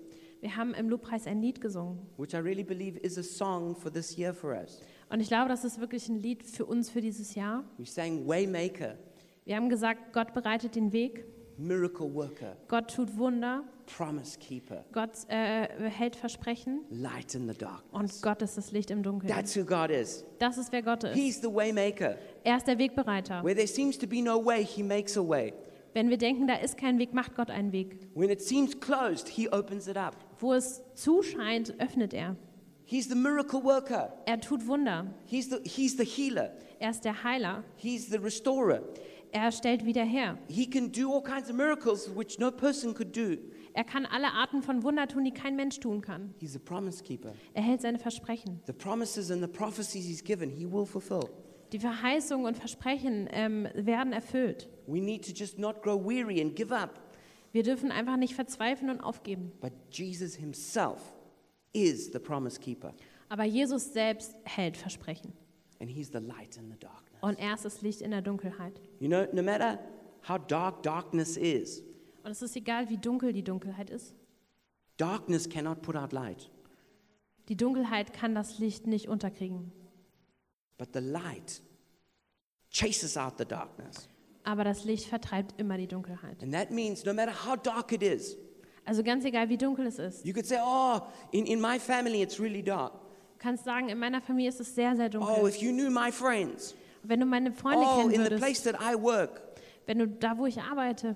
Wir 0.41 0.55
haben 0.55 0.76
im 0.76 0.88
Lobpreis 0.88 1.26
ein 1.26 1.41
Lied 1.41 1.60
gesungen. 1.62 1.97
which 2.18 2.34
I 2.36 2.38
really 2.38 2.64
believe 2.64 2.99
is 2.99 3.18
a 3.18 3.24
song 3.24 3.76
for 3.76 3.91
this 3.91 4.16
year 4.18 4.36
for 4.36 4.51
us. 4.55 4.82
Und 5.10 5.20
ich 5.20 5.30
glaube, 5.30 5.49
das 5.49 5.66
ist 5.66 5.80
wirklich 5.80 6.07
ein 6.10 6.18
Lied 6.20 6.43
für 6.43 6.66
uns 6.66 6.91
für 6.91 7.01
dieses 7.01 7.34
Jahr. 7.34 7.64
We 7.80 7.86
sang 7.88 8.28
Waymaker. 8.28 8.97
Wir 9.45 9.55
haben 9.55 9.68
gesagt, 9.70 10.14
Gott 10.14 10.34
bereitet 10.36 10.76
den 10.76 10.93
Weg. 10.93 11.26
Miracle 11.60 12.14
worker, 12.14 12.55
Gott 12.68 12.93
tut 12.93 13.18
Wunder, 13.18 13.64
promise 13.86 14.38
keeper, 14.39 14.86
Gott 14.91 15.12
äh, 15.28 15.68
hält 15.89 16.16
Versprechen 16.16 16.86
light 16.89 17.36
in 17.36 17.47
the 17.47 17.53
darkness. 17.53 17.91
und 17.91 18.22
Gott 18.22 18.41
ist 18.41 18.57
das 18.57 18.72
Licht 18.72 18.91
im 18.91 19.03
Dunkeln. 19.03 19.32
That's 19.32 19.55
who 19.57 19.64
God 19.66 19.89
is. 19.91 20.24
Das 20.39 20.57
ist, 20.57 20.72
wer 20.72 20.82
Gott 20.82 21.03
ist. 21.03 21.16
He's 21.16 21.41
the 21.41 21.47
waymaker. 21.47 22.16
Er 22.43 22.57
ist 22.57 22.68
der 22.68 22.78
Wegbereiter. 22.78 23.43
Where 23.43 23.55
there 23.55 23.68
seems 23.68 23.97
to 23.97 24.07
be 24.07 24.22
no 24.22 24.43
way, 24.43 24.64
He 24.64 24.82
makes 24.84 25.18
a 25.18 25.22
way. 25.28 25.53
Wenn 25.93 26.10
wir 26.10 26.18
denken, 26.18 26.47
da 26.47 26.55
ist 26.55 26.78
kein 26.78 26.99
Weg, 26.99 27.14
macht 27.14 27.36
Gott 27.36 27.49
einen 27.49 27.72
Weg. 27.72 28.07
When 28.14 28.30
it 28.30 28.41
seems 28.41 28.80
closed, 28.80 29.28
He 29.28 29.49
opens 29.49 29.88
it 29.88 29.97
up. 29.97 30.16
Wo 30.39 30.53
es 30.53 30.82
zuscheint, 30.93 31.74
öffnet 31.80 32.14
er. 32.14 32.36
He's 32.86 33.07
the 33.07 33.16
miracle 33.16 33.64
worker. 33.64 34.14
Er 34.26 34.39
tut 34.39 34.66
Wunder. 34.68 35.05
He's 35.26 35.49
the, 35.49 35.57
he's 35.64 35.97
the 35.97 36.05
healer. 36.05 36.51
Er 36.80 36.91
ist 36.91 37.05
der 37.05 37.24
Heiler. 37.24 37.64
He's 37.76 38.07
the 38.10 38.18
restorer. 38.18 38.82
Er 39.32 39.52
stellt 39.52 39.86
wieder 39.86 40.04
her. 40.04 40.38
He 40.48 40.68
can 40.70 40.92
do 40.92 41.12
all 41.14 41.22
kinds 41.22 41.50
of 41.50 41.56
miracles 41.56 42.10
which 42.16 42.40
no 42.40 42.52
person 42.52 42.94
could 42.94 43.16
do. 43.16 43.38
Er 43.74 43.84
kann 43.84 44.06
alle 44.08 44.32
Arten 44.34 44.62
von 44.64 44.84
Wunder 44.84 45.08
tun, 45.08 45.24
die 45.24 45.32
kein 45.32 45.56
Mensch 45.56 45.80
tun 45.80 46.02
kann. 46.02 46.34
He's 46.40 46.56
a 46.56 46.60
promise 46.60 47.04
keeper. 47.04 47.34
Er 47.54 47.62
hält 47.62 47.82
seine 47.82 48.00
Versprechen. 48.00 48.60
The 48.66 48.74
promises 48.74 49.30
and 49.30 49.42
the 49.42 49.48
prophecies 49.48 50.06
He's 50.08 50.24
given, 50.24 50.50
He 50.50 50.66
will 50.70 50.86
fulfill. 50.86 51.30
Die 51.72 51.80
Verheißungen 51.80 52.48
und 52.48 52.58
Versprechen 52.58 53.30
ähm, 53.32 53.68
werden 53.76 54.12
erfüllt. 54.12 54.68
We 54.88 55.00
need 55.00 55.24
to 55.26 55.32
just 55.32 55.60
not 55.60 55.84
grow 55.84 56.04
weary 56.04 56.42
and 56.42 56.56
give 56.56 56.76
up. 56.76 57.00
Wir 57.52 57.62
dürfen 57.64 57.92
einfach 57.92 58.18
nicht 58.18 58.34
verzweifeln 58.34 58.90
und 58.90 59.02
aufgeben. 59.02 59.52
But 59.62 59.74
Jesus 59.92 60.34
Himself 60.36 61.00
is 61.74 62.12
the 62.12 62.20
promise 62.20 62.60
keeper, 62.60 62.94
Aber 63.30 63.44
Jesus 63.44 63.94
selbst 63.94 64.36
hält 64.46 64.76
Versprechen. 64.78 65.34
and 65.80 65.90
He's 65.90 66.08
the 66.12 66.18
light 66.20 66.58
in 66.58 66.72
the 66.72 66.78
darkness. 66.80 67.09
Und 67.22 67.38
er 67.39 67.53
ist 67.55 67.65
das 67.65 67.82
Licht 67.82 68.01
in 68.01 68.11
der 68.11 68.22
Dunkelheit. 68.22 68.80
You 68.99 69.07
know, 69.07 69.26
no 69.34 69.43
matter 69.43 69.80
how 70.28 70.38
dark 70.47 70.84
darkness 70.84 71.38
is, 71.38 71.84
Und 72.24 72.32
es 72.32 72.41
ist 72.41 72.55
egal, 72.55 72.89
wie 72.89 72.97
dunkel 72.97 73.34
die 73.34 73.43
Dunkelheit 73.43 73.89
ist. 73.89 74.15
darkness 74.97 75.47
cannot 75.49 75.82
put 75.82 75.95
out 75.95 76.11
light. 76.13 76.49
Die 77.47 77.55
Dunkelheit 77.57 78.13
kann 78.13 78.36
das 78.36 78.59
Licht 78.59 78.86
nicht 78.88 79.07
unterkriegen. 79.07 79.72
But 80.78 80.89
the 80.93 80.99
light 80.99 81.61
chases 82.72 83.17
out 83.17 83.34
the 83.38 83.45
darkness. 83.45 84.07
Aber 84.43 84.63
das 84.63 84.84
Licht 84.86 85.05
vertreibt 85.07 85.59
immer 85.59 85.78
die 85.78 85.88
Dunkelheit. 85.88 86.41
And 86.41 86.53
that 86.53 86.72
means 86.72 87.03
no 87.05 87.13
matter 87.13 87.34
how 87.45 87.55
dark 87.57 87.91
it 87.91 88.03
is, 88.03 88.38
Also 88.86 89.03
ganz 89.03 89.24
egal, 89.26 89.49
wie 89.49 89.57
dunkel 89.57 89.86
es 89.88 89.99
ist. 89.99 90.26
you 90.26 90.34
could 90.34 90.45
say, 90.45 90.57
oh, 90.63 90.99
in, 91.32 91.45
in 91.45 91.59
my 91.59 91.78
family 91.80 92.22
it's 92.22 92.39
really 92.39 92.63
dark. 92.63 92.93
Du 92.93 93.39
kannst 93.39 93.63
sagen, 93.63 93.89
in 93.89 93.97
meiner 93.99 94.22
Familie 94.22 94.49
ist 94.49 94.59
es 94.59 94.74
sehr, 94.76 94.95
sehr 94.95 95.07
Oh, 95.07 95.20
dunkel. 95.20 95.47
if 95.49 95.57
you 95.57 95.72
knew 95.72 95.89
my 95.89 96.11
friends. 96.11 96.76
Wenn 97.10 97.20
du 97.20 97.26
meine 97.26 97.51
Freunde 97.51 97.80
Oh, 97.86 97.97
kennen 97.97 98.12
in 98.12 98.24
the 98.24 98.30
würdest, 98.32 98.41
place 98.41 98.64
that 98.64 98.76
I 98.80 98.95
work, 98.95 99.41
wenn 99.88 99.97
du 99.99 100.07
da, 100.07 100.38
wo 100.38 100.45
ich 100.45 100.62
arbeite, 100.62 101.16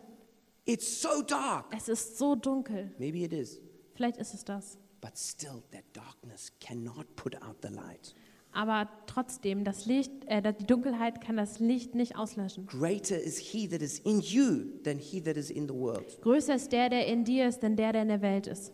it's 0.65 1.01
so 1.01 1.21
dark. 1.21 1.65
es 1.77 1.87
ist 1.87 2.17
so 2.17 2.35
dunkel. 2.35 2.91
Maybe 2.97 3.19
it 3.19 3.31
is. 3.31 3.61
Vielleicht 3.93 4.17
ist 4.17 4.33
es 4.33 4.43
das. 4.43 4.77
But 5.01 5.17
still, 5.17 5.61
that 5.71 5.83
darkness 5.93 6.51
cannot 6.59 7.15
put 7.15 7.35
out 7.43 7.57
the 7.61 7.67
light. 7.69 8.15
Aber 8.53 8.87
trotzdem, 9.07 9.63
das 9.63 9.85
Licht, 9.85 10.11
äh, 10.27 10.41
die 10.53 10.65
Dunkelheit 10.65 11.21
kann 11.21 11.37
das 11.37 11.59
Licht 11.59 11.93
nicht 11.95 12.15
auslöschen. 12.15 12.65
Greater 12.67 13.19
is 13.19 13.37
he 13.37 13.67
that 13.67 13.81
is 13.81 13.99
in 13.99 14.19
you 14.21 14.65
than 14.83 14.97
he 14.97 15.21
that 15.21 15.37
is 15.37 15.49
in 15.51 15.67
the 15.67 15.73
world. 15.73 16.19
Größer 16.21 16.55
ist 16.55 16.71
der, 16.71 16.89
der 16.89 17.05
in 17.07 17.23
dir 17.25 17.47
ist, 17.47 17.61
denn 17.61 17.75
der, 17.75 17.93
der 17.93 18.01
in 18.03 18.07
der 18.09 18.21
Welt 18.21 18.47
ist. 18.47 18.71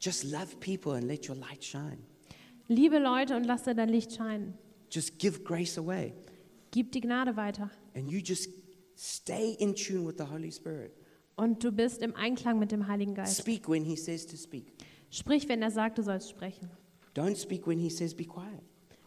Just 0.00 0.24
love 0.24 0.56
people 0.60 0.92
and 0.92 1.04
let 1.04 1.28
your 1.28 1.36
light 1.36 1.64
shine. 1.64 1.98
Liebe 2.68 2.98
Leute 2.98 3.34
und 3.36 3.44
lass 3.44 3.62
dir 3.64 3.74
dein 3.74 3.88
Licht 3.88 4.14
scheinen. 4.14 4.54
Just 4.90 5.18
give 5.18 5.40
grace 5.42 5.78
away. 5.78 6.12
Gib 6.74 6.90
die 6.90 7.00
Gnade 7.00 7.36
weiter. 7.36 7.70
And 7.94 8.10
you 8.10 8.18
just 8.18 8.50
stay 8.96 9.52
in 9.60 9.76
tune 9.76 10.04
with 10.04 10.16
the 10.18 10.24
Holy 10.24 10.50
Spirit. 10.50 10.90
Und 11.36 11.62
du 11.62 11.70
bist 11.70 12.02
im 12.02 12.16
Einklang 12.16 12.58
mit 12.58 12.72
dem 12.72 12.88
Heiligen 12.88 13.14
Geist. 13.14 13.38
Speak 13.38 13.68
when 13.68 13.84
he 13.84 13.94
says 13.94 14.26
to 14.26 14.36
speak. 14.36 14.72
Sprich, 15.08 15.48
wenn 15.48 15.62
er 15.62 15.70
sagt, 15.70 15.98
du 15.98 16.02
sollst 16.02 16.30
sprechen. 16.30 16.68
Don't 17.14 17.36
speak 17.36 17.68
when 17.68 17.78
he 17.78 17.88
says 17.88 18.12
be 18.12 18.24
quiet. 18.24 18.60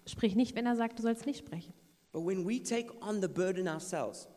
Sprich 0.06 0.38
nicht, 0.38 0.56
wenn 0.56 0.66
er 0.66 0.78
sagt, 0.78 0.98
du 0.98 1.04
sollst 1.04 1.26
nicht 1.26 1.40
sprechen. 1.40 1.74
But 2.14 2.26
when 2.26 2.48
we 2.48 2.64
take 2.64 2.90
on 3.02 3.22
the 3.22 3.28
burden 3.28 3.68
ourselves, 3.68 4.30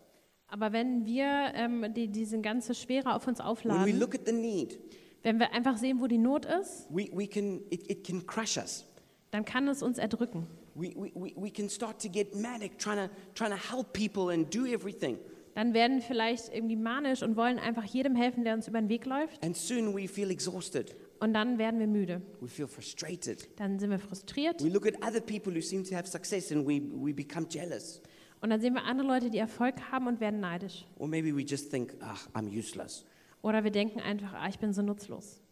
Aber 0.48 0.72
wenn 0.72 1.06
wir 1.06 1.52
ähm, 1.54 1.94
die, 1.94 2.08
diese 2.08 2.40
ganze 2.40 2.74
Schwere 2.74 3.14
auf 3.14 3.28
uns 3.28 3.38
when 3.38 3.46
we 3.46 3.50
aufladen, 3.50 4.00
look 4.00 4.16
at 4.16 4.26
the 4.26 4.32
need, 4.32 4.76
wenn 5.22 5.38
wir 5.38 5.52
einfach 5.52 5.76
sehen, 5.76 6.00
wo 6.00 6.08
die 6.08 6.18
Not 6.18 6.46
ist, 6.46 6.88
we, 6.90 7.08
we 7.12 7.28
can, 7.28 7.60
it, 7.70 7.88
it 7.88 8.04
can 8.04 8.26
crush 8.26 8.56
us. 8.56 8.84
dann 9.30 9.44
kann 9.44 9.68
es 9.68 9.84
uns 9.84 9.98
erdrücken. 9.98 10.48
We, 10.74 10.94
we, 10.96 11.12
we, 11.14 11.34
we 11.36 11.50
can 11.50 11.68
start 11.68 11.98
to 12.00 12.08
get 12.08 12.34
manic 12.34 12.78
trying 12.78 13.08
to, 13.08 13.14
trying 13.34 13.50
to 13.50 13.56
help 13.56 13.92
people 13.92 14.32
and 14.32 14.52
do 14.54 14.66
everything. 14.66 15.18
Dann 15.54 15.74
werden 15.74 15.96
wir 15.96 16.02
vielleicht 16.02 16.54
irgendwie 16.54 16.76
manisch 16.76 17.22
und 17.22 17.36
wollen 17.36 17.58
einfach 17.58 17.84
jedem 17.84 18.14
helfen, 18.14 18.44
der 18.44 18.54
uns 18.54 18.68
über 18.68 18.80
den 18.80 18.88
Weg 18.88 19.04
läuft. 19.04 19.42
And 19.44 19.56
soon 19.56 19.94
we 19.94 20.06
feel 20.06 20.30
exhausted. 20.30 20.94
Und 21.18 21.34
dann 21.34 21.58
werden 21.58 21.80
wir 21.80 21.86
müde. 21.86 22.22
We 22.40 22.48
feel 22.48 22.66
frustrated. 22.66 23.48
Dann 23.58 23.78
sind 23.78 23.90
wir 23.90 23.98
frustriert. 23.98 24.62
We 24.64 24.68
look 24.68 24.86
at 24.86 24.94
other 25.02 25.20
people 25.20 25.54
who 25.54 25.60
seem 25.60 25.84
to 25.84 25.94
have 25.94 26.06
success 26.06 26.52
and 26.52 26.66
we, 26.66 26.80
we 26.80 27.12
become 27.12 27.46
jealous. 27.48 28.00
Und 28.40 28.50
dann 28.50 28.60
sehen 28.60 28.74
wir 28.74 28.84
andere 28.84 29.06
Leute, 29.06 29.28
die 29.28 29.38
Erfolg 29.38 29.74
haben 29.90 30.06
und 30.06 30.20
werden 30.20 30.40
neidisch. 30.40 30.86
Or 30.96 31.08
maybe 31.08 31.34
we 31.36 31.42
just 31.42 31.70
think, 31.70 31.94
ah, 32.00 32.16
I'm 32.32 32.48
useless. 32.48 33.04
Oder 33.42 33.64
wir 33.64 33.70
denken 33.70 34.00
einfach, 34.00 34.32
ah, 34.32 34.48
ich 34.48 34.58
bin 34.58 34.72
so 34.72 34.82
nutzlos. 34.82 35.42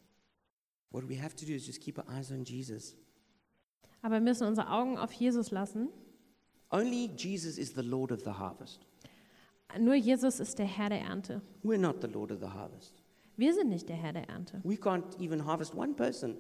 What 0.91 1.07
we 1.09 1.21
have 1.21 1.37
to 1.37 1.45
do 1.45 1.53
is 1.53 1.67
just 1.67 1.81
keep 1.81 1.99
our 1.99 2.09
eyes 2.09 2.31
on 2.33 2.45
Jesus. 2.45 2.97
Aber 4.03 4.15
wir 4.15 4.21
müssen 4.21 4.47
unsere 4.47 4.71
Augen 4.71 4.97
auf 4.99 5.13
Jesus 5.13 5.51
lassen. 5.51 5.89
Only 6.71 7.11
Jesus 7.17 7.59
is 7.59 7.75
the 7.75 7.83
Lord 7.83 8.13
of 8.13 8.21
the 8.21 8.31
harvest. 8.31 8.81
Nur 9.79 9.95
Jesus 9.95 10.41
ist 10.41 10.59
der 10.59 10.67
Herr 10.67 10.89
der 10.89 11.01
Ernte. 11.01 11.43
We're 11.65 11.79
not 11.79 11.97
the 12.01 12.09
Lord 12.09 12.31
of 12.33 12.41
the 12.41 12.47
harvest. 12.49 13.03
Wir 13.37 13.55
sind 13.55 13.69
nicht 13.69 13.89
der 13.89 13.97
Herr 13.97 14.13
der 14.13 14.29
Ernte. 14.29 14.61
We 14.65 14.75
can't 14.75 15.19
even 15.21 15.45
harvest 15.45 15.75
one 15.75 15.95
person. 15.95 16.37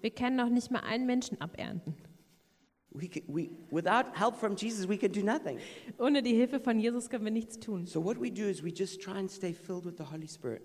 Wir 0.00 0.10
können 0.10 0.36
noch 0.36 0.48
nicht 0.48 0.70
mal 0.70 0.80
einen 0.80 1.06
Menschen 1.06 1.40
abernten. 1.40 1.94
We 2.90 3.08
can, 3.08 3.22
we, 3.26 3.50
without 3.70 4.06
help 4.14 4.36
from 4.36 4.54
Jesus, 4.56 4.88
we 4.88 4.96
can 4.96 5.10
do 5.12 5.20
nothing. 5.22 5.58
Ohne 5.98 6.22
die 6.22 6.34
Hilfe 6.34 6.60
von 6.60 6.78
Jesus 6.78 7.08
können 7.10 7.24
wir 7.24 7.32
nichts 7.32 7.58
tun. 7.58 7.86
So, 7.86 8.04
what 8.04 8.20
we 8.20 8.30
do 8.30 8.44
is 8.44 8.62
we 8.62 8.70
just 8.70 9.00
try 9.02 9.18
and 9.18 9.28
stay 9.30 9.52
filled 9.52 9.84
with 9.84 9.94
the 9.98 10.04
Holy 10.12 10.28
Spirit. 10.28 10.62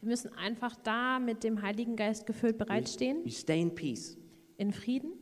Wir 0.00 0.08
müssen 0.10 0.32
einfach 0.34 0.74
da 0.76 1.18
mit 1.18 1.44
dem 1.44 1.60
Heiligen 1.62 1.96
Geist 1.96 2.26
gefüllt 2.26 2.58
bereitstehen, 2.58 3.24
You 3.24 3.30
stay 3.32 3.60
in 3.60 3.74
peace. 3.74 4.16
in 4.56 4.72
Frieden, 4.72 5.12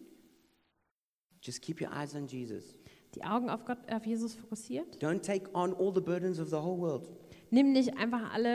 Just 1.45 1.61
keep 1.63 1.81
your 1.81 1.91
eyes 1.93 2.15
on 2.15 2.27
Jesus. 2.27 2.75
die 3.15 3.23
Augen 3.23 3.49
auf 3.51 3.65
Gott, 3.65 3.79
auf 3.93 4.05
Jesus 4.07 4.35
fokussiert. 4.35 4.97
Don't 5.03 5.21
take 5.21 5.49
on 5.55 5.73
all 5.75 5.93
the 5.95 6.01
burdens 6.01 6.41
of 6.41 6.49
the 6.49 6.57
whole 6.57 6.81
world. 6.81 7.09
Nimm 7.51 7.73
nicht 7.73 7.97
einfach 7.97 8.33
alle 8.33 8.49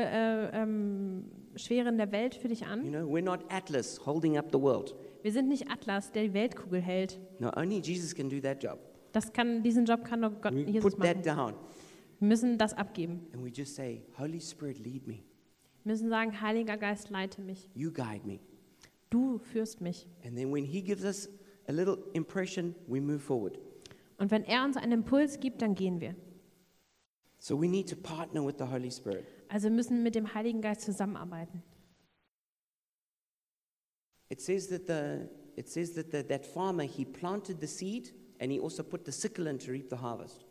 äh, 0.52 0.62
ähm, 0.62 1.26
Schweren 1.56 1.98
der 1.98 2.12
Welt 2.12 2.36
für 2.36 2.48
dich 2.50 2.62
You 2.62 2.68
an. 2.68 2.82
know, 2.92 3.08
we're 3.08 3.22
not 3.24 3.40
Atlas 3.50 4.06
holding 4.06 4.38
up 4.38 4.48
the 4.52 4.60
world. 4.60 4.96
Wir 5.22 5.32
sind 5.32 5.48
nicht 5.48 5.70
Atlas, 5.72 6.12
der 6.12 6.24
die 6.24 6.34
Weltkugel 6.34 6.82
hält. 6.82 7.20
No, 7.40 7.52
only 7.56 7.80
Jesus 7.80 8.14
can 8.14 8.30
do 8.30 8.40
that 8.42 8.62
job. 8.62 8.80
Das 9.14 9.32
kann, 9.32 9.64
diesen 9.64 9.86
Job 9.86 10.04
kann 10.04 10.20
nur 10.20 10.32
Gott, 10.32 10.54
We 10.54 10.62
Jesus 10.64 10.84
put 10.94 11.02
that 11.04 11.26
machen. 11.26 11.38
down 11.38 11.54
Wir 12.20 12.28
müssen 12.28 12.58
das 12.58 12.74
abgeben. 12.74 13.28
and 13.34 13.44
we 13.44 13.50
just 13.50 13.76
say, 13.76 14.02
Holy 14.18 14.42
Spirit, 14.42 14.80
lead 14.80 15.08
me. 15.08 15.20
Wir 15.84 15.94
müssen 15.94 16.10
sagen, 16.10 16.42
Heiliger 16.42 16.76
Geist, 16.78 17.10
leite 17.10 17.42
mich. 17.42 17.70
You 17.74 17.92
guide 17.92 18.26
me. 18.26 18.40
Du 19.10 19.38
führst 19.38 19.80
mich. 19.80 20.08
And 20.26 20.36
then 20.36 20.52
when 20.54 20.66
He 20.66 20.82
gives 20.82 21.04
us 21.06 21.30
a 21.70 21.72
little 21.72 21.99
impression, 22.13 22.76
we 22.88 22.99
move 22.99 23.20
forward. 23.20 23.57
Und 24.17 24.32
wenn 24.32 24.43
er 24.43 24.65
uns 24.65 24.76
einen 24.76 24.91
Impuls 24.91 25.39
gibt, 25.39 25.61
dann 25.61 25.76
gehen 25.76 26.01
wir. 26.01 26.15
So 27.38 27.55
we 27.55 27.70
need 27.70 27.88
to 27.88 27.95
partner 27.95 28.45
with 28.45 28.55
the 28.57 28.65
Holy 28.65 28.91
Spirit. 28.91 29.26
Also 29.47 29.70
wir 29.70 29.76
müssen 29.76 30.03
mit 30.03 30.15
dem 30.15 30.34
Heiligen 30.34 30.61
Geist 30.61 30.82
zusammenarbeiten. 30.82 31.63
It 34.30 34.41
says 34.41 34.67
that, 34.67 34.88
the, 34.88 35.30
it 35.55 35.70
says 35.70 35.93
that 35.93 36.11
the, 36.11 36.22
that 36.24 36.45
farmer, 36.45 36.84
he 36.84 37.05
planted 37.05 37.61
the 37.61 37.67
seed 37.67 38.11
and 38.39 38.51
he 38.51 38.59
also 38.59 38.84
put 38.84 39.05
the 39.05 39.11
sickle 39.11 39.47
in 39.47 39.57
to 39.59 39.72
reap 39.72 39.89
the 39.89 39.97
harvest. 39.97 40.45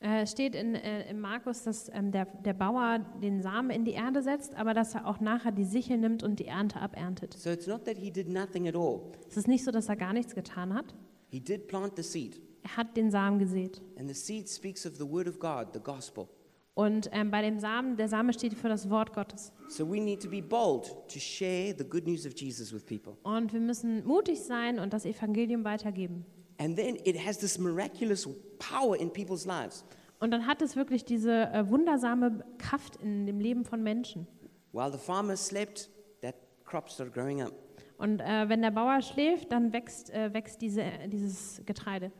Äh, 0.00 0.22
Es 0.22 0.30
steht 0.30 0.54
in, 0.54 0.74
äh, 0.74 1.10
im 1.10 1.20
Markus, 1.20 1.64
dass 1.64 1.90
ähm, 1.92 2.12
der, 2.12 2.26
der 2.26 2.54
Bauer 2.54 3.00
den 3.22 3.42
Samen 3.42 3.70
in 3.70 3.84
die 3.84 3.92
Erde 3.92 4.22
setzt, 4.22 4.54
aber 4.54 4.74
dass 4.74 4.94
er 4.94 5.06
auch 5.06 5.20
nachher 5.20 5.52
die 5.52 5.64
Sichel 5.64 5.98
nimmt 5.98 6.22
und 6.22 6.38
die 6.38 6.46
Ernte 6.46 6.80
aberntet. 6.80 7.34
So 7.34 7.50
it's 7.50 7.66
not 7.66 7.84
that 7.84 7.96
he 7.98 8.10
did 8.10 8.28
nothing 8.28 8.68
at 8.68 8.76
all. 8.76 9.00
Es 9.28 9.36
ist 9.36 9.48
nicht 9.48 9.64
so, 9.64 9.70
dass 9.70 9.88
er 9.88 9.96
gar 9.96 10.12
nichts 10.12 10.34
getan 10.34 10.72
hat. 10.74 10.94
He 11.30 11.40
did 11.40 11.66
plant 11.66 11.96
the 11.96 12.02
seed. 12.02 12.40
Er 12.62 12.76
hat 12.76 12.96
den 12.96 13.10
Samen 13.10 13.38
gesät. 13.38 13.82
And 13.98 14.08
the 14.08 14.14
seed 14.14 14.48
speaks 14.48 14.86
of 14.86 14.96
the 14.96 15.08
word 15.08 15.28
of 15.28 15.38
God, 15.38 15.68
the 15.74 15.80
gospel. 15.80 16.28
Und 16.74 17.10
ähm, 17.12 17.32
bei 17.32 17.42
dem 17.42 17.58
Samen, 17.58 17.96
der 17.96 18.08
Same 18.08 18.32
steht 18.32 18.54
für 18.54 18.68
das 18.68 18.88
Wort 18.88 19.12
Gottes. 19.12 19.52
So 19.68 19.84
we 19.84 20.00
need 20.00 20.22
to 20.22 20.30
be 20.30 20.40
bold 20.40 20.84
to 21.12 21.18
share 21.18 21.74
the 21.76 21.82
good 21.84 22.06
news 22.06 22.24
of 22.24 22.34
Jesus 22.36 22.72
with 22.72 22.84
people. 22.86 23.14
Und 23.24 23.52
wir 23.52 23.58
müssen 23.58 24.06
mutig 24.06 24.40
sein 24.40 24.78
und 24.78 24.92
das 24.92 25.04
Evangelium 25.04 25.64
weitergeben. 25.64 26.24
And 26.58 26.76
then 26.76 26.96
it 27.04 27.16
has 27.24 27.38
this 27.38 27.58
miraculous 27.58 28.28
power 28.58 28.96
in 28.96 29.10
people's 29.12 29.46
lives. 29.46 29.84
Und 30.20 30.32
dann 30.32 30.46
hat 30.46 30.60
es 30.62 30.74
wirklich 30.74 31.04
diese 31.04 31.32
äh, 31.52 31.68
wundersame 31.68 32.44
Kraft 32.58 32.96
in 32.96 33.26
dem 33.26 33.38
Leben 33.40 33.64
von 33.64 33.82
Menschen. 33.82 34.26
While 34.72 34.90
the 34.92 34.98
farmer 34.98 35.36
slept, 35.36 35.88
that 36.20 36.34
crop 36.64 36.90
started 36.90 37.14
growing 37.14 37.40
up. 37.42 37.52
Und 37.98 38.20
äh, 38.20 38.48
wenn 38.48 38.62
der 38.62 38.70
Bauer 38.72 39.00
schläft, 39.02 39.52
dann 39.52 39.72
wächst, 39.72 40.10
äh, 40.10 40.32
wächst 40.34 40.60
diese, 40.60 40.84
dieses 41.06 41.62
Getreide. 41.64 42.10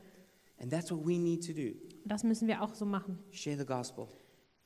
And 0.61 0.73
that's 0.73 0.91
what 0.91 1.05
we 1.05 1.19
need 1.19 1.45
to 1.47 1.53
do 1.53 1.77
Und 2.03 2.13
das 2.13 2.25
müssen 2.25 2.49
wir 2.49 2.63
auch 2.63 2.75
so 2.75 2.85
machen. 2.85 3.19
share 3.31 3.57
the 3.57 3.67
gospel. 3.67 4.07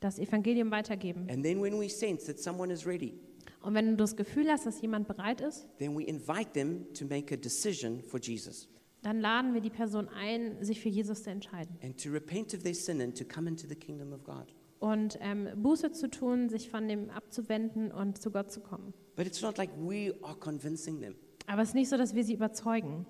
das 0.01 0.19
Evangelium 0.19 0.71
weitergeben. 0.71 1.29
And 1.31 1.43
then 1.45 1.63
when 1.63 1.79
we 1.81 1.89
sense 1.89 2.27
that 2.27 2.39
someone 2.39 2.73
is 2.73 2.87
ready, 2.87 3.15
Und 3.63 3.75
wenn 3.75 3.89
du 3.91 3.97
das 3.97 4.17
Gefühl 4.17 4.51
hast, 4.51 4.67
dass 4.67 4.81
jemand 4.83 5.07
bereit 5.09 5.41
ist, 5.41 5.67
then 5.79 5.97
we 5.97 6.03
invite 6.05 6.53
them 6.53 6.87
to 6.95 7.05
make 7.07 7.33
a 7.33 7.37
decision 7.37 8.03
for 8.03 8.19
Jesus 8.21 8.69
dann 9.03 9.21
laden 9.21 9.53
wir 9.55 9.61
die 9.61 9.71
Person 9.71 10.09
ein, 10.09 10.63
sich 10.65 10.81
für 10.81 10.89
Jesus 10.89 11.25
zu 11.25 11.31
entscheiden. 11.31 11.77
and 11.83 12.01
to 12.03 12.11
repent 12.11 12.55
of 12.55 12.63
their 12.63 12.75
sin 12.75 13.01
and 13.01 13.17
to 13.17 13.25
come 13.25 13.49
into 13.49 13.67
the 13.67 13.75
kingdom 13.75 14.13
of 14.13 14.23
God. 14.25 14.55
Und 14.79 15.17
ähm, 15.21 15.49
Buße 15.57 15.93
zu 15.93 16.11
tun, 16.11 16.49
sich 16.49 16.69
von 16.69 16.89
dem 16.89 17.11
abzuwenden 17.11 17.93
und 17.93 18.21
zu 18.21 18.31
Gott 18.33 18.51
zu 18.51 18.61
kommen. 18.61 18.93
But 19.15 19.27
it's 19.27 19.43
not 19.43 19.57
like 19.59 19.71
we 19.79 20.15
are 20.23 20.37
convincing 20.37 21.01
them. 21.01 21.15
Aber 21.47 21.63
es 21.63 21.69
ist 21.71 21.75
nicht 21.75 21.89
so, 21.89 21.97
dass 21.97 22.15
wir 22.15 22.25
sie 22.25 22.35
überzeugen. 22.35 23.07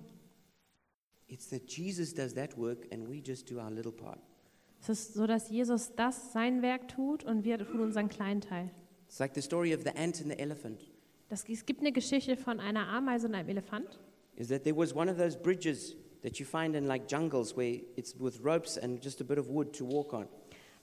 It's 1.27 1.49
that 1.49 1.71
Jesus 1.71 2.13
does 2.13 2.33
that 2.35 2.57
work 2.57 2.91
and 2.91 3.09
we 3.09 3.15
just 3.17 3.49
do 3.49 3.57
our 3.59 3.71
little 3.71 3.91
part. 3.91 4.19
Es 4.81 4.89
ist 4.89 5.13
so, 5.13 5.25
dass 5.25 5.49
Jesus 5.49 5.95
das 5.95 6.33
sein 6.33 6.61
Werk 6.61 6.89
tut 6.89 7.23
und 7.23 7.43
wir 7.43 7.57
tun 7.57 7.79
unseren 7.79 8.09
kleinen 8.09 8.41
Teil. 8.41 8.69
It's 9.07 9.19
like 9.19 9.33
the 9.33 9.41
story 9.41 9.73
of 9.73 9.81
the 9.83 9.89
ant 9.91 10.19
and 10.21 10.31
the 10.31 10.37
elephant. 10.37 10.91
Das, 11.29 11.47
es 11.47 11.65
gibt 11.65 11.79
eine 11.79 11.91
Geschichte 11.91 12.35
von 12.35 12.59
einer 12.59 12.87
Ameise 12.87 13.27
und 13.27 13.35
einem 13.35 13.49
Elefant. 13.49 13.99
Is 14.35 14.47
that 14.49 14.63
there 14.63 14.75
was 14.75 14.95
one 14.95 15.09
of 15.09 15.17
those 15.17 15.35
bridges 15.35 15.95
that 16.23 16.39
you 16.39 16.45
find 16.45 16.75
in 16.75 16.87
like 16.87 17.07
jungles 17.07 17.55
where 17.55 17.79
it's 17.95 18.15
with 18.17 18.39
ropes 18.41 18.77
and 18.77 19.01
just 19.01 19.21
a 19.21 19.23
bit 19.23 19.37
of 19.37 19.49
wood 19.49 19.73
to 19.73 19.85
walk 19.85 20.13
on. 20.13 20.27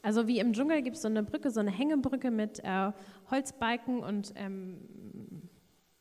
Also 0.02 0.26
wie 0.26 0.38
im 0.38 0.52
Dschungel 0.52 0.82
gibt 0.82 0.96
es 0.96 1.02
so 1.02 1.08
eine 1.08 1.22
Brücke, 1.22 1.50
so 1.50 1.60
eine 1.60 1.70
Hängebrücke 1.70 2.30
mit 2.30 2.60
äh, 2.60 2.92
Holzbalken 3.30 4.02
und 4.02 4.32
ähm, 4.36 4.78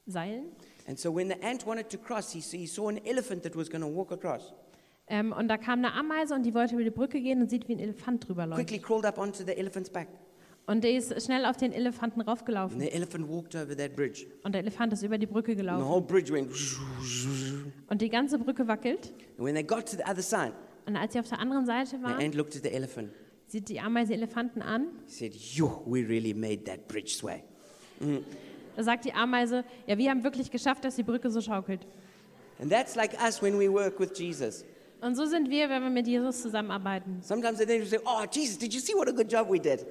Seilen. 0.06 0.46
And 0.88 0.98
so 0.98 1.14
when 1.14 1.28
the 1.28 1.42
ant 1.44 1.66
wanted 1.66 1.90
to 1.90 1.98
cross, 1.98 2.32
he, 2.32 2.40
he 2.40 2.66
saw 2.66 2.90
an 2.90 3.00
elephant 3.06 3.44
that 3.44 3.56
was 3.56 3.70
going 3.70 3.82
to 3.82 3.88
walk 3.88 4.12
across. 4.12 4.54
Ähm, 5.08 5.32
und 5.32 5.48
da 5.48 5.58
kam 5.58 5.80
eine 5.80 5.94
Ameise 5.94 6.36
und 6.36 6.44
die 6.44 6.54
wollte 6.54 6.76
über 6.76 6.84
die 6.84 6.92
Brücke 6.92 7.20
gehen 7.20 7.42
und 7.42 7.50
sieht, 7.50 7.68
wie 7.68 7.74
ein 7.74 7.80
Elefant 7.80 8.28
drüber 8.28 8.46
läuft. 8.46 8.62
Quickly 8.62 8.80
crawled 8.80 9.06
up 9.06 9.18
onto 9.18 9.44
the 9.44 9.58
elephant's 9.58 9.90
back. 9.90 10.08
Und 10.70 10.84
der 10.84 10.92
ist 10.92 11.20
schnell 11.26 11.46
auf 11.46 11.58
den 11.58 11.72
Elefanten 11.74 12.20
And 12.22 12.30
raufgelaufen. 12.30 12.80
the 12.80 12.92
elephant 12.92 13.28
walked 13.28 13.56
over 13.56 13.76
that 13.76 13.96
bridge. 13.96 14.28
Und 14.44 14.54
der 14.54 14.62
Elefant 14.62 14.94
ist 14.94 15.02
über 15.02 15.18
die 15.18 15.26
Brücke 15.26 15.52
And 15.54 15.60
the 15.60 15.66
gelaufen. 15.66 15.88
whole 15.90 16.02
bridge 16.02 16.32
went. 16.32 16.52
Und 17.88 18.02
die 18.02 18.10
ganze 18.10 18.38
Brücke 18.38 18.68
wackelt. 18.68 19.12
And 19.38 19.46
when 19.48 19.56
they 19.56 19.64
got 19.64 19.88
to 19.88 19.98
the 19.98 20.04
other 20.04 20.22
side, 20.22 20.54
Und 20.86 20.96
als 20.96 21.14
sie 21.14 21.20
auf 21.20 21.28
der 21.28 21.40
anderen 21.40 21.66
Seite 21.66 21.98
the 21.98 22.04
waren, 22.04 22.24
ant 22.24 22.36
looked 22.36 22.56
at 22.56 22.62
the 22.64 22.70
elephant. 22.70 23.10
sieht 23.48 23.68
die 23.68 23.80
Ameise 23.80 24.14
Elefanten 24.14 24.62
an. 24.62 24.88
He 25.08 25.12
said, 25.12 25.34
Yo, 25.34 25.82
we 25.88 26.02
really 26.08 26.36
made 26.36 26.64
that 26.66 26.88
bridge 26.88 27.10
sway. 27.16 27.44
Da 28.76 28.84
sagt 28.84 29.06
die 29.06 29.14
Ameise, 29.14 29.66
ja, 29.88 29.98
wir 29.98 30.10
haben 30.12 30.24
wirklich 30.24 30.52
geschafft, 30.52 30.86
dass 30.86 30.96
die 30.96 31.04
Brücke 31.04 31.32
so 31.32 31.42
schaukelt. 31.42 31.82
And 32.62 32.72
that's 32.72 32.96
like 32.96 33.14
us 33.26 33.42
when 33.42 33.58
we 33.60 33.72
work 33.72 34.00
with 34.00 34.12
Jesus. 34.18 34.64
Und 35.02 35.16
so 35.16 35.26
sind 35.26 35.50
wir, 35.50 35.68
wenn 35.70 35.82
wir 35.82 35.90
mit 35.90 36.08
Jesus 36.08 36.42
zusammenarbeiten. 36.44 37.22
Sometimes 37.24 37.58
they 37.58 37.84
say, 37.86 38.00
Oh, 38.06 38.24
Jesus, 38.32 38.58
did 38.58 38.74
you 38.74 38.80
see 38.80 38.94
what 38.94 39.08
a 39.08 39.12
good 39.12 39.32
job 39.32 39.50
we 39.50 39.60
did? 39.60 39.86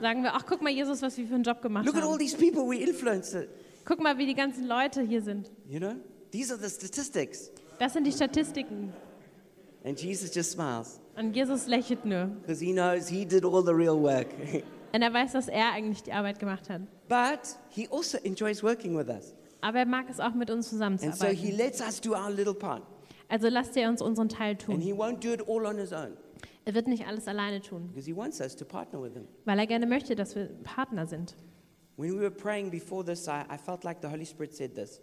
Sagen 0.00 0.22
wir, 0.22 0.34
ach, 0.34 0.44
guck 0.46 0.62
mal, 0.62 0.70
Jesus, 0.70 1.02
was 1.02 1.16
wir 1.18 1.26
für 1.26 1.34
einen 1.34 1.44
Job 1.44 1.60
gemacht 1.62 1.84
Look 1.86 1.96
at 1.96 2.02
all 2.02 2.10
haben. 2.12 2.18
these 2.18 2.36
people 2.36 2.62
we 2.68 2.76
influenced. 2.76 3.48
Guck 3.84 4.00
mal, 4.00 4.16
wie 4.18 4.26
die 4.26 4.34
ganzen 4.34 4.66
Leute 4.66 5.02
hier 5.02 5.20
sind. 5.22 5.50
You 5.68 5.78
know? 5.78 5.94
These 6.30 6.52
are 6.54 6.60
the 6.62 6.68
statistics. 6.70 7.50
Das 7.78 7.92
sind 7.92 8.06
die 8.06 8.12
Statistiken. 8.12 8.92
And 9.84 9.98
Jesus 10.00 10.34
just 10.34 10.52
smiles 10.52 11.00
Und 11.16 11.34
Jesus 11.34 11.66
lächelt 11.66 12.04
nur. 12.04 12.26
because 12.42 12.62
he 12.64 12.72
knows 12.72 13.08
he 13.08 13.24
did 13.24 13.44
all 13.44 13.62
the 13.64 13.72
real 13.72 13.98
work. 14.00 14.26
Und 14.92 15.02
er 15.02 15.12
weiß, 15.12 15.32
dass 15.32 15.48
er 15.48 15.72
eigentlich 15.72 16.02
die 16.02 16.12
Arbeit 16.12 16.38
gemacht 16.38 16.68
hat. 16.68 16.82
but 17.08 17.56
he 17.70 17.88
also 17.90 18.18
enjoys 18.18 18.62
working 18.62 18.96
with 18.96 19.08
us. 19.08 19.34
Aber 19.62 19.78
er 19.80 19.86
mag 19.86 20.06
es 20.10 20.20
auch 20.20 20.34
mit 20.34 20.50
uns 20.50 20.72
And 20.72 21.00
so 21.00 21.26
he 21.26 21.38
zusammenzuarbeiten. 21.38 21.56
lets 21.56 21.80
us 21.80 22.00
do 22.00 22.12
our 22.14 22.30
little 22.30 22.54
part. 22.54 22.82
Also 23.28 23.48
lasst 23.48 23.76
er 23.76 23.88
uns 23.88 24.00
unseren 24.02 24.28
Teil 24.28 24.52
And 24.52 24.60
tun. 24.60 24.80
he 24.80 24.92
won't 24.92 25.20
do 25.22 25.32
it 25.32 25.42
all 25.48 25.64
on 25.66 25.76
his 25.78 25.92
own 25.92 26.16
Er 26.70 26.74
wird 26.74 26.86
nicht 26.86 27.04
alles 27.04 27.26
alleine 27.26 27.60
tun, 27.60 27.88
because 27.88 28.06
he 28.06 28.14
wants 28.14 28.40
us 28.40 28.54
to 28.54 28.64
partner 28.64 29.02
with 29.02 29.12
him. 29.14 29.26
weil 29.44 29.58
er 29.58 29.66
gerne 29.66 29.86
möchte, 29.86 30.14
dass 30.14 30.36
wir 30.36 30.46
Partner 30.62 31.04
sind. 31.04 31.34
When 31.96 32.14
we 32.14 32.20
were 32.20 32.30
praying 32.30 32.70
before 32.70 33.04
this, 33.04 33.26
I, 33.26 33.42
I 33.52 33.58
felt 33.58 33.82
like 33.82 33.98
the 34.02 34.08
Holy 34.08 34.24
Spirit 34.24 34.54
said 34.54 34.76
this 34.76 35.00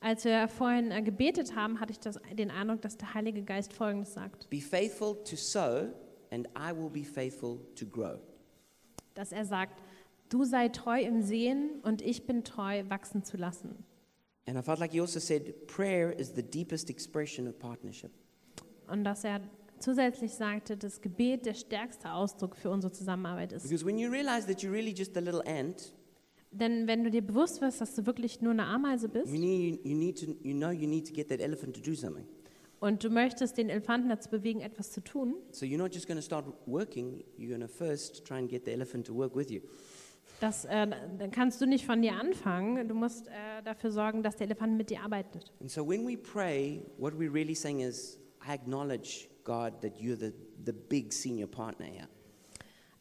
Als 0.00 0.26
wir 0.26 0.46
vorhin 0.46 0.90
äh, 0.90 1.00
gebetet 1.00 1.56
haben, 1.56 1.80
hatte 1.80 1.92
ich 1.92 2.00
das, 2.00 2.20
den 2.34 2.50
Eindruck, 2.50 2.82
dass 2.82 2.98
der 2.98 3.14
Heilige 3.14 3.42
Geist 3.42 3.72
Folgendes 3.72 4.12
sagt. 4.12 4.50
Be 4.50 4.60
faithful 4.60 5.16
to 5.24 5.36
sow, 5.36 5.88
and 6.30 6.46
I 6.48 6.76
will 6.76 6.90
be 6.90 7.02
faithful 7.02 7.60
to 7.76 7.86
grow. 7.86 8.18
Dass 9.14 9.32
er 9.32 9.46
sagt, 9.46 9.82
du 10.28 10.44
sei 10.44 10.68
treu 10.68 11.00
im 11.00 11.22
Sehen 11.22 11.80
und 11.82 12.02
ich 12.02 12.26
bin 12.26 12.44
treu, 12.44 12.82
wachsen 12.90 13.24
zu 13.24 13.38
lassen. 13.38 13.86
And 14.46 14.58
I 14.58 14.62
felt 14.62 14.80
like 14.80 14.92
he 14.92 15.00
also 15.00 15.18
said, 15.18 15.66
prayer 15.66 16.12
is 16.12 16.34
the 16.36 16.42
deepest 16.42 16.90
expression 16.90 17.48
of 17.48 17.58
partnership. 17.58 18.10
Und 18.86 19.02
dass 19.04 19.24
er 19.24 19.40
zusätzlich 19.86 20.32
sagte, 20.34 20.76
das 20.76 21.00
Gebet 21.00 21.46
der 21.46 21.54
stärkste 21.54 22.12
Ausdruck 22.12 22.56
für 22.56 22.70
unsere 22.70 22.92
Zusammenarbeit 22.92 23.52
ist. 23.52 23.62
Because 23.62 23.86
when 23.86 23.98
you 23.98 24.10
realize 24.10 24.44
that 24.48 24.58
you're 24.62 24.72
really 24.72 24.92
just 24.92 25.16
a 25.16 25.20
little 25.20 25.42
ant, 25.46 25.92
Denn 26.50 26.86
wenn 26.88 27.04
du 27.04 27.10
dir 27.10 27.22
bewusst 27.22 27.60
wirst, 27.60 27.80
dass 27.80 27.94
du 27.94 28.04
wirklich 28.06 28.40
nur 28.40 28.52
eine 28.52 28.64
Ameise 28.64 29.08
bist 29.08 29.32
you, 29.32 29.38
need, 29.38 29.84
you, 29.84 29.94
need 29.96 30.18
to, 30.18 30.26
you 30.42 30.54
know 30.54 30.70
you 30.70 30.88
need 30.88 31.06
to 31.06 31.12
get 31.12 31.28
that 31.28 31.40
elephant 31.40 31.76
to 31.76 31.82
do 31.82 31.94
something. 31.94 32.26
und 32.80 33.04
du 33.04 33.10
möchtest 33.10 33.58
den 33.58 33.68
Elefanten 33.68 34.08
dazu 34.08 34.28
bewegen, 34.28 34.60
etwas 34.60 34.90
zu 34.90 35.00
tun, 35.02 35.34
So 35.52 35.64
you're 35.66 35.78
not 35.78 35.94
just 35.94 36.06
going 36.08 36.18
to 36.18 36.24
start 36.24 36.46
working, 36.66 37.22
you're 37.38 37.48
going 37.48 37.60
to 37.60 37.68
first 37.68 38.24
try 38.26 38.38
and 38.38 38.48
get 38.48 38.64
the 38.64 38.72
elephant 38.72 39.06
to 39.06 39.14
work 39.14 39.36
with 39.36 39.50
you. 39.50 39.60
das, 40.40 40.64
äh, 40.64 40.86
dann 41.18 41.30
kannst 41.30 41.60
du 41.60 41.66
nicht 41.66 41.84
von 41.86 42.02
dir 42.02 42.14
anfangen. 42.14 42.88
Du 42.88 42.94
musst 42.94 43.28
äh, 43.28 43.62
dafür 43.64 43.90
sorgen, 43.92 44.22
dass 44.22 44.36
der 44.36 44.46
Elefant 44.48 44.76
mit 44.76 44.90
dir 44.90 45.02
arbeitet. 45.02 45.52
And 45.60 45.70
so 45.70 45.86
when 45.86 46.04
we 46.06 46.16
pray, 46.16 46.82
what 46.98 47.14
we're 47.14 47.32
really 47.32 47.54
saying 47.54 47.80
is, 47.80 48.18
I 48.46 48.52
acknowledge, 48.52 49.28
God, 49.46 49.80
that 49.80 49.98
you're 49.98 50.18
the, 50.18 50.34
the 50.66 50.72
big 50.72 51.12
senior 51.12 51.46
partner 51.46 51.86
here. 51.86 52.08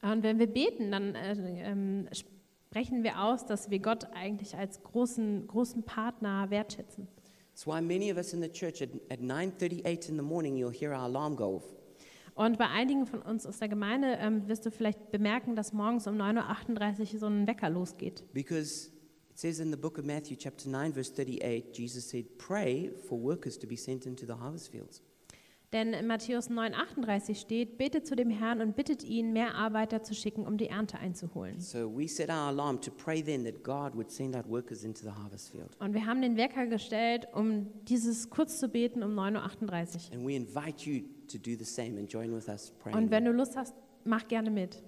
Und 0.02 0.24
wenn 0.24 0.40
wir 0.40 0.48
beten, 0.48 0.92
dann 0.92 1.16
äh, 1.16 1.36
ähm, 1.64 2.08
sprechen 2.14 3.04
wir 3.04 3.22
aus, 3.22 3.46
dass 3.46 3.70
wir 3.70 3.80
Gott 3.80 4.06
eigentlich 4.14 4.56
als 4.56 4.82
großen, 4.84 5.48
großen 5.48 5.84
Partner 5.84 6.50
wertschätzen. 6.50 7.08
That's 7.52 7.66
why 7.66 7.82
many 7.82 8.12
of 8.12 8.18
us 8.18 8.34
in 8.34 8.42
the 8.42 8.50
church 8.50 8.82
at, 8.82 8.90
at 9.10 9.20
9.38 9.20 10.10
in 10.10 10.18
the 10.18 10.22
morning, 10.22 10.56
you'll 10.56 10.72
hear 10.72 10.92
our 10.92 11.06
alarm 11.06 11.36
go 11.36 11.56
off. 11.56 11.64
Und 12.36 12.58
bei 12.58 12.68
einigen 12.68 13.08
von 13.08 13.22
uns 13.22 13.46
aus 13.46 13.60
der 13.60 13.70
Gemeinde 13.70 14.18
ähm, 14.20 14.48
wirst 14.50 14.66
du 14.66 14.72
vielleicht 14.72 15.10
bemerken, 15.10 15.56
dass 15.56 15.72
morgens 15.72 16.06
um 16.06 16.16
9.38 16.18 17.14
Uhr 17.14 17.20
so 17.20 17.28
ein 17.28 17.48
Wecker 17.48 17.70
losgeht. 17.70 18.26
Because 18.34 18.90
it 19.32 19.40
says 19.40 19.60
in 19.60 19.72
the 19.72 19.78
book 19.78 19.98
of 19.98 20.04
Matthew, 20.04 20.36
chapter 20.38 20.70
9, 20.70 20.94
verse 20.94 21.10
38, 21.10 21.74
Jesus 21.74 22.10
said, 22.10 22.38
Pray 22.38 22.92
for 23.08 23.18
workers 23.18 23.58
to 23.58 23.66
be 23.66 23.78
sent 23.78 24.06
into 24.06 24.26
the 24.26 24.34
harvest 24.34 24.70
fields. 24.70 25.02
Denn 25.76 25.92
in 25.92 26.08
Matthäus 26.08 26.50
9,38 26.50 27.36
steht, 27.36 27.78
betet 27.78 28.08
zu 28.08 28.16
dem 28.16 28.30
Herrn 28.30 28.62
und 28.62 28.78
bittet 28.78 29.04
ihn, 29.04 29.34
mehr 29.34 29.56
Arbeiter 29.56 30.02
zu 30.04 30.14
schicken, 30.14 30.48
um 30.48 30.58
die 30.58 30.68
Ernte 30.68 30.98
einzuholen. 31.00 31.60
So 31.60 31.94
we 31.94 32.08
set 32.08 32.30
our 32.30 32.48
alarm 32.48 32.80
to 32.80 32.92
pray 32.92 33.22
then 33.22 33.44
that 33.44 33.62
God 33.62 33.94
would 33.94 34.10
send 34.10 34.38
out 34.38 34.48
workers 34.50 34.86
into 34.86 35.02
the 35.02 35.12
harvest 35.12 35.52
field. 35.52 35.76
Und 35.80 35.94
wir 35.94 36.06
haben 36.06 36.22
den 36.22 36.38
Wecker 36.38 36.68
gestellt, 36.68 37.28
um 37.34 37.68
dieses 37.90 38.30
kurz 38.30 38.58
zu 38.58 38.70
beten 38.70 39.04
um 39.04 39.20
9.38 39.20 40.12
Uhr. 40.12 40.14
And 40.14 40.26
we 40.26 40.38
invite 40.38 40.90
you 40.90 41.02
to 41.28 41.38
do 41.38 41.58
the 41.58 41.66
same 41.66 42.00
and 42.00 42.10
join 42.10 42.34
with 42.34 42.48
us 42.48 42.72
praying. 42.82 42.98
Und 42.98 43.12
wenn 43.12 43.26
du 43.26 43.34
Lust 43.34 43.58
hast, 43.58 43.76
mach 44.06 44.30
gerne 44.30 44.50
mit. 44.50 44.82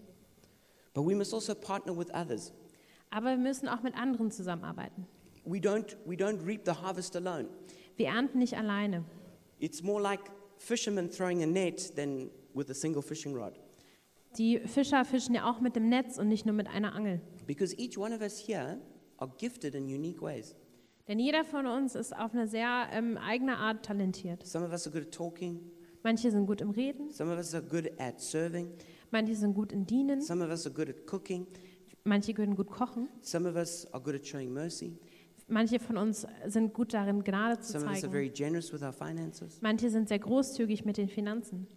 But 0.93 1.05
we 1.05 1.17
must 1.17 1.33
also 1.33 1.53
partner 1.53 1.97
with 1.97 2.07
others. 2.13 2.53
Aber 3.09 3.31
wir 3.31 3.37
müssen 3.37 3.67
auch 3.67 3.83
mit 3.83 3.93
anderen 3.93 4.31
zusammenarbeiten. 4.31 5.05
We 5.43 5.57
don't, 5.57 5.97
we 6.05 6.15
don't 6.15 6.47
reap 6.47 6.61
the 6.63 6.71
harvest 6.71 7.13
alone. 7.17 7.49
Wir 7.97 8.07
ernten 8.07 8.39
nicht 8.39 8.57
alleine. 8.57 9.03
It's 9.59 9.83
more 9.83 10.01
like 10.01 10.21
fishermen 10.57 11.09
throwing 11.09 11.43
a 11.43 11.45
net 11.45 11.95
than 11.95 12.29
with 12.53 12.69
a 12.69 12.73
single 12.73 13.01
fishing 13.01 13.33
rod. 13.33 13.53
Die 14.37 14.59
Fischer 14.59 15.03
fischen 15.05 15.33
ja 15.33 15.49
auch 15.49 15.61
mit 15.61 15.75
dem 15.75 15.89
Netz 15.89 16.17
und 16.17 16.27
nicht 16.27 16.45
nur 16.45 16.53
mit 16.53 16.67
einer 16.67 16.93
Angel. 16.93 17.21
Because 17.45 17.75
each 17.77 17.97
one 17.97 18.13
of 18.13 18.21
us 18.21 18.37
here 18.37 18.79
are 19.17 19.31
gifted 19.37 19.73
in 19.73 19.85
unique 19.85 20.21
ways. 20.21 20.55
Denn 21.07 21.19
jeder 21.19 21.45
von 21.45 21.65
uns 21.65 21.95
ist 21.95 22.15
auf 22.15 22.33
eine 22.33 22.47
sehr 22.47 22.89
ähm, 22.91 23.17
eigene 23.17 23.57
Art 23.57 23.85
talentiert. 23.85 24.45
Some 24.45 24.65
of 24.65 24.71
us 24.71 24.85
are 24.85 24.93
good 24.93 25.07
at 25.07 25.13
talking, 25.13 25.71
Manche 26.03 26.31
sind 26.31 26.45
gut 26.45 26.61
im 26.61 26.69
Reden, 26.69 27.11
some 27.11 27.31
of 27.31 27.37
us 27.37 27.53
are 27.53 27.63
good 27.63 27.91
at 27.99 28.21
serving, 28.21 28.71
manche 29.11 29.35
sind 29.35 29.53
gut 29.53 29.73
im 29.73 29.85
Dienen, 29.85 30.21
some 30.21 30.43
of 30.43 30.49
us 30.49 30.65
are 30.65 30.73
good 30.73 30.89
at 30.89 31.05
cooking, 31.05 31.45
manche 32.05 32.33
können 32.33 32.55
gut 32.55 32.69
kochen, 32.69 33.09
some 33.21 33.45
of 33.49 33.55
us 33.55 33.85
are 33.91 34.01
good 34.01 34.15
at 34.15 34.25
showing 34.25 34.53
mercy, 34.53 34.97
manche 35.47 35.79
von 35.79 35.97
uns 35.97 36.27
sind 36.45 36.73
gut 36.73 36.93
darin, 36.93 37.23
Gnade 37.23 37.59
zu 37.59 37.79
zeigen. 37.79 38.11
Manche 39.61 39.89
sind 39.89 40.07
sehr 40.07 40.19
großzügig 40.19 40.85
mit 40.85 40.97
den 40.97 41.09
Finanzen. 41.09 41.67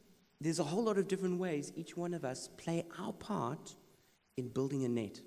There's 0.43 0.59
a 0.59 0.64
whole 0.64 0.85
lot 0.85 0.97
of 0.97 1.07
different 1.07 1.39
ways 1.39 1.71
each 1.77 1.99
one 1.99 2.16
of 2.16 2.25
us 2.25 2.49
play 2.57 2.85
our 2.99 3.12
part 3.12 3.77
in 4.37 4.51
building 4.51 4.87
a 4.87 4.89
net. 4.89 5.23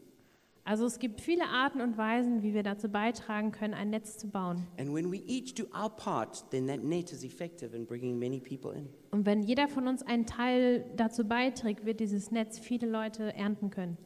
Also 0.66 0.86
es 0.86 0.98
gibt 0.98 1.20
viele 1.20 1.46
Arten 1.46 1.82
und 1.82 1.98
Weisen, 1.98 2.42
wie 2.42 2.54
wir 2.54 2.64
dazu 2.64 2.88
beitragen 2.88 3.52
können, 3.52 3.74
ein 3.74 3.90
Netz 3.90 4.18
zu 4.18 4.30
bauen. 4.30 4.66
And 4.80 4.94
when 4.94 5.12
we 5.12 5.18
each 5.28 5.54
do 5.56 5.66
our 5.76 5.90
part, 5.90 6.50
then 6.52 6.68
that 6.68 6.84
net 6.84 7.12
is 7.12 7.24
effective 7.24 7.76
in 7.76 7.86
bringing 7.86 8.18
many 8.18 8.40
people 8.40 8.74
in. 8.74 8.88
Und 9.12 9.26
wenn 9.26 9.44
jeder 9.44 9.68
von 9.68 9.88
uns 9.88 10.04
einen 10.04 10.26
Teil 10.26 10.86
dazu 10.96 11.26
beiträgt, 11.26 11.86
wird 11.86 12.00
dieses 12.00 12.32
Netz 12.32 12.60
viele 12.60 12.88
Leute 12.88 13.34
ernten 13.36 13.70
können. 13.70 13.98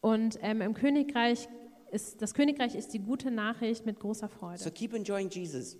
Und 0.00 0.38
ähm, 0.42 0.60
im 0.60 0.74
Königreich 0.74 1.48
ist 1.90 2.20
das 2.20 2.34
Königreich 2.34 2.74
ist 2.74 2.92
die 2.92 2.98
gute 2.98 3.30
Nachricht 3.30 3.86
mit 3.86 3.98
großer 3.98 4.28
Freude. 4.28 4.58
So 4.58 4.70
keep 4.70 4.94
enjoying 4.94 5.30
Jesus. 5.30 5.76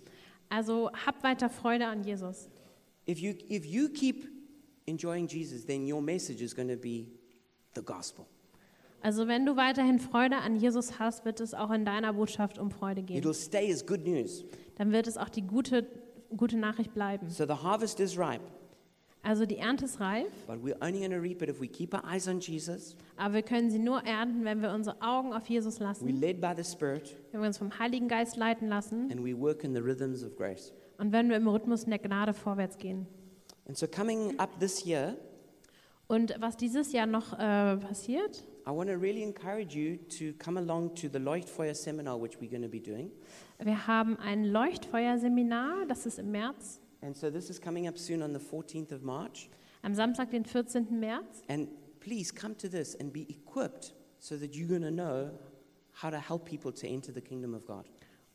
Also 0.49 0.91
habt 1.05 1.23
weiter 1.23 1.49
Freude 1.49 1.87
an 1.87 2.03
Jesus. 2.03 2.49
If 3.07 3.19
you, 3.19 3.33
if 3.49 3.65
you 3.65 3.89
keep 3.89 4.27
enjoying 4.85 5.27
Jesus, 5.27 5.65
then 5.65 5.91
your 5.91 6.01
message 6.01 6.41
is 6.41 6.55
going 6.55 6.69
to 6.69 6.75
be 6.77 7.07
the 7.75 7.81
gospel. 7.81 8.25
Also 9.01 9.27
wenn 9.27 9.45
du 9.45 9.55
weiterhin 9.55 9.99
Freude 9.99 10.37
an 10.37 10.57
Jesus 10.57 10.99
hast, 10.99 11.23
wird 11.23 11.39
es 11.39 11.53
auch 11.53 11.71
in 11.71 11.85
deiner 11.85 12.13
Botschaft 12.13 12.57
um 12.59 12.69
Freude 12.69 13.01
gehen. 13.01 13.17
It'll 13.17 13.33
stay 13.33 13.71
as 13.71 13.85
good 13.85 14.05
news. 14.05 14.43
Dann 14.75 14.91
wird 14.91 15.07
es 15.07 15.17
auch 15.17 15.29
die 15.29 15.41
gute, 15.41 15.87
gute 16.35 16.57
Nachricht 16.57 16.93
bleiben. 16.93 17.29
So 17.29 17.45
the 17.45 17.53
harvest 17.53 17.99
is 17.99 18.17
ripe, 18.17 18.43
Also 19.21 19.45
die 19.45 19.57
Ernte 19.57 19.85
ist 19.85 19.99
reif, 19.99 20.27
but 20.47 20.57
we're 20.63 20.77
only 20.81 20.99
going 20.99 21.11
to 21.11 21.17
reap 21.19 21.41
it 21.41 21.49
if 21.49 21.59
we 21.59 21.67
keep 21.67 21.93
our 21.93 22.03
eyes 22.05 22.27
on 22.27 22.39
Jesus. 22.39 22.95
aber 23.17 23.33
wir 23.35 23.41
können 23.43 23.69
sie 23.69 23.77
nur 23.79 24.01
ernten, 24.05 24.45
wenn 24.45 24.61
wir 24.61 24.71
unsere 24.71 25.01
Augen 25.01 25.33
auf 25.33 25.47
Jesus 25.49 25.79
lassen, 25.79 26.07
led 26.07 26.39
by 26.39 26.53
the 26.55 26.63
Spirit, 26.63 27.17
wenn 27.31 27.41
wir 27.41 27.47
uns 27.47 27.57
vom 27.57 27.77
Heiligen 27.77 28.07
Geist 28.07 28.37
leiten 28.37 28.69
lassen 28.69 29.11
and 29.11 29.23
we 29.23 29.37
work 29.37 29.63
in 29.65 29.73
the 29.73 29.81
rhythms 29.81 30.23
of 30.23 30.35
grace. 30.37 30.73
und 30.97 31.11
wenn 31.11 31.29
wir 31.29 31.35
im 31.35 31.47
Rhythmus 31.47 31.83
der 31.85 31.99
Gnade 31.99 32.33
vorwärts 32.33 32.77
gehen. 32.77 33.07
And 33.67 33.77
so, 33.77 33.87
coming 33.87 34.39
up 34.39 34.57
this 34.59 34.85
year, 34.85 35.15
Und 36.07 36.33
was 36.39 36.57
dieses 36.57 36.91
Jahr 36.91 37.05
noch 37.05 37.33
äh, 37.33 37.77
passiert, 37.77 38.43
I 38.65 38.71
want 38.71 38.89
to 38.89 38.95
really 38.95 39.21
encourage 39.21 39.75
you 39.77 39.97
to 40.17 40.33
come 40.43 40.57
along 40.59 40.95
to 40.95 41.07
the 41.11 41.19
Leuchtfeuer 41.19 41.75
seminar, 41.75 42.19
which 42.21 42.39
we're 42.39 42.49
going 42.49 42.63
to 42.63 42.69
be 42.69 42.79
doing. 42.79 43.11
wir 43.59 43.85
haben 43.85 44.17
ein 44.17 44.45
Leuchtfeuerseminar, 44.45 45.85
das 45.87 46.05
ist 46.05 46.19
im 46.19 46.31
März, 46.31 46.81
And 47.01 47.15
so, 47.15 47.29
this 47.29 47.49
is 47.49 47.59
coming 47.59 47.87
up 47.87 47.97
soon 47.97 48.21
on 48.21 48.33
the 48.33 48.39
14th 48.39 48.91
of 48.91 49.03
March. 49.03 49.49
am 49.83 49.93
Samstag, 49.93 50.31
den 50.31 50.45
14. 50.45 50.87
März. 50.91 51.43
And 51.47 51.69
please 51.99 52.31
come 52.31 52.55
to 52.55 52.69
this 52.69 52.95
and 52.95 53.11
be 53.11 53.25
equipped 53.29 53.93
so 54.19 54.37
that 54.37 54.55
you're 54.55 54.67
going 54.67 54.81
to 54.81 54.91
know 54.91 55.31
how 55.93 56.09
to 56.09 56.19
help 56.19 56.45
people 56.45 56.71
to 56.71 56.87
enter 56.87 57.11
the 57.11 57.21
kingdom 57.21 57.53
of 57.53 57.65
God. 57.65 57.85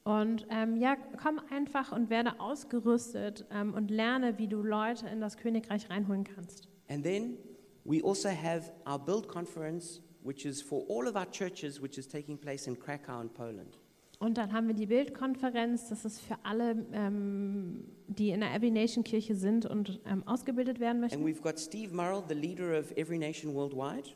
Und 0.05 0.47
ähm, 0.51 0.77
ja, 0.77 0.97
komm 1.23 1.41
einfach 1.51 1.91
und 1.93 2.11
werde 2.11 2.39
ausgerüstet 2.39 3.47
ähm, 3.51 3.73
und 3.73 3.91
lerne, 3.91 4.39
wie 4.39 4.49
du 4.49 4.63
Leute 4.63 5.09
in 5.09 5.21
das 5.21 5.39
Königreich 5.39 5.89
reinholen 5.89 6.25
kannst. 6.25 6.69
And 6.89 7.03
then 7.03 7.39
we 7.85 8.03
also 8.03 8.29
have 8.29 8.71
our 8.87 8.99
Build 8.99 9.29
Conference, 9.29 10.03
which 10.23 10.45
is 10.45 10.61
for 10.61 10.85
all 10.89 11.09
of 11.09 11.17
our 11.17 11.31
churches, 11.31 11.81
which 11.81 11.97
is 11.97 12.07
taking 12.07 12.37
place 12.37 12.67
in 12.67 12.79
Krakow 12.79 13.23
in 13.23 13.31
Poland. 13.31 13.79
Und 14.21 14.39
dann 14.39 14.53
haben 14.53 14.69
wir 14.69 14.75
die 14.75 14.87
Bildkonferenz, 14.87 15.89
das 15.89 16.05
ist 16.05 16.21
für 16.21 16.37
alle, 16.45 16.87
ähm, 16.93 17.85
die 18.07 18.31
in 18.31 18.41
der 18.41 18.53
Abbey 18.53 18.71
Nation 18.71 19.03
Kirche 19.05 19.35
sind 19.35 19.67
und 19.67 20.01
ähm, 20.07 20.23
ausgebildet 20.27 20.79
werden 20.81 21.03
And 21.03 21.21
möchten. 21.21 21.25
we've 21.27 21.43
got 21.43 21.59
Steve 21.59 21.95
Murrell, 21.95 22.23
the 22.29 22.35
leader 22.35 22.79
of 22.79 22.91
Every 22.97 23.19
Nation 23.19 23.55
Worldwide, 23.55 24.09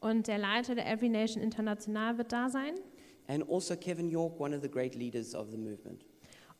Und 0.00 0.26
der 0.28 0.38
Leiter 0.38 0.74
der 0.74 0.86
Every 0.90 1.08
Nation 1.08 1.42
International 1.42 2.18
wird 2.18 2.32
da 2.32 2.48
sein. 2.50 2.74
and 3.26 3.48
also 3.50 3.74
Kevin 3.76 4.08
York, 4.08 4.38
one 4.40 4.54
of 4.54 4.62
the 4.62 4.68
great 4.70 4.94
leaders 4.94 5.34
of 5.34 5.50
the 5.50 5.56
movement. 5.56 6.04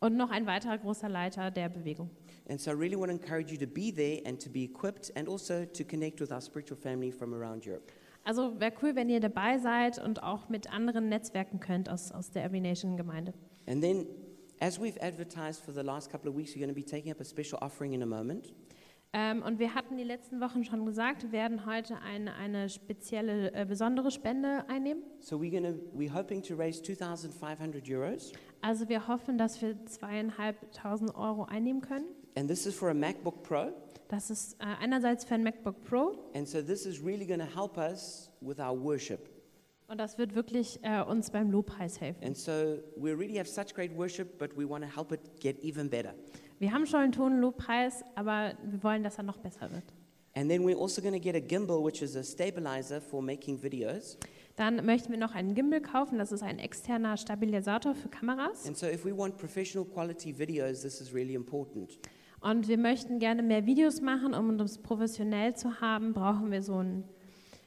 Und 0.00 0.16
noch 0.16 0.30
ein 0.30 0.46
weiterer 0.46 0.78
großer 0.78 1.08
Leiter 1.08 1.50
der 1.50 1.68
Bewegung. 1.68 2.08
And 2.48 2.60
so 2.60 2.70
I 2.70 2.74
really 2.74 2.96
want 2.96 3.10
to 3.10 3.16
encourage 3.16 3.52
you 3.52 3.58
to 3.58 3.66
be 3.66 3.92
there 3.92 4.20
and 4.26 4.40
to 4.42 4.48
be 4.50 4.64
equipped 4.64 5.12
and 5.16 5.28
also 5.28 5.64
to 5.66 5.84
connect 5.84 6.20
with 6.20 6.30
our 6.32 6.40
spiritual 6.40 6.78
family 6.78 7.10
from 7.12 7.34
around 7.34 7.64
Europe. 7.66 7.92
Also 8.28 8.60
wäre 8.60 8.74
cool, 8.82 8.94
wenn 8.94 9.08
ihr 9.08 9.20
dabei 9.20 9.56
seid 9.56 9.98
und 9.98 10.22
auch 10.22 10.50
mit 10.50 10.70
anderen 10.70 11.08
netzwerken 11.08 11.60
könnt 11.60 11.88
aus, 11.88 12.12
aus 12.12 12.30
der 12.30 12.44
Every 12.44 12.60
Nation 12.60 12.98
Gemeinde. 12.98 13.32
And 13.66 13.80
then, 13.80 14.06
as 14.60 14.78
we've 14.78 15.00
advertised 15.00 15.64
for 15.64 15.72
the 15.72 15.80
last 15.80 16.10
couple 16.10 16.30
of 16.30 16.36
weeks, 16.36 16.54
we're 16.54 16.58
going 16.58 16.68
to 16.68 16.74
be 16.74 16.84
taking 16.84 17.10
up 17.10 17.22
a 17.22 17.24
special 17.24 17.58
offering 17.62 17.94
in 17.94 18.02
a 18.02 18.06
moment. 18.06 18.52
Ähm, 19.14 19.42
und 19.42 19.58
wir 19.58 19.74
hatten 19.74 19.96
die 19.96 20.04
letzten 20.04 20.42
Wochen 20.42 20.62
schon 20.62 20.84
gesagt, 20.84 21.22
wir 21.22 21.32
werden 21.32 21.64
heute 21.64 21.96
eine, 22.02 22.34
eine 22.34 22.68
spezielle, 22.68 23.50
äh, 23.54 23.64
besondere 23.64 24.10
Spende 24.10 24.68
einnehmen. 24.68 25.02
So 25.20 25.36
we're 25.36 25.62
to, 25.62 25.80
we're 25.96 26.12
hoping 26.12 26.42
to 26.42 26.54
raise 26.54 26.82
2,500 26.82 27.88
euros. 27.88 28.32
Also 28.60 28.90
wir 28.90 29.08
hoffen, 29.08 29.38
dass 29.38 29.62
wir 29.62 29.86
zweieinhalbtausend 29.86 31.14
Euro 31.14 31.44
einnehmen 31.44 31.80
können. 31.80 32.04
And 32.36 32.46
this 32.46 32.66
is 32.66 32.74
for 32.74 32.90
a 32.90 32.94
MacBook 32.94 33.42
Pro. 33.42 33.72
Das 34.08 34.30
ist 34.30 34.54
äh, 34.54 34.64
einerseits 34.80 35.24
für 35.24 35.34
ein 35.34 35.42
MacBook 35.42 35.82
Pro 35.84 36.30
And 36.34 36.48
so 36.48 36.62
this 36.62 36.86
is 36.86 37.02
really 37.04 37.26
going 37.26 37.40
to 37.40 37.60
help 37.60 37.76
us 37.76 38.30
with 38.40 38.58
our 38.58 38.78
worship. 38.78 39.28
und 39.88 39.98
das 39.98 40.18
wird 40.18 40.34
wirklich 40.34 40.78
äh, 40.82 41.02
uns 41.02 41.30
beim 41.30 41.50
Lobpreis 41.50 42.00
helfen. 42.00 42.24
And 42.24 42.36
so 42.36 42.52
we 42.96 43.10
really 43.16 43.36
have 43.36 43.48
such 43.48 43.74
great 43.74 43.96
worship, 43.96 44.38
but 44.38 44.56
we 44.56 44.68
want 44.68 44.84
to 44.84 44.90
help 44.94 45.12
it 45.12 45.20
get 45.40 45.58
even 45.62 45.88
better. 45.90 46.14
Wir 46.58 46.72
haben 46.72 46.86
schon 46.86 47.00
einen 47.00 47.12
Ton 47.12 47.40
Lobpreis, 47.40 48.02
aber 48.14 48.54
wir 48.64 48.82
wollen, 48.82 49.02
dass 49.02 49.18
er 49.18 49.24
noch 49.24 49.38
besser 49.38 49.70
wird. 49.70 49.84
And 50.34 50.48
then 50.50 50.62
we're 50.64 50.78
also 50.78 51.00
going 51.02 51.14
to 51.14 51.20
get 51.20 51.34
a 51.34 51.40
gimbal, 51.40 51.82
which 51.84 52.00
is 52.02 52.16
a 52.16 52.22
stabilizer 52.22 53.00
for 53.00 53.22
making 53.22 53.62
videos. 53.62 54.18
Dann 54.56 54.84
möchten 54.84 55.10
wir 55.10 55.18
noch 55.18 55.34
einen 55.34 55.54
Gimbal 55.54 55.80
kaufen, 55.80 56.18
das 56.18 56.32
ist 56.32 56.42
ein 56.42 56.58
externer 56.58 57.16
Stabilisator 57.16 57.94
für 57.94 58.08
Kameras. 58.08 58.66
And 58.66 58.76
so 58.76 58.86
if 58.86 59.04
we 59.04 59.16
want 59.16 59.36
professional 59.36 59.84
quality 59.86 60.36
videos, 60.36 60.82
this 60.82 61.00
is 61.00 61.12
really 61.14 61.34
important. 61.34 61.98
Und 62.40 62.68
wir 62.68 62.78
möchten 62.78 63.18
gerne 63.18 63.42
mehr 63.42 63.66
Videos 63.66 64.00
machen, 64.00 64.34
um 64.34 64.50
uns 64.50 64.78
professionell 64.78 65.54
zu 65.54 65.80
haben, 65.80 66.12
brauchen 66.12 66.50
wir 66.50 66.62
so 66.62 66.76
einen 66.76 67.04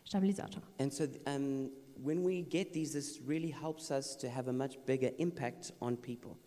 Stabilisator. 0.05 0.61
And 0.79 0.93
so 0.93 1.05
um, 1.27 1.69
when 1.95 2.25
we 2.25 2.41
get 2.41 2.73
these, 2.73 2.93
this 2.93 3.21
really 3.27 3.51
helps 3.51 3.91
us 3.91 4.17
to 4.17 4.27
have 4.27 4.49
a 4.49 4.53
much 4.53 4.77
bigger 4.85 5.11
impact 5.19 5.73
on 5.81 5.97
people. 5.97 6.37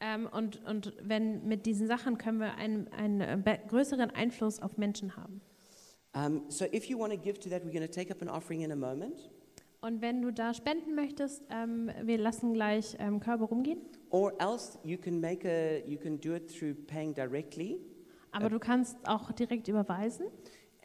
Ähm, 0.00 0.28
und, 0.30 0.64
und 0.66 0.92
wenn 1.02 1.46
mit 1.46 1.66
diesen 1.66 1.86
Sachen 1.86 2.18
können 2.18 2.38
wir 2.38 2.54
einen, 2.56 2.88
einen 2.88 3.20
äh, 3.20 3.58
größeren 3.68 4.10
Einfluss 4.10 4.60
auf 4.60 4.76
Menschen 4.76 5.16
haben. 5.16 5.40
Um, 6.14 6.42
so 6.48 6.64
if 6.66 6.84
you 6.84 6.98
want 6.98 7.12
to 7.12 7.18
give 7.18 7.40
to 7.40 7.48
that, 7.48 7.64
we're 7.64 7.72
going 7.72 7.86
to 7.86 7.88
take 7.88 8.12
up 8.12 8.22
an 8.22 8.28
offering 8.28 8.62
in 8.62 8.70
a 8.70 8.76
moment. 8.76 9.30
Und 9.80 10.00
wenn 10.00 10.22
du 10.22 10.30
da 10.30 10.54
spenden 10.54 10.94
möchtest, 10.94 11.42
ähm, 11.50 11.90
wir 12.02 12.18
lassen 12.18 12.54
gleich 12.54 12.96
ähm, 12.98 13.20
Körbe 13.20 13.44
rumgehen. 13.44 13.80
Or 14.14 14.32
else 14.38 14.78
you 14.84 14.96
can 14.96 15.20
make 15.20 15.44
a, 15.44 15.82
you 15.88 15.98
can 15.98 16.18
do 16.20 16.34
it 16.36 16.48
through 16.48 16.74
paying 16.86 17.12
directly. 17.14 17.80
Aber 18.30 18.48
du 18.48 18.60
kannst 18.60 18.96
auch 19.08 19.32
direkt 19.32 19.66
überweisen. 19.66 20.26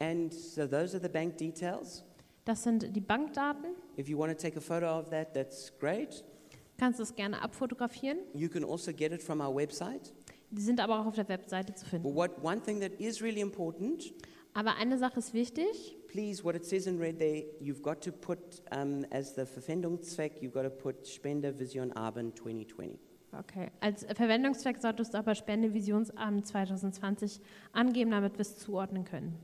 And 0.00 0.34
so 0.34 0.66
those 0.66 0.96
are 0.96 1.00
the 1.00 1.08
bank 1.08 1.36
details. 1.38 2.04
Das 2.44 2.64
sind 2.64 2.96
die 2.96 3.00
Bankdaten. 3.00 3.76
If 3.96 4.08
you 4.08 4.18
want 4.18 4.36
to 4.36 4.36
take 4.36 4.56
a 4.58 4.60
photo 4.60 4.98
of 4.98 5.10
that, 5.10 5.32
that's 5.32 5.72
great. 5.78 6.24
Du 6.50 6.56
kannst 6.84 6.98
es 6.98 7.14
gerne 7.14 7.40
abfotografieren. 7.40 8.18
You 8.34 8.48
can 8.48 8.64
also 8.64 8.92
get 8.92 9.12
it 9.12 9.22
from 9.22 9.40
our 9.40 9.54
website. 9.54 10.12
Die 10.50 10.62
sind 10.62 10.80
aber 10.80 10.98
auch 10.98 11.06
auf 11.06 11.14
der 11.14 11.28
Webseite 11.28 11.72
zu 11.74 11.84
But 11.84 11.90
finden. 11.90 12.14
what 12.16 12.42
one 12.42 12.60
thing 12.60 12.80
that 12.80 12.90
is 12.98 13.22
really 13.22 13.40
important, 13.40 14.12
Aber 14.54 14.74
eine 14.74 14.98
Sache 14.98 15.20
ist 15.20 15.32
wichtig. 15.34 15.96
please, 16.08 16.42
what 16.42 16.56
it 16.56 16.64
says 16.64 16.88
in 16.88 16.98
red 16.98 17.20
there, 17.20 17.44
you've 17.60 17.82
got 17.82 18.00
to 18.02 18.10
put 18.10 18.38
um, 18.76 19.04
as 19.12 19.36
the 19.36 19.42
Verwendungszweck, 19.46 20.42
you've 20.42 20.52
got 20.52 20.64
to 20.64 20.70
put 20.70 21.06
Spender 21.06 21.56
Vision 21.56 21.92
Abend 21.92 22.34
2020. 22.36 22.98
Okay. 23.38 23.70
Als 23.80 24.04
Verwendungszweck 24.04 24.78
solltest 24.78 25.14
du 25.14 25.18
aber 25.18 25.34
Spendevisionsabend 25.34 26.46
2020 26.46 27.40
angeben, 27.72 28.10
damit 28.10 28.34
wir 28.34 28.40
es 28.40 28.58
zuordnen 28.58 29.04
können. 29.04 29.38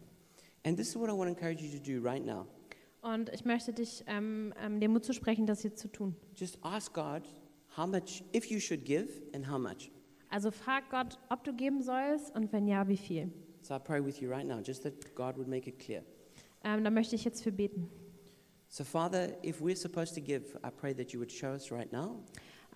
And 0.64 0.76
this 0.76 0.88
is 0.88 0.96
what 0.96 1.08
I 1.08 1.12
want 1.12 1.30
to 1.30 1.36
encourage 1.36 1.62
you 1.62 1.78
to 1.78 1.82
do 1.82 2.02
right 2.02 2.24
now. 2.24 2.46
Und 3.02 3.30
ich 3.32 3.44
möchte 3.44 3.72
dich 3.72 4.02
ähm, 4.08 4.52
ähm, 4.60 4.80
den 4.80 4.92
Mut 4.92 5.04
zu 5.04 5.12
sprechen, 5.12 5.46
das 5.46 5.62
jetzt 5.62 5.78
zu 5.78 5.88
tun. 5.88 6.16
Just 6.34 6.58
ask 6.62 6.92
God 6.92 7.22
how 7.76 7.86
much, 7.86 8.24
if 8.34 8.46
you 8.46 8.58
should 8.58 8.84
give, 8.84 9.08
and 9.32 9.48
how 9.48 9.58
much. 9.58 9.92
Also 10.28 10.50
frag 10.50 10.90
Gott, 10.90 11.18
ob 11.30 11.44
du 11.44 11.52
geben 11.52 11.82
sollst 11.82 12.34
und 12.34 12.52
wenn 12.52 12.66
ja, 12.66 12.88
wie 12.88 12.96
viel. 12.96 13.30
So 13.62 13.76
I 13.76 13.78
pray 13.78 14.04
with 14.04 14.20
you 14.20 14.28
right 14.28 14.46
now, 14.46 14.60
just 14.60 14.82
that 14.82 15.14
God 15.14 15.36
would 15.36 15.46
make 15.46 15.68
it 15.68 15.78
clear. 15.78 16.02
Ähm, 16.64 16.82
da 16.82 16.90
möchte 16.90 17.14
ich 17.14 17.24
jetzt 17.24 17.44
für 17.44 17.52
beten. 17.52 17.88
So, 18.68 18.82
Father, 18.82 19.42
if 19.44 19.60
we're 19.60 19.76
supposed 19.76 20.14
to 20.16 20.20
give, 20.20 20.58
I 20.64 20.70
pray 20.70 20.92
that 20.94 21.12
you 21.12 21.20
would 21.20 21.30
show 21.30 21.52
us 21.52 21.70
right 21.70 21.90
now. 21.92 22.24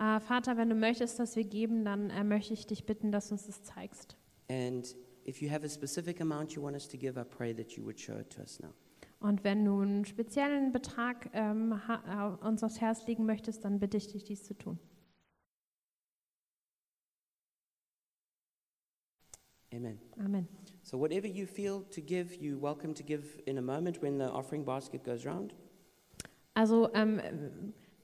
Äh, 0.01 0.19
Vater, 0.19 0.57
wenn 0.57 0.67
du 0.67 0.75
möchtest, 0.75 1.19
dass 1.19 1.35
wir 1.35 1.43
geben, 1.43 1.85
dann 1.85 2.09
äh, 2.09 2.23
möchte 2.23 2.53
ich 2.53 2.65
dich 2.65 2.85
bitten, 2.85 3.11
dass 3.11 3.27
du 3.27 3.35
uns 3.35 3.45
das 3.45 3.61
zeigst. 3.61 4.17
And 4.49 4.95
if 5.27 5.43
you 5.43 5.51
have 5.51 5.63
a 5.63 5.69
specific 5.69 6.19
amount 6.21 6.53
you 6.53 6.63
want 6.63 6.73
us 6.73 6.87
to 6.87 6.97
give, 6.97 7.19
I 7.19 7.23
pray 7.23 7.53
that 7.53 7.73
you 7.73 7.85
would 7.85 7.99
show 7.99 8.17
it 8.17 8.31
to 8.31 8.41
us 8.41 8.59
now. 8.59 8.73
Und 9.19 9.43
wenn 9.43 9.63
du 9.63 9.79
einen 9.79 10.03
speziellen 10.05 10.71
Betrag 10.71 11.29
ähm, 11.33 11.79
äh, 11.87 12.47
uns 12.47 12.63
aufs 12.63 12.81
Herz 12.81 13.05
legen 13.05 13.27
möchtest, 13.27 13.63
dann 13.63 13.79
bitte 13.79 13.97
ich 13.97 14.07
dich, 14.07 14.23
dies 14.23 14.43
zu 14.43 14.55
tun. 14.55 14.79
Amen. 19.71 19.99
Amen. 20.17 20.47
So, 20.81 20.99
whatever 20.99 21.27
you 21.27 21.45
feel 21.45 21.83
to 21.91 22.01
give, 22.01 22.33
you're 22.41 22.59
welcome 22.59 22.95
to 22.95 23.03
give 23.03 23.39
in 23.45 23.59
a 23.59 23.61
moment 23.61 24.01
when 24.01 24.17
the 24.17 24.25
offering 24.25 24.65
basket 24.65 25.03
goes 25.03 25.27
round. 25.27 25.53
Also, 26.55 26.91
ähm, 26.93 27.21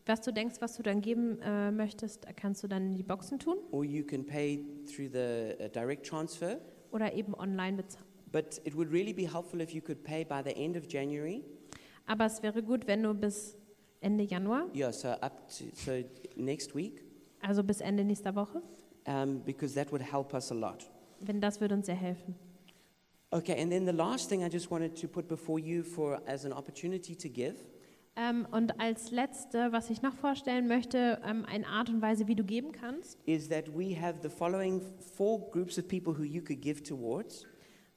was 0.07 0.21
du 0.21 0.31
denkst, 0.31 0.55
was 0.59 0.75
du 0.77 0.83
dann 0.83 1.01
geben 1.01 1.39
äh, 1.41 1.71
möchtest, 1.71 2.25
kannst 2.35 2.63
du 2.63 2.67
dann 2.67 2.87
in 2.87 2.95
die 2.95 3.03
Boxen 3.03 3.39
tun 3.39 3.57
Or 3.71 3.83
you 3.83 4.03
can 4.03 4.25
pay 4.25 4.63
through 4.85 5.09
the 5.11 5.55
uh, 5.63 5.67
direct 5.69 6.05
transfer. 6.05 6.59
oder 6.91 7.13
eben 7.13 7.33
online 7.33 7.77
bezahlen. 7.77 8.05
But 8.31 8.61
it 8.65 8.75
would 8.75 8.91
really 8.91 9.13
be 9.13 9.23
helpful 9.31 9.61
if 9.61 9.71
you 9.73 9.81
could 9.81 10.03
pay 10.03 10.23
by 10.25 10.41
the 10.43 10.55
end 10.55 10.75
of 10.77 10.83
January. 10.87 11.43
Aber 12.05 12.25
es 12.25 12.41
wäre 12.43 12.61
gut, 12.63 12.87
wenn 12.87 13.03
du 13.03 13.13
bis 13.13 13.57
Ende 14.01 14.23
Januar, 14.23 14.67
Yeah, 14.73 14.91
so 14.93 15.09
up 15.09 15.47
to 15.49 15.65
so 15.75 15.91
next 16.35 16.75
week, 16.75 17.03
also 17.41 17.63
bis 17.63 17.81
Ende 17.81 18.03
nächster 18.03 18.35
Woche, 18.35 18.61
um, 19.07 19.41
because 19.43 19.73
that 19.75 19.91
would 19.91 20.01
help 20.01 20.33
us 20.33 20.51
a 20.51 20.55
lot. 20.55 20.89
wenn 21.19 21.41
das 21.41 21.59
würde 21.61 21.73
uns 21.75 21.87
sehr 21.87 21.95
helfen. 21.95 22.35
Okay, 23.31 23.61
and 23.61 23.69
then 23.71 23.85
the 23.85 23.91
last 23.91 24.29
thing 24.29 24.41
I 24.43 24.49
just 24.49 24.71
wanted 24.71 24.95
to 25.01 25.07
put 25.07 25.27
before 25.27 25.59
you 25.59 25.83
for 25.83 26.21
as 26.27 26.45
an 26.45 26.53
opportunity 26.53 27.13
to 27.15 27.27
give 27.27 27.55
Ähm, 28.17 28.47
und 28.51 28.79
als 28.79 29.11
letzte, 29.11 29.71
was 29.71 29.89
ich 29.91 30.01
noch 30.01 30.15
vorstellen 30.15 30.67
möchte, 30.67 31.21
ähm, 31.23 31.45
eine 31.45 31.67
Art 31.67 31.89
und 31.89 32.01
Weise, 32.01 32.27
wie 32.27 32.35
du 32.35 32.43
geben 32.43 32.71
kannst. 32.71 33.19
is 33.25 33.47
that 33.49 33.65
we 33.77 33.95
have 33.99 34.15
the 34.23 34.29
following 34.29 34.81
four 35.15 35.39
groups 35.51 35.77
of 35.77 35.87
people 35.87 36.17
who 36.17 36.23
you 36.23 36.41
could 36.41 36.61
give 36.61 36.81
towards. 36.81 37.45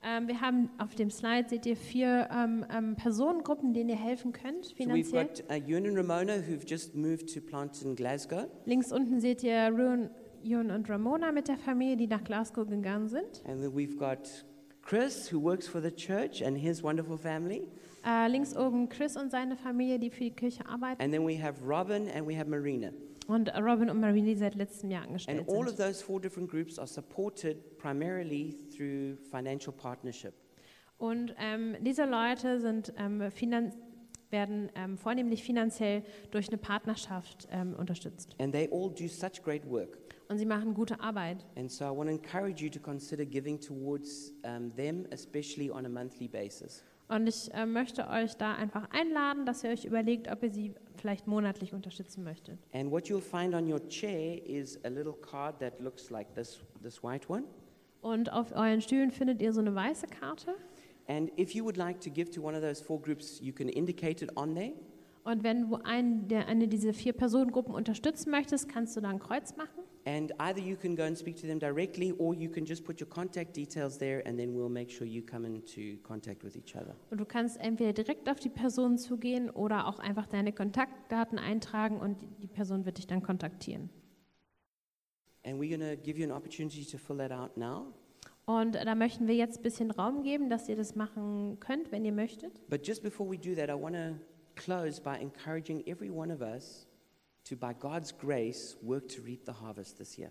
Ähm, 0.03 0.29
wir 0.29 0.41
haben 0.41 0.71
auf 0.79 0.95
dem 0.95 1.11
Slide, 1.11 1.49
seht 1.49 1.67
ihr 1.67 1.77
vier 1.77 2.29
ähm, 2.33 2.65
ähm, 2.75 2.97
Personengruppen, 2.97 3.75
denen 3.75 3.91
ihr 3.91 3.97
helfen 4.03 4.33
könnt 4.33 4.65
So 4.67 4.73
we've 4.73 5.05
finanziell. 5.05 5.27
got 5.27 5.41
uh, 5.51 5.55
Ewan 5.71 5.87
and 5.87 5.97
Ramona 5.99 6.37
who've 6.37 6.65
just 6.67 6.95
moved 6.95 7.33
to 7.35 7.41
plant 7.41 7.83
in 7.83 7.97
Glasgow. 7.97 8.47
Links 8.65 8.93
unten 8.93 9.21
seht 9.21 9.43
ihr 9.43 9.69
Ruan, 9.69 10.11
Jun 10.43 10.71
und 10.71 10.89
Ramona 10.89 11.33
mit 11.33 11.49
der 11.49 11.59
Familie, 11.59 11.97
die 11.99 12.07
nach 12.07 12.25
Glasgow 12.25 12.67
gegangen 12.67 13.09
sind. 13.09 13.43
And 13.47 13.61
then 13.61 13.73
we've 13.75 13.97
got 13.99 14.47
Chris 14.83 15.31
who 15.31 15.39
works 15.43 15.69
for 15.69 15.83
the 15.83 15.91
church 15.91 16.43
and 16.43 16.57
his 16.57 16.83
wonderful 16.83 17.19
family. 17.19 17.69
Äh, 18.05 18.29
links 18.29 18.57
oben 18.57 18.89
Chris 18.89 19.17
und 19.17 19.31
seine 19.31 19.57
Familie, 19.57 19.99
die 19.99 20.11
für 20.11 20.25
die 20.25 20.31
Kirche 20.31 20.67
arbeiten. 20.67 21.03
And 21.03 21.13
then 21.13 21.27
we 21.27 21.41
have 21.41 21.63
Robin 21.65 22.09
and 22.09 22.27
we 22.27 22.37
have 22.37 22.49
Marina. 22.49 22.91
Und 23.27 23.49
Robin 23.55 23.91
und 23.91 24.01
Marie, 24.01 24.23
die 24.23 24.35
seit 24.35 24.55
letztem 24.57 24.91
Jahr 24.91 25.03
And 25.03 25.11
angestellt 25.11 25.49
all 25.49 25.63
of 25.63 25.69
sind. 25.69 25.79
those 25.79 26.03
four 26.03 26.21
different 26.21 26.51
groups 26.51 26.79
are 26.79 26.89
supported 26.89 27.79
primarily 27.79 28.57
through 28.77 29.17
financial 29.31 29.73
partnership. 29.73 30.35
Und 30.99 31.35
ähm, 31.39 31.77
diese 31.81 32.05
Leute 32.05 32.61
sind, 32.61 32.93
ähm, 32.99 33.21
werden 34.31 34.71
ähm, 34.75 34.99
vornehmlich 34.99 35.43
finanziell 35.43 36.03
durch 36.31 36.49
eine 36.49 36.59
Partnerschaft 36.59 37.49
ähm, 37.51 37.75
unterstützt. 37.75 38.35
And 38.39 38.53
they 38.53 38.69
all 38.71 38.91
do 38.91 39.09
such 39.09 39.43
great 39.43 39.69
work. 39.69 39.99
Und 40.29 40.39
sie 40.39 40.47
machen 40.47 40.75
gute 40.75 41.01
Arbeit. 41.01 41.45
And 41.57 41.71
so 41.71 41.85
I 41.85 41.97
want 41.97 42.09
to 42.09 42.15
encourage 42.15 42.63
you 42.63 42.71
to 42.71 42.81
consider 42.81 43.25
giving 43.25 43.61
towards 43.61 44.33
um, 44.45 44.71
them, 44.77 45.07
especially 45.11 45.71
on 45.71 45.87
a 45.87 45.89
monthly 45.89 46.29
basis. 46.29 46.85
Und 47.11 47.27
ich 47.27 47.53
äh, 47.53 47.67
möchte 47.67 48.09
euch 48.09 48.37
da 48.37 48.55
einfach 48.55 48.89
einladen, 48.91 49.45
dass 49.45 49.65
ihr 49.65 49.71
euch 49.71 49.85
überlegt, 49.85 50.31
ob 50.31 50.45
ihr 50.45 50.51
sie 50.53 50.75
vielleicht 50.95 51.27
monatlich 51.27 51.75
unterstützen 51.75 52.23
möchtet. 52.23 52.57
And 52.73 52.93
what 52.93 53.07
you'll 53.07 53.21
find 53.21 53.53
on 53.53 53.71
your 53.71 53.81
chair 53.89 54.41
is 54.47 54.79
a 54.85 54.89
little 54.89 55.15
card 55.15 55.59
that 55.59 55.81
looks 55.81 56.11
like 56.11 56.33
this, 56.37 56.61
this 56.85 57.03
white 57.03 57.29
one. 57.29 57.43
Und 58.01 58.33
auf 58.33 58.53
euren 58.53 58.81
Stühlen 58.81 59.11
findet 59.11 59.43
ihr 59.43 59.53
so 59.53 59.61
eine 59.61 59.75
weiße 59.75 60.07
Karte. 60.07 60.55
And 61.09 61.37
if 61.37 61.53
you 61.53 61.65
would 61.65 61.77
like 61.77 62.01
to 62.03 62.11
give 62.11 62.31
to 62.31 62.43
one 62.43 62.57
of 62.57 62.63
those 62.63 62.81
four 62.81 63.03
groups, 63.03 63.41
you 63.41 63.53
can 63.53 63.69
indicate 63.69 64.25
it 64.25 64.37
on 64.37 64.55
there. 64.55 64.73
Und 65.25 65.43
wenn 65.43 65.69
du 65.69 65.77
ein, 65.83 66.29
der, 66.29 66.47
eine 66.47 66.69
dieser 66.69 66.93
vier 66.95 67.13
Personengruppen 67.13 67.75
unterstützen 67.75 68.31
möchtest, 68.31 68.69
kannst 68.69 68.97
du 68.97 69.01
da 69.01 69.09
ein 69.09 69.19
Kreuz 69.19 69.57
machen. 69.57 69.83
And 70.07 70.33
either 70.39 70.61
you 70.61 70.77
can 70.77 70.97
go 70.97 71.05
and 71.05 71.17
speak 71.17 71.37
to 71.43 71.47
them 71.47 71.59
directly, 71.59 72.13
or 72.13 72.35
you 72.35 72.49
can 72.49 72.65
just 72.65 72.85
put 72.85 73.01
your 73.01 73.09
contact 73.09 73.55
details 73.55 73.99
there, 73.99 74.27
and 74.27 74.39
then 74.39 74.55
we'll 74.55 74.71
make 74.71 74.91
sure 74.91 75.07
you 75.07 75.23
come 75.23 75.47
into 75.47 75.99
contact 76.03 76.43
with 76.43 76.57
each 76.57 76.75
other. 76.75 76.95
Und 77.11 77.19
du 77.19 77.27
kannst 77.27 77.59
entweder 77.61 77.93
direkt 77.93 78.29
auf 78.31 78.41
die 78.41 78.49
Person 78.49 78.97
zugehen 78.97 79.51
oder 79.51 79.87
auch 79.87 79.99
einfach 79.99 80.27
deine 80.27 80.53
Kontaktdaten 80.53 81.39
eintragen 81.39 82.01
und 82.01 82.17
die 82.43 82.49
Person 82.49 82.87
wird 82.87 82.97
dich 82.99 83.07
dann 83.07 83.23
kontaktieren. 83.23 83.91
And 85.45 85.61
we're 85.61 85.69
going 85.69 85.81
to 85.81 85.97
give 86.03 86.19
you 86.19 86.25
an 86.25 86.33
opportunity 86.33 86.85
to 86.85 86.99
fill 86.99 87.19
that 87.19 87.33
out 87.33 87.57
now. 87.57 87.93
Und 88.47 88.75
da 88.75 88.95
möchten 88.95 89.29
wir 89.29 89.35
jetzt 89.35 89.59
ein 89.59 89.63
bisschen 89.63 89.91
Raum 89.91 90.23
geben, 90.23 90.51
dass 90.51 90.69
ihr 90.69 90.77
das 90.77 90.97
machen 90.97 91.59
könnt, 91.61 91.93
wenn 91.93 92.05
ihr 92.05 92.13
möchtet. 92.13 92.69
But 92.69 92.87
just 92.87 93.03
before 93.03 93.31
we 93.31 93.39
do 93.39 93.55
that, 93.55 93.69
I 93.69 93.81
want 93.81 93.95
to 93.95 94.17
close 94.57 95.01
by 95.01 95.17
encouraging 95.21 95.87
every 95.87 96.11
one 96.11 96.33
of 96.33 96.41
us 96.41 96.87
to, 97.45 97.57
by 97.57 97.73
God's 97.79 98.17
grace, 98.17 98.77
work 98.83 99.09
to 99.09 99.23
reap 99.23 99.45
the 99.47 99.53
harvest 99.53 99.99
this 99.99 100.17
year. 100.19 100.31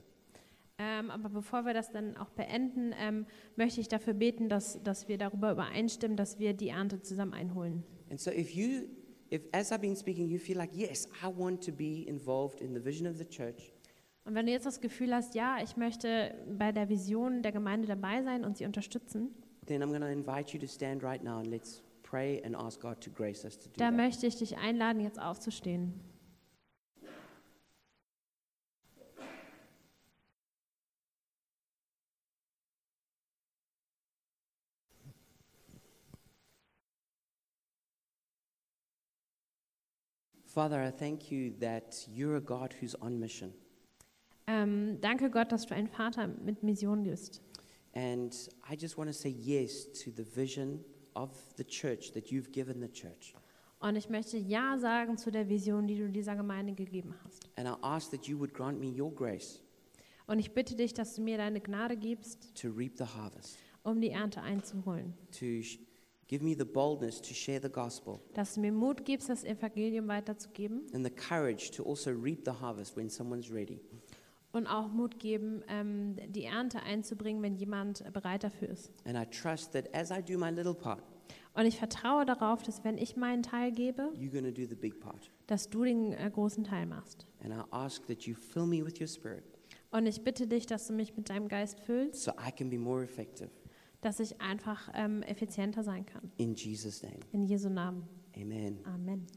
Ähm, 0.81 1.11
aber 1.11 1.27
bevor 1.29 1.65
wir 1.65 1.73
das 1.73 1.91
dann 1.91 2.15
auch 2.15 2.29
beenden, 2.29 2.93
ähm, 2.97 3.25
möchte 3.57 3.81
ich 3.81 3.89
dafür 3.89 4.13
beten, 4.13 4.47
dass, 4.47 4.81
dass 4.81 5.09
wir 5.09 5.17
darüber 5.17 5.51
übereinstimmen, 5.51 6.15
dass 6.15 6.39
wir 6.39 6.53
die 6.53 6.69
Ernte 6.69 7.01
zusammen 7.01 7.33
einholen. 7.33 7.83
And 8.09 8.19
so 8.19 8.31
if 8.31 8.51
you, 8.55 8.87
if 9.29 9.41
as 9.51 9.71
I've 9.73 9.79
been 9.81 9.95
speaking, 9.97 10.29
you 10.29 10.39
feel 10.39 10.55
like, 10.57 10.73
yes, 10.73 11.09
I 11.21 11.27
want 11.27 11.61
to 11.65 11.73
be 11.73 12.03
involved 12.07 12.61
in 12.61 12.73
the 12.73 12.83
vision 12.83 13.07
of 13.07 13.17
the 13.17 13.25
church, 13.25 13.73
Und 14.25 14.35
wenn 14.35 14.45
du 14.45 14.51
jetzt 14.51 14.65
das 14.65 14.79
Gefühl 14.79 15.13
hast, 15.13 15.33
ja, 15.33 15.57
ich 15.63 15.75
möchte 15.75 16.35
bei 16.57 16.71
der 16.71 16.87
Vision 16.87 17.41
der 17.41 17.51
Gemeinde 17.51 17.87
dabei 17.87 18.21
sein 18.23 18.45
und 18.45 18.57
sie 18.57 18.65
unterstützen, 18.65 19.33
then 19.65 19.81
I'm 19.83 19.87
going 19.89 20.01
to 20.01 20.07
invite 20.07 20.53
you 20.53 20.59
to 20.59 20.67
stand 20.67 21.03
right 21.03 21.21
now 21.23 21.39
and 21.39 21.47
let's 21.47 21.81
pray 22.03 22.41
and 22.45 22.55
ask 22.55 22.79
God 22.79 23.01
to 23.01 23.09
grace 23.11 23.43
us 23.43 23.57
to 23.57 23.65
do 23.69 23.73
da 23.77 23.85
that. 23.87 23.95
möchte 23.97 24.27
ich 24.27 24.37
dich 24.37 24.57
einladen, 24.57 25.01
jetzt 25.01 25.19
aufzustehen. 25.19 25.93
Father, 40.53 40.81
I 40.83 40.91
thank 40.91 41.31
you 41.31 41.51
that 41.59 42.07
you're 42.07 42.37
a 42.37 42.41
God 42.41 42.73
who's 42.81 42.95
on 43.01 43.19
mission. 43.19 43.53
Ähm, 44.47 44.99
danke 45.01 45.29
Gott, 45.29 45.51
dass 45.51 45.67
du 45.67 45.75
ein 45.75 45.87
Vater 45.87 46.27
mit 46.27 46.63
Mission 46.63 47.03
bist. 47.03 47.41
And 47.93 48.33
I 48.69 48.75
just 48.75 48.97
want 48.97 49.09
to 49.09 49.13
say 49.13 49.29
yes 49.29 49.91
to 50.03 50.11
the 50.11 50.23
vision 50.23 50.83
of 51.13 51.29
the 51.57 51.63
church 51.63 52.11
that 52.13 52.31
you've 52.31 52.51
given 52.51 52.81
the 52.81 52.89
church. 52.91 53.35
Und 53.79 53.95
ich 53.95 54.09
möchte 54.09 54.37
Ja 54.37 54.77
sagen 54.79 55.17
zu 55.17 55.31
der 55.31 55.47
Vision, 55.47 55.87
die 55.87 55.95
du 55.97 56.09
dieser 56.09 56.35
Gemeinde 56.35 56.73
gegeben 56.73 57.13
hast. 57.23 57.47
And 57.55 57.67
I 57.67 57.73
ask 57.81 58.09
that 58.11 58.25
you 58.27 58.37
would 58.39 58.53
grant 58.53 58.79
me 58.79 58.87
your 58.87 59.13
grace 59.13 59.61
Und 60.27 60.39
ich 60.39 60.53
bitte 60.53 60.75
dich, 60.75 60.93
dass 60.93 61.15
du 61.15 61.21
mir 61.21 61.37
deine 61.37 61.59
Gnade 61.61 61.95
gibst, 61.95 62.53
to 62.59 62.69
reap 62.69 62.97
the 62.97 63.05
harvest, 63.05 63.57
um 63.83 64.01
die 64.01 64.09
Ernte 64.09 64.41
einzuholen. 64.41 65.13
to 65.31 65.61
sh- 65.61 65.77
give 66.29 66.41
me 66.43 66.55
the 66.57 66.63
boldness 66.63 67.21
to 67.21 67.33
share 67.33 67.59
the 67.61 67.67
gospel 67.69 68.21
Dass 68.33 68.53
du 68.53 68.61
mir 68.61 68.71
Mut 68.71 69.03
gibst, 69.03 69.27
das 69.27 69.43
Evangelium 69.43 70.07
weiterzugeben 70.07 70.83
and 70.93 71.05
the 71.05 71.11
courage 71.11 71.71
to 71.71 71.83
also 71.83 72.11
reap 72.11 72.45
the 72.45 72.51
harvest 72.61 72.95
when 72.95 73.09
someone's 73.09 73.51
ready. 73.51 73.81
und 74.53 74.65
auch 74.67 74.87
Mut 74.87 75.19
geben, 75.19 75.61
ähm, 75.67 76.15
die 76.29 76.45
Ernte 76.45 76.81
einzubringen, 76.83 77.41
wenn 77.43 77.55
jemand 77.55 78.03
bereit 78.13 78.43
dafür 78.43 78.69
ist. 78.69 78.91
And 79.05 79.17
I 79.17 79.25
trust 79.29 79.73
that 79.73 79.93
as 79.93 80.09
I 80.11 80.21
do 80.23 80.37
my 80.39 80.49
little 80.49 80.73
part, 80.73 81.03
Und 81.55 81.65
ich 81.65 81.77
vertraue 81.77 82.25
darauf, 82.25 82.63
dass 82.63 82.83
wenn 82.83 82.97
ich 82.97 83.15
meinen 83.17 83.43
Teil 83.43 83.71
gebe, 83.71 84.11
you're 84.15 84.31
going 84.31 84.45
to 84.45 84.51
do 84.51 84.65
the 84.67 84.75
big 84.75 84.99
part. 84.99 85.29
dass 85.47 85.69
du 85.69 85.83
den 85.83 86.13
äh, 86.13 86.29
großen 86.33 86.63
Teil 86.63 86.85
machst. 86.85 87.27
And 87.43 87.53
I 87.53 87.61
ask 87.71 88.05
that 88.07 88.23
you 88.23 88.33
fill 88.35 88.65
me 88.65 88.83
with 88.85 88.99
your 89.01 89.07
spirit 89.07 89.43
Und 89.91 90.05
ich 90.05 90.23
bitte 90.23 90.45
dich, 90.47 90.65
dass 90.67 90.85
du 90.87 90.93
mich 90.93 91.15
mit 91.17 91.29
deinem 91.29 91.47
Geist 91.47 91.79
füllst, 91.79 92.23
so 92.23 92.31
I 92.31 92.51
can 92.51 92.69
be 92.69 92.77
more 92.77 93.03
effective. 93.03 93.49
Dass 94.01 94.19
ich 94.19 94.39
einfach 94.41 94.89
ähm, 94.93 95.21
effizienter 95.23 95.83
sein 95.83 96.05
kann. 96.05 96.31
In 96.37 96.53
Jesus' 96.55 97.03
name, 97.03 97.19
In 97.31 97.43
Jesu 97.43 97.69
Namen. 97.69 98.07
amen. 98.35 98.79
Amen. 98.85 99.27